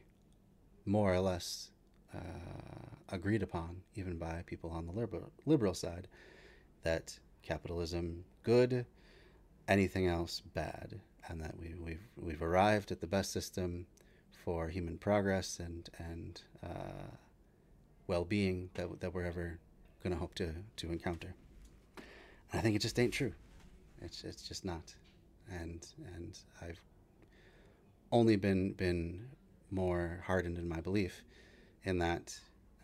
more 0.86 1.14
or 1.14 1.20
less 1.20 1.72
uh, 2.14 2.20
agreed 3.10 3.44
upon, 3.44 3.82
even 3.96 4.18
by 4.18 4.44
people 4.46 4.70
on 4.72 4.86
the 4.86 4.92
liberal 4.92 5.32
liberal 5.46 5.74
side, 5.74 6.08
that 6.84 7.20
capitalism 7.44 8.24
good, 8.44 8.86
anything 9.68 10.08
else 10.08 10.42
bad, 10.54 11.00
and 11.28 11.42
that 11.42 11.58
we, 11.60 11.76
we've 11.80 12.08
we've 12.18 12.42
arrived 12.42 12.92
at 12.92 13.02
the 13.02 13.08
best 13.08 13.32
system 13.32 13.86
for 14.32 14.70
human 14.70 14.98
progress 14.98 15.60
and 15.60 15.90
and 15.98 16.42
uh, 16.64 17.16
well-being 18.08 18.70
that 18.74 19.00
that 19.00 19.14
we're 19.14 19.26
ever 19.26 19.60
going 20.04 20.14
to 20.14 20.20
hope 20.20 20.34
to 20.36 20.54
to 20.78 20.92
encounter. 20.92 21.36
And 22.52 22.60
I 22.60 22.64
think 22.64 22.76
it 22.76 22.82
just 22.82 23.00
ain't 23.00 23.14
true. 23.14 23.34
It's 24.02 24.24
it's 24.24 24.48
just 24.48 24.66
not 24.66 24.96
and 25.52 25.86
and 26.16 26.40
I've 26.62 26.82
only 28.12 28.36
been 28.36 28.74
been 28.74 29.28
more 29.72 30.24
hardened 30.26 30.58
in 30.58 30.68
my 30.68 30.82
belief 30.82 31.24
in 31.84 32.00
that 32.00 32.38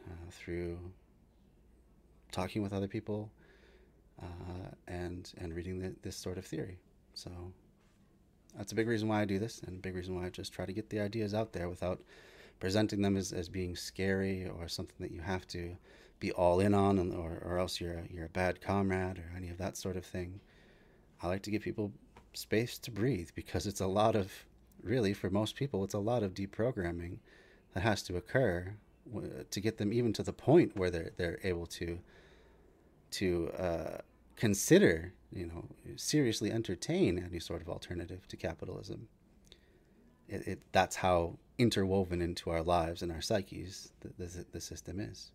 uh, 0.07 0.29
through 0.31 0.77
talking 2.31 2.61
with 2.61 2.73
other 2.73 2.87
people 2.87 3.31
uh, 4.21 4.69
and 4.87 5.31
and 5.37 5.53
reading 5.53 5.79
the, 5.79 5.95
this 6.01 6.15
sort 6.15 6.37
of 6.37 6.45
theory. 6.45 6.79
So 7.13 7.31
that's 8.57 8.71
a 8.71 8.75
big 8.75 8.87
reason 8.87 9.07
why 9.07 9.21
I 9.21 9.25
do 9.25 9.39
this, 9.39 9.61
and 9.63 9.77
a 9.77 9.81
big 9.81 9.95
reason 9.95 10.15
why 10.15 10.25
I 10.25 10.29
just 10.29 10.53
try 10.53 10.65
to 10.65 10.73
get 10.73 10.89
the 10.89 10.99
ideas 10.99 11.33
out 11.33 11.53
there 11.53 11.69
without 11.69 12.01
presenting 12.59 13.01
them 13.01 13.17
as, 13.17 13.33
as 13.33 13.49
being 13.49 13.75
scary 13.75 14.47
or 14.47 14.67
something 14.67 14.95
that 14.99 15.11
you 15.11 15.21
have 15.21 15.45
to 15.47 15.75
be 16.19 16.31
all 16.31 16.61
in 16.61 16.73
on, 16.73 17.11
or, 17.13 17.41
or 17.43 17.57
else 17.59 17.81
you're 17.81 17.93
a, 17.93 18.03
you're 18.09 18.25
a 18.25 18.29
bad 18.29 18.61
comrade 18.61 19.17
or 19.17 19.33
any 19.35 19.49
of 19.49 19.57
that 19.57 19.75
sort 19.75 19.97
of 19.97 20.05
thing. 20.05 20.39
I 21.21 21.27
like 21.27 21.41
to 21.43 21.51
give 21.51 21.61
people 21.61 21.91
space 22.35 22.77
to 22.79 22.91
breathe 22.91 23.29
because 23.35 23.67
it's 23.67 23.81
a 23.81 23.87
lot 23.87 24.15
of, 24.15 24.31
really, 24.83 25.13
for 25.13 25.29
most 25.29 25.55
people, 25.55 25.83
it's 25.83 25.93
a 25.93 25.99
lot 25.99 26.23
of 26.23 26.33
deprogramming 26.33 27.17
that 27.73 27.81
has 27.81 28.03
to 28.03 28.17
occur 28.17 28.75
to 29.51 29.61
get 29.61 29.77
them 29.77 29.93
even 29.93 30.13
to 30.13 30.23
the 30.23 30.33
point 30.33 30.75
where 30.75 30.89
they're 30.89 31.11
they're 31.17 31.39
able 31.43 31.67
to 31.67 31.99
to 33.11 33.51
uh, 33.57 33.97
consider, 34.35 35.13
you 35.31 35.45
know, 35.45 35.65
seriously 35.95 36.51
entertain 36.51 37.23
any 37.23 37.39
sort 37.39 37.61
of 37.61 37.69
alternative 37.69 38.27
to 38.27 38.35
capitalism. 38.35 39.07
It, 40.27 40.47
it 40.47 40.61
that's 40.71 40.95
how 40.97 41.37
interwoven 41.57 42.21
into 42.21 42.49
our 42.49 42.63
lives 42.63 43.01
and 43.01 43.11
our 43.11 43.21
psyches 43.21 43.91
the, 44.01 44.09
the, 44.17 44.45
the 44.51 44.59
system 44.59 44.99
is. 44.99 45.31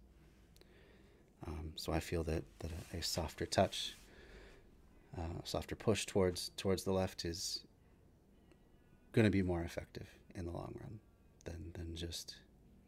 Um, 1.46 1.72
so 1.76 1.92
I 1.92 2.00
feel 2.00 2.22
that, 2.24 2.44
that 2.58 2.70
a, 2.92 2.98
a 2.98 3.02
softer 3.02 3.46
touch, 3.46 3.96
uh, 5.18 5.40
softer 5.44 5.74
push 5.74 6.06
towards 6.06 6.50
towards 6.56 6.84
the 6.84 6.92
left 6.92 7.24
is 7.24 7.64
going 9.12 9.24
to 9.24 9.30
be 9.30 9.42
more 9.42 9.62
effective 9.62 10.08
in 10.34 10.44
the 10.44 10.52
long 10.52 10.74
run 10.80 11.00
than 11.44 11.72
than 11.74 11.96
just 11.96 12.36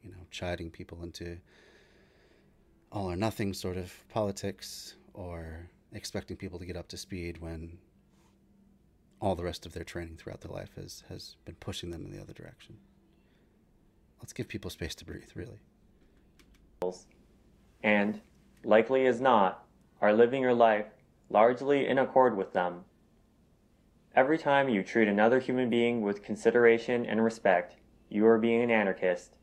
you 0.03 0.11
know 0.11 0.25
chiding 0.31 0.71
people 0.71 1.03
into 1.03 1.39
all 2.93 3.11
or 3.11 3.17
nothing 3.17 3.53
sort 3.53 3.77
of 3.77 3.93
politics 4.09 4.95
or 5.15 5.69
expecting 5.93 6.37
people 6.37 6.59
to 6.59 6.67
get 6.67 6.77
up 6.77 6.89
to 6.89 6.97
speed 6.97 7.39
when 7.39 7.79
all 9.21 9.35
the 9.35 9.45
rest 9.45 9.65
of 9.65 9.73
their 9.73 9.85
training 9.85 10.17
throughout 10.17 10.41
their 10.41 10.53
life 10.53 10.71
has, 10.77 11.05
has 11.09 11.37
been 11.45 11.55
pushing 11.57 11.91
them 11.91 12.05
in 12.05 12.11
the 12.11 12.21
other 12.21 12.33
direction. 12.33 12.77
Let's 14.19 14.33
give 14.33 14.49
people 14.49 14.71
space 14.71 14.95
to 14.97 15.05
breathe, 15.05 15.31
really. 15.35 15.61
And, 17.85 18.21
likely 18.65 19.07
as 19.07 19.21
not, 19.21 19.65
are 20.01 20.13
living 20.13 20.43
your 20.43 20.55
life 20.55 20.87
largely 21.33 21.89
in 21.89 21.99
accord 21.99 22.37
with 22.37 22.53
them. 22.53 22.85
Every 24.15 24.37
time 24.37 24.69
you 24.69 24.83
treat 24.83 25.09
another 25.09 25.41
human 25.41 25.71
being 25.71 26.03
with 26.03 26.23
consideration 26.23 27.07
and 27.07 27.25
respect, 27.25 27.77
you 28.11 28.27
are 28.27 28.39
being 28.39 28.61
an 28.61 28.71
anarchist. 28.71 29.37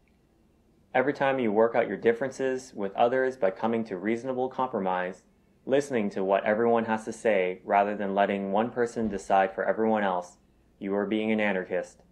Every 0.93 1.13
time 1.13 1.39
you 1.39 1.51
work 1.51 1.73
out 1.73 1.87
your 1.87 1.97
differences 1.97 2.71
with 2.75 2.95
others 2.95 3.37
by 3.37 3.49
coming 3.49 3.83
to 3.85 3.97
reasonable 3.97 4.49
compromise, 4.49 5.23
listening 5.65 6.11
to 6.11 6.23
what 6.23 6.45
everyone 6.45 6.85
has 6.85 7.05
to 7.05 7.11
say 7.11 7.61
rather 7.63 7.95
than 7.95 8.13
letting 8.13 8.51
one 8.51 8.69
person 8.69 9.07
decide 9.07 9.51
for 9.51 9.65
everyone 9.65 10.03
else, 10.03 10.37
you 10.77 10.93
are 10.93 11.07
being 11.07 11.31
an 11.31 11.39
anarchist. 11.39 12.03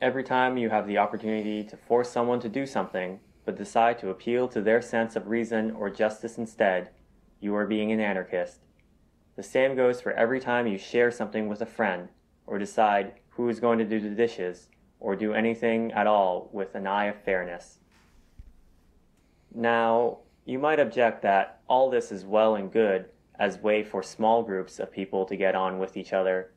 Every 0.00 0.22
time 0.22 0.56
you 0.56 0.70
have 0.70 0.86
the 0.86 0.98
opportunity 0.98 1.64
to 1.64 1.76
force 1.76 2.08
someone 2.08 2.38
to 2.40 2.48
do 2.48 2.66
something, 2.66 3.18
but 3.44 3.56
decide 3.56 3.98
to 3.98 4.10
appeal 4.10 4.46
to 4.46 4.60
their 4.60 4.80
sense 4.80 5.16
of 5.16 5.26
reason 5.26 5.72
or 5.72 5.90
justice 5.90 6.38
instead, 6.38 6.90
you 7.40 7.56
are 7.56 7.66
being 7.66 7.90
an 7.90 7.98
anarchist. 7.98 8.60
The 9.38 9.44
same 9.44 9.76
goes 9.76 10.00
for 10.00 10.10
every 10.14 10.40
time 10.40 10.66
you 10.66 10.78
share 10.78 11.12
something 11.12 11.46
with 11.46 11.62
a 11.62 11.66
friend, 11.66 12.08
or 12.44 12.58
decide 12.58 13.20
who 13.28 13.48
is 13.48 13.60
going 13.60 13.78
to 13.78 13.84
do 13.84 14.00
the 14.00 14.10
dishes, 14.10 14.68
or 14.98 15.14
do 15.14 15.32
anything 15.32 15.92
at 15.92 16.08
all 16.08 16.50
with 16.52 16.74
an 16.74 16.88
eye 16.88 17.04
of 17.04 17.22
fairness. 17.22 17.78
Now, 19.54 20.18
you 20.44 20.58
might 20.58 20.80
object 20.80 21.22
that 21.22 21.60
all 21.68 21.88
this 21.88 22.10
is 22.10 22.24
well 22.24 22.56
and 22.56 22.72
good 22.72 23.10
as 23.38 23.62
way 23.62 23.84
for 23.84 24.02
small 24.02 24.42
groups 24.42 24.80
of 24.80 24.90
people 24.90 25.24
to 25.26 25.36
get 25.36 25.54
on 25.54 25.78
with 25.78 25.96
each 25.96 26.12
other, 26.12 26.50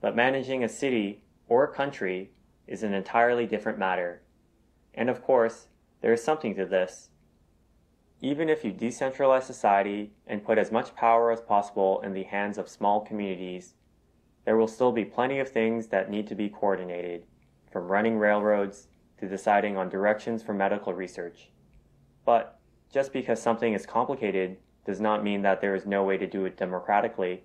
but 0.00 0.14
managing 0.14 0.62
a 0.62 0.68
city 0.68 1.24
or 1.48 1.64
a 1.64 1.74
country 1.74 2.30
is 2.68 2.84
an 2.84 2.94
entirely 2.94 3.46
different 3.46 3.80
matter. 3.80 4.22
And 4.94 5.10
of 5.10 5.24
course, 5.24 5.66
there 6.02 6.12
is 6.12 6.22
something 6.22 6.54
to 6.54 6.66
this. 6.66 7.10
Even 8.20 8.48
if 8.48 8.64
you 8.64 8.72
decentralize 8.72 9.44
society 9.44 10.12
and 10.26 10.44
put 10.44 10.58
as 10.58 10.72
much 10.72 10.94
power 10.96 11.30
as 11.30 11.40
possible 11.40 12.00
in 12.00 12.12
the 12.12 12.24
hands 12.24 12.58
of 12.58 12.68
small 12.68 13.00
communities, 13.00 13.74
there 14.44 14.56
will 14.56 14.66
still 14.66 14.92
be 14.92 15.04
plenty 15.04 15.38
of 15.38 15.48
things 15.48 15.88
that 15.88 16.10
need 16.10 16.26
to 16.26 16.34
be 16.34 16.48
coordinated, 16.48 17.24
from 17.70 17.86
running 17.86 18.18
railroads 18.18 18.88
to 19.20 19.28
deciding 19.28 19.76
on 19.76 19.88
directions 19.88 20.42
for 20.42 20.54
medical 20.54 20.92
research. 20.92 21.50
But 22.24 22.58
just 22.92 23.12
because 23.12 23.40
something 23.40 23.72
is 23.72 23.86
complicated 23.86 24.56
does 24.84 25.00
not 25.00 25.22
mean 25.22 25.42
that 25.42 25.60
there 25.60 25.74
is 25.74 25.86
no 25.86 26.02
way 26.02 26.16
to 26.16 26.26
do 26.26 26.44
it 26.46 26.56
democratically. 26.56 27.44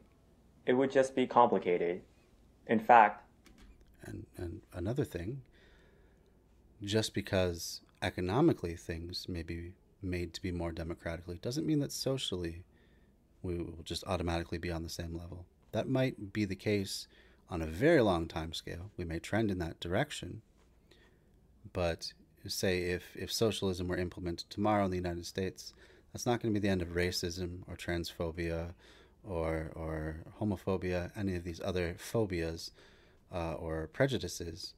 It 0.66 0.74
would 0.74 0.92
just 0.92 1.16
be 1.16 1.28
complicated. 1.28 2.02
In 2.68 2.80
fact, 2.80 3.26
and, 4.06 4.26
and 4.38 4.62
another 4.74 5.04
thing, 5.04 5.42
just 6.84 7.14
because 7.14 7.82
economically 8.02 8.76
things 8.76 9.28
may 9.28 9.44
be 9.44 9.74
made 10.04 10.34
to 10.34 10.42
be 10.42 10.52
more 10.52 10.72
democratically 10.72 11.40
doesn't 11.42 11.66
mean 11.66 11.80
that 11.80 11.92
socially 11.92 12.64
we 13.42 13.58
will 13.58 13.80
just 13.84 14.04
automatically 14.06 14.58
be 14.58 14.72
on 14.72 14.84
the 14.84 14.90
same 14.90 15.16
level. 15.16 15.46
That 15.72 15.90
might 15.90 16.32
be 16.34 16.46
the 16.46 16.56
case 16.56 17.08
on 17.50 17.62
a 17.62 17.68
very 17.68 18.02
long 18.02 18.28
time 18.28 18.54
scale. 18.54 18.92
We 18.98 19.06
may 19.06 19.20
trend 19.20 19.52
in 19.52 19.60
that 19.60 19.80
direction. 19.80 20.42
But 21.74 22.14
say 22.48 22.84
if, 22.84 23.16
if 23.16 23.32
socialism 23.32 23.88
were 23.88 23.98
implemented 23.98 24.50
tomorrow 24.50 24.86
in 24.86 24.92
the 24.92 24.98
United 24.98 25.26
States, 25.26 25.74
that's 26.12 26.26
not 26.26 26.42
going 26.42 26.54
to 26.54 26.60
be 26.60 26.66
the 26.66 26.72
end 26.72 26.82
of 26.82 26.90
racism 26.90 27.60
or 27.68 27.76
transphobia 27.76 28.74
or, 29.24 29.72
or 29.76 30.18
homophobia, 30.40 31.12
any 31.18 31.36
of 31.36 31.44
these 31.44 31.62
other 31.64 31.96
phobias 31.98 32.72
uh, 33.34 33.54
or 33.54 33.90
prejudices. 33.94 34.74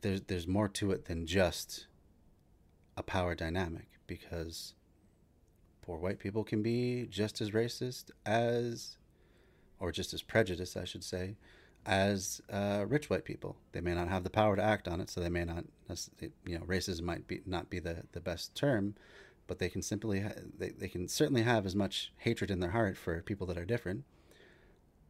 There's, 0.00 0.22
there's 0.22 0.46
more 0.46 0.68
to 0.68 0.92
it 0.92 1.04
than 1.04 1.26
just 1.26 1.86
a 2.96 3.02
power 3.02 3.34
dynamic 3.34 3.88
because 4.06 4.74
poor 5.82 5.98
white 5.98 6.18
people 6.18 6.44
can 6.44 6.62
be 6.62 7.06
just 7.10 7.40
as 7.40 7.50
racist 7.50 8.10
as, 8.26 8.96
or 9.78 9.92
just 9.92 10.12
as 10.12 10.22
prejudiced, 10.22 10.76
I 10.76 10.84
should 10.84 11.04
say, 11.04 11.36
as 11.86 12.40
uh, 12.52 12.84
rich 12.86 13.08
white 13.08 13.24
people. 13.24 13.56
They 13.72 13.80
may 13.80 13.94
not 13.94 14.08
have 14.08 14.24
the 14.24 14.30
power 14.30 14.56
to 14.56 14.62
act 14.62 14.86
on 14.86 15.00
it, 15.00 15.08
so 15.08 15.20
they 15.20 15.28
may 15.28 15.44
not. 15.44 15.64
You 16.46 16.58
know, 16.58 16.64
racism 16.64 17.02
might 17.02 17.26
be 17.26 17.40
not 17.46 17.70
be 17.70 17.80
the, 17.80 18.04
the 18.12 18.20
best 18.20 18.54
term, 18.54 18.94
but 19.46 19.58
they 19.58 19.68
can 19.68 19.82
simply 19.82 20.24
they 20.58 20.70
they 20.70 20.88
can 20.88 21.08
certainly 21.08 21.42
have 21.42 21.66
as 21.66 21.74
much 21.74 22.12
hatred 22.18 22.50
in 22.50 22.60
their 22.60 22.70
heart 22.70 22.96
for 22.96 23.22
people 23.22 23.46
that 23.48 23.58
are 23.58 23.64
different 23.64 24.04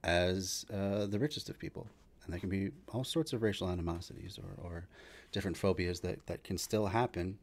as 0.02 0.64
uh, 0.72 1.06
the 1.06 1.18
richest 1.18 1.50
of 1.50 1.58
people, 1.58 1.86
and 2.24 2.32
there 2.32 2.40
can 2.40 2.48
be 2.48 2.70
all 2.88 3.04
sorts 3.04 3.32
of 3.32 3.42
racial 3.42 3.68
animosities 3.68 4.38
or, 4.38 4.64
or 4.64 4.86
different 5.32 5.56
phobias 5.56 6.00
that 6.00 6.26
that 6.26 6.44
can 6.44 6.56
still 6.56 6.86
happen, 6.86 7.38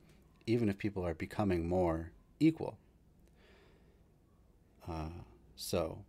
even 0.48 0.70
if 0.70 0.78
people 0.78 1.06
are 1.06 1.14
becoming 1.14 1.68
more 1.68 2.12
equal. 2.39 2.78
Uh, 4.88 5.10
so 5.56 6.00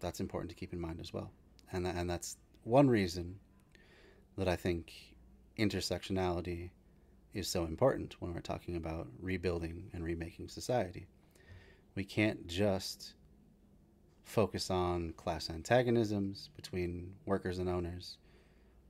that's 0.00 0.20
important 0.20 0.48
to 0.50 0.56
keep 0.56 0.72
in 0.72 0.80
mind 0.80 0.98
as 1.00 1.12
well 1.12 1.30
and 1.72 1.86
and 1.86 2.08
that's 2.08 2.36
one 2.64 2.88
reason 2.88 3.38
that 4.36 4.48
I 4.48 4.56
think 4.56 4.92
intersectionality 5.58 6.70
is 7.34 7.48
so 7.48 7.64
important 7.64 8.16
when 8.20 8.32
we're 8.32 8.40
talking 8.40 8.76
about 8.76 9.08
rebuilding 9.20 9.90
and 9.92 10.04
remaking 10.04 10.48
society. 10.48 11.06
We 11.94 12.04
can't 12.04 12.46
just 12.46 13.14
focus 14.24 14.70
on 14.70 15.12
class 15.16 15.50
antagonisms 15.50 16.50
between 16.56 17.14
workers 17.26 17.58
and 17.58 17.68
owners, 17.68 18.18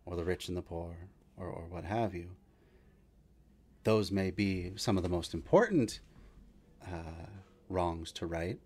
or 0.05 0.17
the 0.17 0.25
rich 0.25 0.49
and 0.49 0.57
the 0.57 0.63
poor, 0.63 0.97
or, 1.37 1.47
or 1.47 1.67
what 1.69 1.85
have 1.85 2.15
you. 2.15 2.31
Those 3.85 4.13
may 4.13 4.31
be 4.31 4.73
some 4.77 4.97
of 4.97 5.03
the 5.03 5.09
most 5.09 5.35
important 5.35 6.01
uh, 6.87 7.27
wrongs 7.69 8.13
to 8.13 8.27
right, 8.27 8.59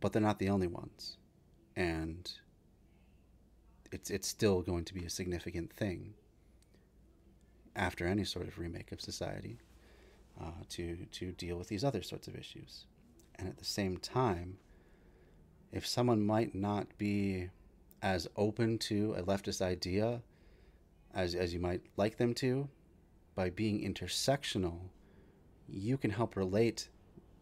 but 0.00 0.12
they're 0.12 0.22
not 0.22 0.38
the 0.38 0.50
only 0.50 0.66
ones. 0.66 1.16
And 1.76 2.30
it's 3.92 4.10
it's 4.10 4.28
still 4.28 4.62
going 4.62 4.84
to 4.84 4.94
be 4.94 5.04
a 5.04 5.10
significant 5.10 5.72
thing 5.72 6.14
after 7.74 8.06
any 8.06 8.24
sort 8.24 8.48
of 8.48 8.58
remake 8.58 8.92
of 8.92 9.00
society 9.00 9.58
uh, 10.40 10.62
to 10.68 11.06
to 11.12 11.32
deal 11.32 11.56
with 11.56 11.68
these 11.68 11.84
other 11.84 12.02
sorts 12.02 12.28
of 12.28 12.36
issues. 12.36 12.86
And 13.36 13.48
at 13.48 13.58
the 13.58 13.64
same 13.64 13.96
time, 13.96 14.58
if 15.72 15.86
someone 15.86 16.24
might 16.24 16.54
not 16.54 16.86
be 16.98 17.48
as 18.02 18.28
open 18.36 18.78
to 18.78 19.14
a 19.16 19.22
leftist 19.22 19.62
idea 19.62 20.22
as 21.14 21.34
as 21.34 21.54
you 21.54 21.60
might 21.60 21.82
like 21.96 22.18
them 22.18 22.34
to, 22.34 22.68
by 23.34 23.50
being 23.50 23.80
intersectional, 23.80 24.78
you 25.68 25.96
can 25.96 26.10
help 26.10 26.36
relate 26.36 26.88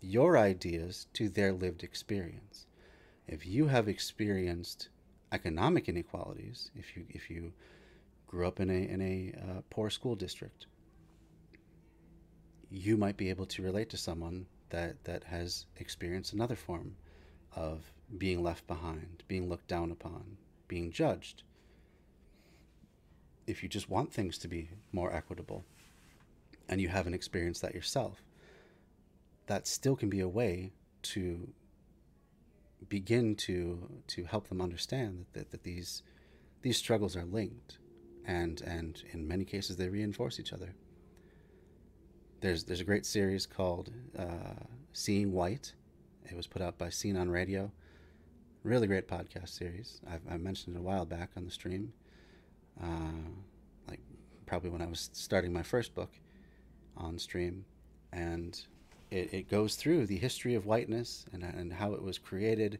your 0.00 0.38
ideas 0.38 1.06
to 1.14 1.28
their 1.28 1.52
lived 1.52 1.82
experience. 1.82 2.66
If 3.26 3.46
you 3.46 3.66
have 3.66 3.88
experienced 3.88 4.88
economic 5.32 5.88
inequalities 5.88 6.70
if 6.74 6.96
you 6.96 7.04
if 7.10 7.30
you 7.30 7.52
grew 8.26 8.46
up 8.46 8.60
in 8.60 8.70
a 8.70 8.88
in 8.88 9.00
a 9.00 9.32
uh, 9.38 9.60
poor 9.70 9.90
school 9.90 10.14
district 10.14 10.66
you 12.70 12.96
might 12.96 13.16
be 13.16 13.30
able 13.30 13.46
to 13.46 13.62
relate 13.62 13.88
to 13.90 13.96
someone 13.96 14.46
that 14.70 15.02
that 15.04 15.24
has 15.24 15.66
experienced 15.76 16.32
another 16.32 16.56
form 16.56 16.94
of 17.54 17.92
being 18.16 18.42
left 18.42 18.66
behind 18.66 19.22
being 19.28 19.48
looked 19.48 19.68
down 19.68 19.90
upon 19.90 20.36
being 20.66 20.92
judged. 20.92 21.42
If 23.46 23.62
you 23.62 23.70
just 23.70 23.88
want 23.88 24.12
things 24.12 24.36
to 24.38 24.48
be 24.48 24.68
more 24.92 25.10
equitable 25.14 25.64
and 26.68 26.80
you 26.80 26.88
haven't 26.88 27.14
experienced 27.14 27.62
that 27.62 27.74
yourself, 27.74 28.22
that 29.46 29.66
still 29.66 29.96
can 29.96 30.08
be 30.08 30.20
a 30.20 30.28
way 30.28 30.72
to 31.02 31.48
begin 32.88 33.34
to 33.34 34.00
to 34.06 34.24
help 34.24 34.48
them 34.48 34.60
understand 34.60 35.26
that, 35.32 35.38
that, 35.38 35.50
that 35.50 35.62
these 35.64 36.02
these 36.62 36.76
struggles 36.76 37.16
are 37.16 37.24
linked 37.24 37.78
and 38.24 38.60
and 38.62 39.02
in 39.12 39.26
many 39.26 39.44
cases 39.44 39.76
they 39.76 39.88
reinforce 39.88 40.38
each 40.38 40.52
other 40.52 40.74
there's 42.40 42.64
there's 42.64 42.80
a 42.80 42.84
great 42.84 43.06
series 43.06 43.46
called 43.46 43.90
uh, 44.18 44.64
Seeing 44.92 45.32
White. 45.32 45.72
It 46.30 46.36
was 46.36 46.46
put 46.46 46.62
out 46.62 46.78
by 46.78 46.90
Scene 46.90 47.16
on 47.16 47.30
Radio. 47.30 47.72
Really 48.62 48.86
great 48.86 49.08
podcast 49.08 49.48
series. 49.48 50.00
I've, 50.08 50.20
I 50.30 50.36
mentioned 50.36 50.76
it 50.76 50.78
a 50.78 50.82
while 50.82 51.06
back 51.06 51.30
on 51.36 51.44
the 51.44 51.50
stream, 51.50 51.92
uh, 52.82 53.28
like 53.88 54.00
probably 54.46 54.70
when 54.70 54.82
I 54.82 54.86
was 54.86 55.10
starting 55.12 55.52
my 55.52 55.62
first 55.62 55.94
book 55.94 56.10
on 56.98 57.18
stream, 57.18 57.64
and 58.12 58.60
it, 59.10 59.32
it 59.32 59.50
goes 59.50 59.76
through 59.76 60.06
the 60.06 60.18
history 60.18 60.54
of 60.54 60.66
whiteness 60.66 61.24
and 61.32 61.42
and 61.42 61.72
how 61.72 61.92
it 61.92 62.02
was 62.02 62.18
created, 62.18 62.78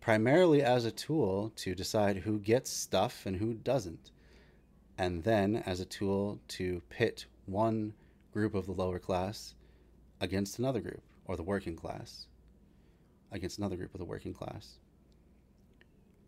primarily 0.00 0.62
as 0.62 0.84
a 0.84 0.90
tool 0.90 1.52
to 1.56 1.74
decide 1.74 2.16
who 2.18 2.38
gets 2.38 2.70
stuff 2.70 3.24
and 3.26 3.36
who 3.36 3.54
doesn't, 3.54 4.10
and 4.98 5.22
then 5.24 5.62
as 5.66 5.80
a 5.80 5.84
tool 5.84 6.40
to 6.48 6.82
pit 6.88 7.26
one 7.46 7.94
group 8.32 8.54
of 8.54 8.66
the 8.66 8.72
lower 8.72 8.98
class 8.98 9.54
against 10.20 10.58
another 10.58 10.80
group, 10.80 11.02
or 11.26 11.36
the 11.36 11.42
working 11.42 11.76
class 11.76 12.26
against 13.30 13.58
another 13.58 13.76
group 13.76 13.94
of 13.94 13.98
the 13.98 14.04
working 14.04 14.34
class. 14.34 14.78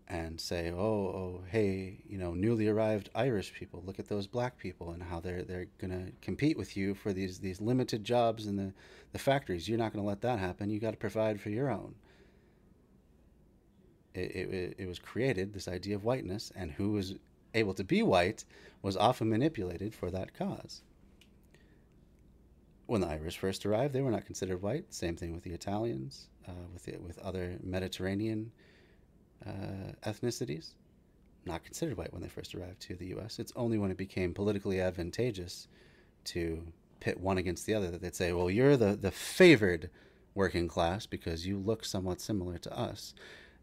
And 0.06 0.38
say, 0.38 0.70
oh, 0.70 0.76
oh, 0.76 1.40
hey, 1.50 2.02
you 2.06 2.18
know, 2.18 2.34
newly 2.34 2.68
arrived 2.68 3.08
Irish 3.14 3.54
people, 3.54 3.82
look 3.86 3.98
at 3.98 4.06
those 4.06 4.26
black 4.26 4.58
people 4.58 4.90
and 4.90 5.02
how 5.02 5.18
they're 5.18 5.42
they're 5.42 5.66
gonna 5.78 6.08
compete 6.20 6.58
with 6.58 6.76
you 6.76 6.94
for 6.94 7.14
these 7.14 7.38
these 7.38 7.60
limited 7.60 8.04
jobs 8.04 8.46
in 8.46 8.56
the, 8.56 8.72
the 9.12 9.18
factories. 9.18 9.66
You're 9.66 9.78
not 9.78 9.94
gonna 9.94 10.06
let 10.06 10.20
that 10.20 10.38
happen. 10.38 10.68
You 10.68 10.78
got 10.78 10.90
to 10.90 10.98
provide 10.98 11.40
for 11.40 11.48
your 11.48 11.70
own. 11.70 11.94
It, 14.12 14.30
it, 14.30 14.74
it 14.78 14.86
was 14.86 14.98
created 14.98 15.54
this 15.54 15.68
idea 15.68 15.96
of 15.96 16.04
whiteness, 16.04 16.52
and 16.54 16.70
who 16.70 16.92
was 16.92 17.14
able 17.54 17.74
to 17.74 17.82
be 17.82 18.02
white 18.02 18.44
was 18.82 18.96
often 18.96 19.30
manipulated 19.30 19.94
for 19.94 20.10
that 20.10 20.34
cause 20.34 20.82
when 22.86 23.00
the 23.00 23.08
Irish 23.08 23.38
first 23.38 23.64
arrived, 23.64 23.94
they 23.94 24.02
were 24.02 24.10
not 24.10 24.26
considered 24.26 24.62
white. 24.62 24.92
Same 24.92 25.16
thing 25.16 25.32
with 25.32 25.42
the 25.42 25.52
Italians, 25.52 26.28
uh, 26.46 26.52
with 26.72 26.84
the, 26.84 26.98
with 26.98 27.18
other 27.18 27.58
Mediterranean 27.62 28.52
uh, 29.46 29.92
ethnicities, 30.08 30.74
not 31.44 31.64
considered 31.64 31.96
white 31.96 32.12
when 32.12 32.22
they 32.22 32.28
first 32.28 32.54
arrived 32.54 32.80
to 32.80 32.94
the 32.94 33.06
U.S. 33.06 33.38
It's 33.38 33.52
only 33.56 33.78
when 33.78 33.90
it 33.90 33.96
became 33.96 34.34
politically 34.34 34.80
advantageous 34.80 35.68
to 36.24 36.62
pit 37.00 37.20
one 37.20 37.38
against 37.38 37.66
the 37.66 37.74
other 37.74 37.90
that 37.90 38.00
they'd 38.00 38.14
say, 38.14 38.32
"Well, 38.32 38.50
you're 38.50 38.76
the 38.76 38.96
the 38.96 39.10
favored 39.10 39.90
working 40.34 40.68
class 40.68 41.06
because 41.06 41.46
you 41.46 41.58
look 41.58 41.84
somewhat 41.84 42.20
similar 42.20 42.58
to 42.58 42.78
us." 42.78 43.14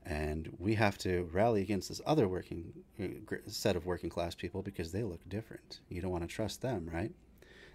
And 0.04 0.56
we 0.58 0.74
have 0.76 0.98
to 1.00 1.30
rally 1.32 1.62
against 1.62 1.90
this 1.90 2.02
other 2.08 2.28
working 2.28 2.74
uh, 3.00 3.36
set 3.46 3.76
of 3.76 3.86
working 3.86 4.10
class 4.10 4.34
people 4.34 4.64
because 4.64 4.92
they 4.92 5.04
look 5.04 5.28
different. 5.30 5.80
You 5.90 6.02
don't 6.02 6.10
want 6.10 6.24
to 6.24 6.28
trust 6.28 6.62
them, 6.62 6.90
right? 6.92 7.12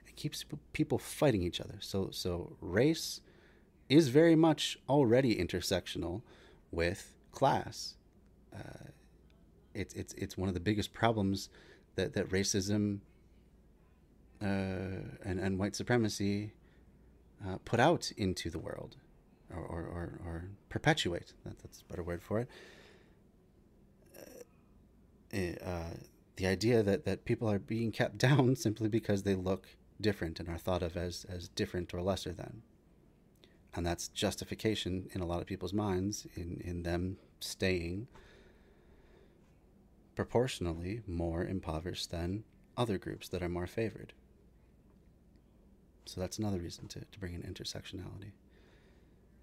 it 0.09 0.16
keeps 0.16 0.44
people 0.72 0.99
fighting 0.99 1.42
each 1.42 1.61
other. 1.61 1.76
So 1.80 2.11
so 2.12 2.57
race 2.61 3.20
is 3.88 4.09
very 4.09 4.34
much 4.34 4.78
already 4.88 5.36
intersectional 5.36 6.22
with 6.70 7.12
class. 7.37 7.95
Uh, 8.53 8.89
it's 9.74 9.95
it's 9.95 10.14
it's 10.14 10.37
one 10.37 10.49
of 10.49 10.55
the 10.55 10.61
biggest 10.61 10.93
problems 10.93 11.49
that 11.95 12.14
that 12.14 12.30
racism 12.30 13.01
uh, 14.43 15.05
and 15.24 15.39
and 15.39 15.59
white 15.59 15.76
supremacy 15.76 16.53
uh, 17.47 17.59
put 17.64 17.78
out 17.78 18.11
into 18.16 18.51
the 18.51 18.59
world, 18.59 18.97
or 19.55 19.62
or, 19.62 19.80
or, 19.80 20.20
or 20.26 20.45
perpetuate. 20.68 21.34
That, 21.45 21.59
that's 21.61 21.82
a 21.82 21.84
better 21.84 22.03
word 22.03 22.22
for 22.22 22.41
it. 22.41 22.49
Uh, 25.32 25.64
uh, 25.64 25.95
the 26.37 26.47
idea 26.47 26.82
that, 26.82 27.05
that 27.05 27.24
people 27.24 27.51
are 27.51 27.59
being 27.59 27.93
kept 27.93 28.18
down 28.28 28.57
simply 28.57 28.89
because 28.89 29.22
they 29.22 29.34
look 29.34 29.66
different 30.01 30.39
and 30.41 30.49
are 30.49 30.59
thought 30.59 30.82
of 30.82 30.97
as, 30.97 31.26
as 31.28 31.49
different 31.49 31.93
or 31.93 32.03
lesser 32.03 32.32
than. 32.32 32.62
And 33.74 33.84
that's 33.84 34.09
justification 34.09 35.09
in 35.12 35.20
a 35.20 35.26
lot 35.26 35.41
of 35.41 35.47
people's 35.47 35.72
minds 35.72 36.26
in, 36.34 36.62
in 36.64 36.82
them 36.82 37.18
staying 37.41 38.09
proportionally 40.14 41.03
more 41.07 41.45
impoverished 41.45 42.11
than 42.11 42.45
other 42.76 42.99
groups 42.99 43.28
that 43.28 43.43
are 43.43 43.49
more 43.49 43.66
favored. 43.66 44.12
So 46.07 46.20
that's 46.20 46.39
another 46.39 46.59
reason 46.59 46.89
to, 46.89 47.01
to 47.01 47.20
bring 47.20 47.34
in 47.34 47.43
intersectionality. 47.43 48.32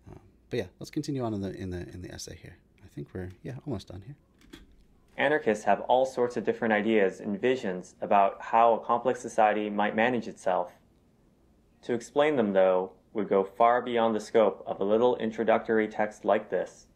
Um, 0.10 0.20
but 0.50 0.60
yeah, 0.60 0.68
let's 0.80 0.90
continue 0.90 1.24
on 1.24 1.34
in 1.34 1.42
the 1.42 1.54
in 1.56 1.70
the 1.70 1.88
in 1.90 2.02
the 2.02 2.12
essay 2.12 2.38
here. 2.42 2.58
I 2.84 2.88
think 2.88 3.10
we're 3.14 3.30
yeah 3.44 3.56
almost 3.66 3.90
done 3.90 4.04
here. 4.06 4.16
Anarchists 5.18 5.66
have 5.66 5.82
all 5.82 6.06
sorts 6.06 6.38
of 6.38 6.44
different 6.44 6.74
ideas 6.74 7.20
and 7.20 7.40
visions 7.40 7.96
about 8.02 8.42
how 8.42 8.74
a 8.74 8.80
complex 8.80 9.20
society 9.20 9.70
might 9.70 9.96
manage 9.96 10.28
itself. 10.28 10.72
To 11.84 11.94
explain 11.94 12.36
them, 12.36 12.54
though, 12.54 12.94
would 13.14 13.30
go 13.30 13.44
far 13.44 13.82
beyond 13.82 14.16
the 14.16 14.20
scope 14.20 14.64
of 14.66 14.80
a 14.80 14.84
little 14.84 15.16
introductory 15.18 15.88
text 15.88 16.26
like 16.26 16.50
this. 16.50 16.88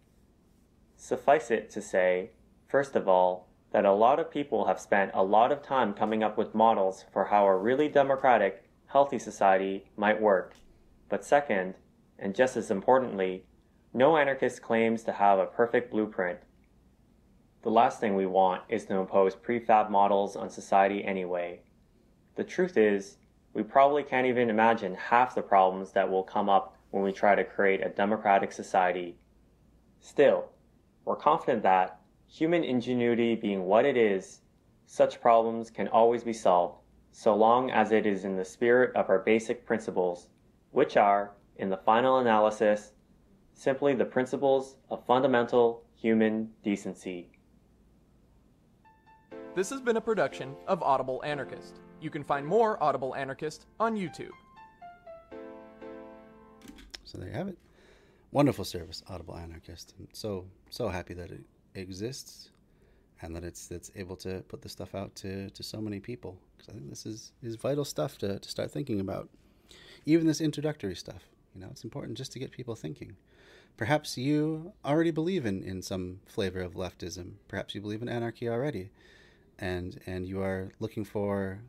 Suffice 1.00 1.52
it 1.52 1.70
to 1.70 1.82
say, 1.82 2.32
first 2.68 2.95
of 2.95 3.08
all, 3.08 3.48
that 3.72 3.86
a 3.86 3.93
lot 3.93 4.20
of 4.20 4.32
people 4.32 4.66
have 4.66 4.80
spent 4.80 5.12
a 5.14 5.24
lot 5.24 5.52
of 5.52 5.62
time 5.62 5.93
coming 5.93 6.24
up 6.24 6.38
with 6.38 6.56
models 6.56 7.06
for 7.14 7.26
how 7.26 7.45
a 7.45 7.56
really 7.56 7.88
democratic, 7.88 8.64
healthy 8.88 9.20
society 9.20 9.86
might 9.95 10.20
work. 10.20 10.56
But 11.08 11.24
second, 11.24 11.76
and 12.18 12.36
just 12.36 12.58
as 12.58 12.72
importantly, 12.72 13.45
no 13.93 14.18
anarchist 14.18 14.62
claims 14.64 15.04
to 15.04 15.14
have 15.14 15.38
a 15.38 15.45
perfect 15.45 15.91
blueprint. 15.91 16.39
The 17.62 17.70
last 17.70 18.00
thing 18.00 18.16
we 18.16 18.26
want 18.26 18.64
is 18.68 18.86
to 18.86 18.95
impose 18.95 19.36
prefab 19.36 19.91
models 19.91 20.36
on 20.36 20.50
society 20.50 21.04
anyway. 21.06 21.62
The 22.36 22.43
truth 22.43 22.76
is, 22.76 23.18
we 23.54 23.62
probably 23.62 24.04
can't 24.04 24.28
even 24.28 24.50
imagine 24.50 24.95
half 24.95 25.36
the 25.36 25.41
problems 25.43 25.91
that 25.91 26.10
will 26.10 26.24
come 26.24 26.49
up 26.49 26.76
when 26.90 27.03
we 27.03 27.11
try 27.11 27.36
to 27.36 27.44
create 27.44 27.86
a 27.86 27.90
democratic 27.90 28.52
society. 28.52 29.18
Still, 29.99 30.49
we're 31.07 31.15
confident 31.15 31.63
that, 31.63 32.01
human 32.27 32.65
ingenuity 32.65 33.34
being 33.34 33.63
what 33.63 33.85
it 33.85 33.95
is, 33.95 34.41
such 34.88 35.21
problems 35.21 35.69
can 35.69 35.88
always 35.88 36.21
be 36.21 36.34
solved, 36.34 36.81
so 37.13 37.34
long 37.34 37.71
as 37.71 37.93
it 37.93 38.05
is 38.05 38.25
in 38.25 38.35
the 38.35 38.43
spirit 38.43 38.93
of 38.93 39.09
our 39.09 39.19
basic 39.19 39.65
principles, 39.65 40.27
which 40.71 40.97
are, 40.97 41.31
in 41.55 41.69
the 41.69 41.77
final 41.77 42.17
analysis, 42.19 42.91
simply 43.53 43.95
the 43.95 44.03
principles 44.03 44.75
of 44.89 45.05
fundamental 45.05 45.81
human 45.95 46.49
decency. 46.61 47.29
This 49.55 49.69
has 49.69 49.79
been 49.79 49.95
a 49.95 50.01
production 50.01 50.57
of 50.67 50.84
Audible 50.84 51.23
Anarchist. 51.23 51.79
You 52.01 52.09
can 52.09 52.25
find 52.25 52.45
more 52.45 52.84
Audible 52.84 53.15
Anarchist 53.15 53.65
on 53.79 53.95
YouTube. 53.95 54.31
So 57.05 57.17
there 57.17 57.29
you 57.29 57.34
have 57.34 57.47
it. 57.47 57.57
Wonderful 58.32 58.66
service, 58.66 59.04
Audible 59.08 59.38
Anarchist. 59.38 59.94
I'm 59.99 60.08
so 60.12 60.45
so 60.70 60.90
happy 60.90 61.14
that 61.14 61.32
it 61.32 61.44
exists 61.76 62.49
and 63.22 63.36
that 63.36 63.44
it's 63.44 63.72
it's 63.72 63.90
able 63.95 64.16
to 64.18 64.44
put 64.48 64.62
this 64.62 64.74
stuff 64.74 64.94
out 64.94 65.16
to, 65.16 65.49
to 65.49 65.64
so 65.64 65.80
many 65.80 65.99
people. 65.99 66.38
Because 66.58 66.70
I 66.70 66.78
think 66.78 66.90
this 66.90 67.06
is, 67.06 67.32
is 67.41 67.56
vital 67.56 67.86
stuff 67.86 68.18
to, 68.20 68.40
to 68.40 68.49
start 68.49 68.72
thinking 68.72 68.99
about. 68.99 69.30
Even 70.06 70.28
this 70.28 70.41
introductory 70.41 70.95
stuff. 70.95 71.24
You 71.56 71.62
know, 71.62 71.68
it's 71.72 71.84
important 71.84 72.18
just 72.18 72.32
to 72.34 72.40
get 72.40 72.52
people 72.52 72.76
thinking. 72.76 73.16
Perhaps 73.78 74.18
you 74.18 74.74
already 74.84 75.12
believe 75.12 75.45
in, 75.45 75.64
in 75.64 75.82
some 75.82 76.20
flavor 76.26 76.62
of 76.62 76.74
leftism. 76.74 77.34
Perhaps 77.48 77.76
you 77.76 77.82
believe 77.82 78.02
in 78.02 78.10
anarchy 78.10 78.49
already 78.49 78.90
and 79.60 79.99
and 80.06 80.28
you 80.28 80.41
are 80.41 80.72
looking 80.80 81.04
for 81.04 81.60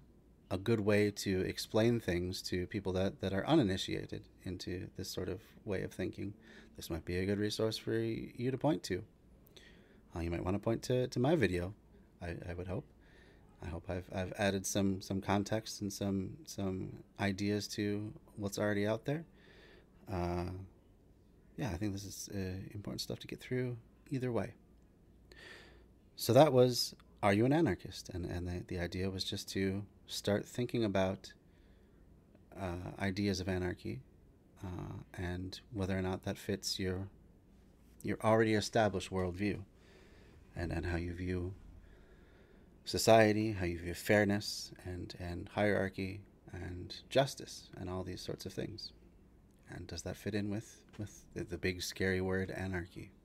a 0.51 0.59
good 0.59 0.81
way 0.81 1.11
to 1.11 1.41
explain 1.41 2.01
things 2.01 2.41
to 2.43 2.67
people 2.67 2.93
that, 2.93 3.21
that 3.21 3.33
are 3.33 3.47
uninitiated 3.47 4.23
into 4.45 4.89
this 4.97 5.11
sort 5.11 5.29
of 5.29 5.41
way 5.65 5.83
of 5.83 5.93
thinking, 5.93 6.35
this 6.77 6.89
might 6.91 7.05
be 7.05 7.19
a 7.19 7.27
good 7.27 7.39
resource 7.39 7.77
for 7.77 7.99
you 7.99 8.51
to 8.51 8.59
point 8.59 8.83
to. 8.85 9.03
Uh, 10.17 10.21
you 10.21 10.31
might 10.31 10.45
want 10.45 10.55
to 10.55 10.59
point 10.59 10.83
to, 10.83 11.07
to 11.09 11.19
my 11.19 11.37
video, 11.37 11.75
I, 12.23 12.37
I 12.49 12.55
would 12.55 12.69
hope. 12.69 12.87
I 13.63 13.69
hope 13.69 13.91
I've, 13.91 14.09
I've 14.15 14.33
added 14.39 14.65
some, 14.65 15.03
some 15.03 15.21
context 15.21 15.81
and 15.81 15.93
some, 15.93 16.37
some 16.47 17.03
ideas 17.21 17.67
to 17.69 18.13
what's 18.37 18.59
already 18.59 18.87
out 18.87 19.05
there. 19.05 19.25
Uh, 20.11 20.45
yeah, 21.57 21.71
I 21.71 21.77
think 21.77 21.93
this 21.93 22.05
is 22.05 22.29
uh, 22.33 22.39
important 22.73 23.01
stuff 23.01 23.19
to 23.19 23.27
get 23.27 23.41
through 23.41 23.77
either 24.11 24.31
way. 24.31 24.55
So 26.17 26.33
that 26.33 26.53
was 26.53 26.95
are 27.23 27.33
you 27.33 27.45
an 27.45 27.53
anarchist? 27.53 28.11
And 28.11 28.25
and 28.25 28.47
the, 28.47 28.65
the 28.69 28.79
idea 28.79 29.11
was 29.11 29.25
just 29.25 29.49
to 29.51 29.85
start 30.09 30.47
thinking 30.47 30.85
about 30.85 31.35
uh, 32.61 32.93
ideas 33.01 33.41
of 33.41 33.49
anarchy 33.49 34.01
uh, 34.65 35.03
and 35.15 35.61
whether 35.73 35.97
or 35.99 36.03
not 36.03 36.25
that 36.25 36.39
fits 36.39 36.81
your 36.81 37.09
your 38.03 38.19
already 38.25 38.55
established 38.55 39.11
worldview. 39.13 39.61
and, 40.57 40.73
and 40.73 40.87
how 40.87 40.97
you 40.97 41.13
view 41.15 41.55
society, 42.85 43.53
how 43.53 43.67
you 43.67 43.79
view 43.79 43.95
fairness 43.95 44.73
and, 44.85 45.15
and 45.21 45.51
hierarchy 45.55 46.21
and 46.53 46.97
justice 47.11 47.69
and 47.79 47.91
all 47.91 48.03
these 48.03 48.21
sorts 48.21 48.47
of 48.47 48.53
things. 48.53 48.93
And 49.71 49.87
does 49.87 50.03
that 50.03 50.17
fit 50.17 50.35
in 50.35 50.51
with, 50.51 50.81
with 50.99 51.25
the, 51.35 51.45
the 51.45 51.59
big 51.59 51.83
scary 51.83 52.21
word 52.21 52.51
anarchy? 52.51 53.13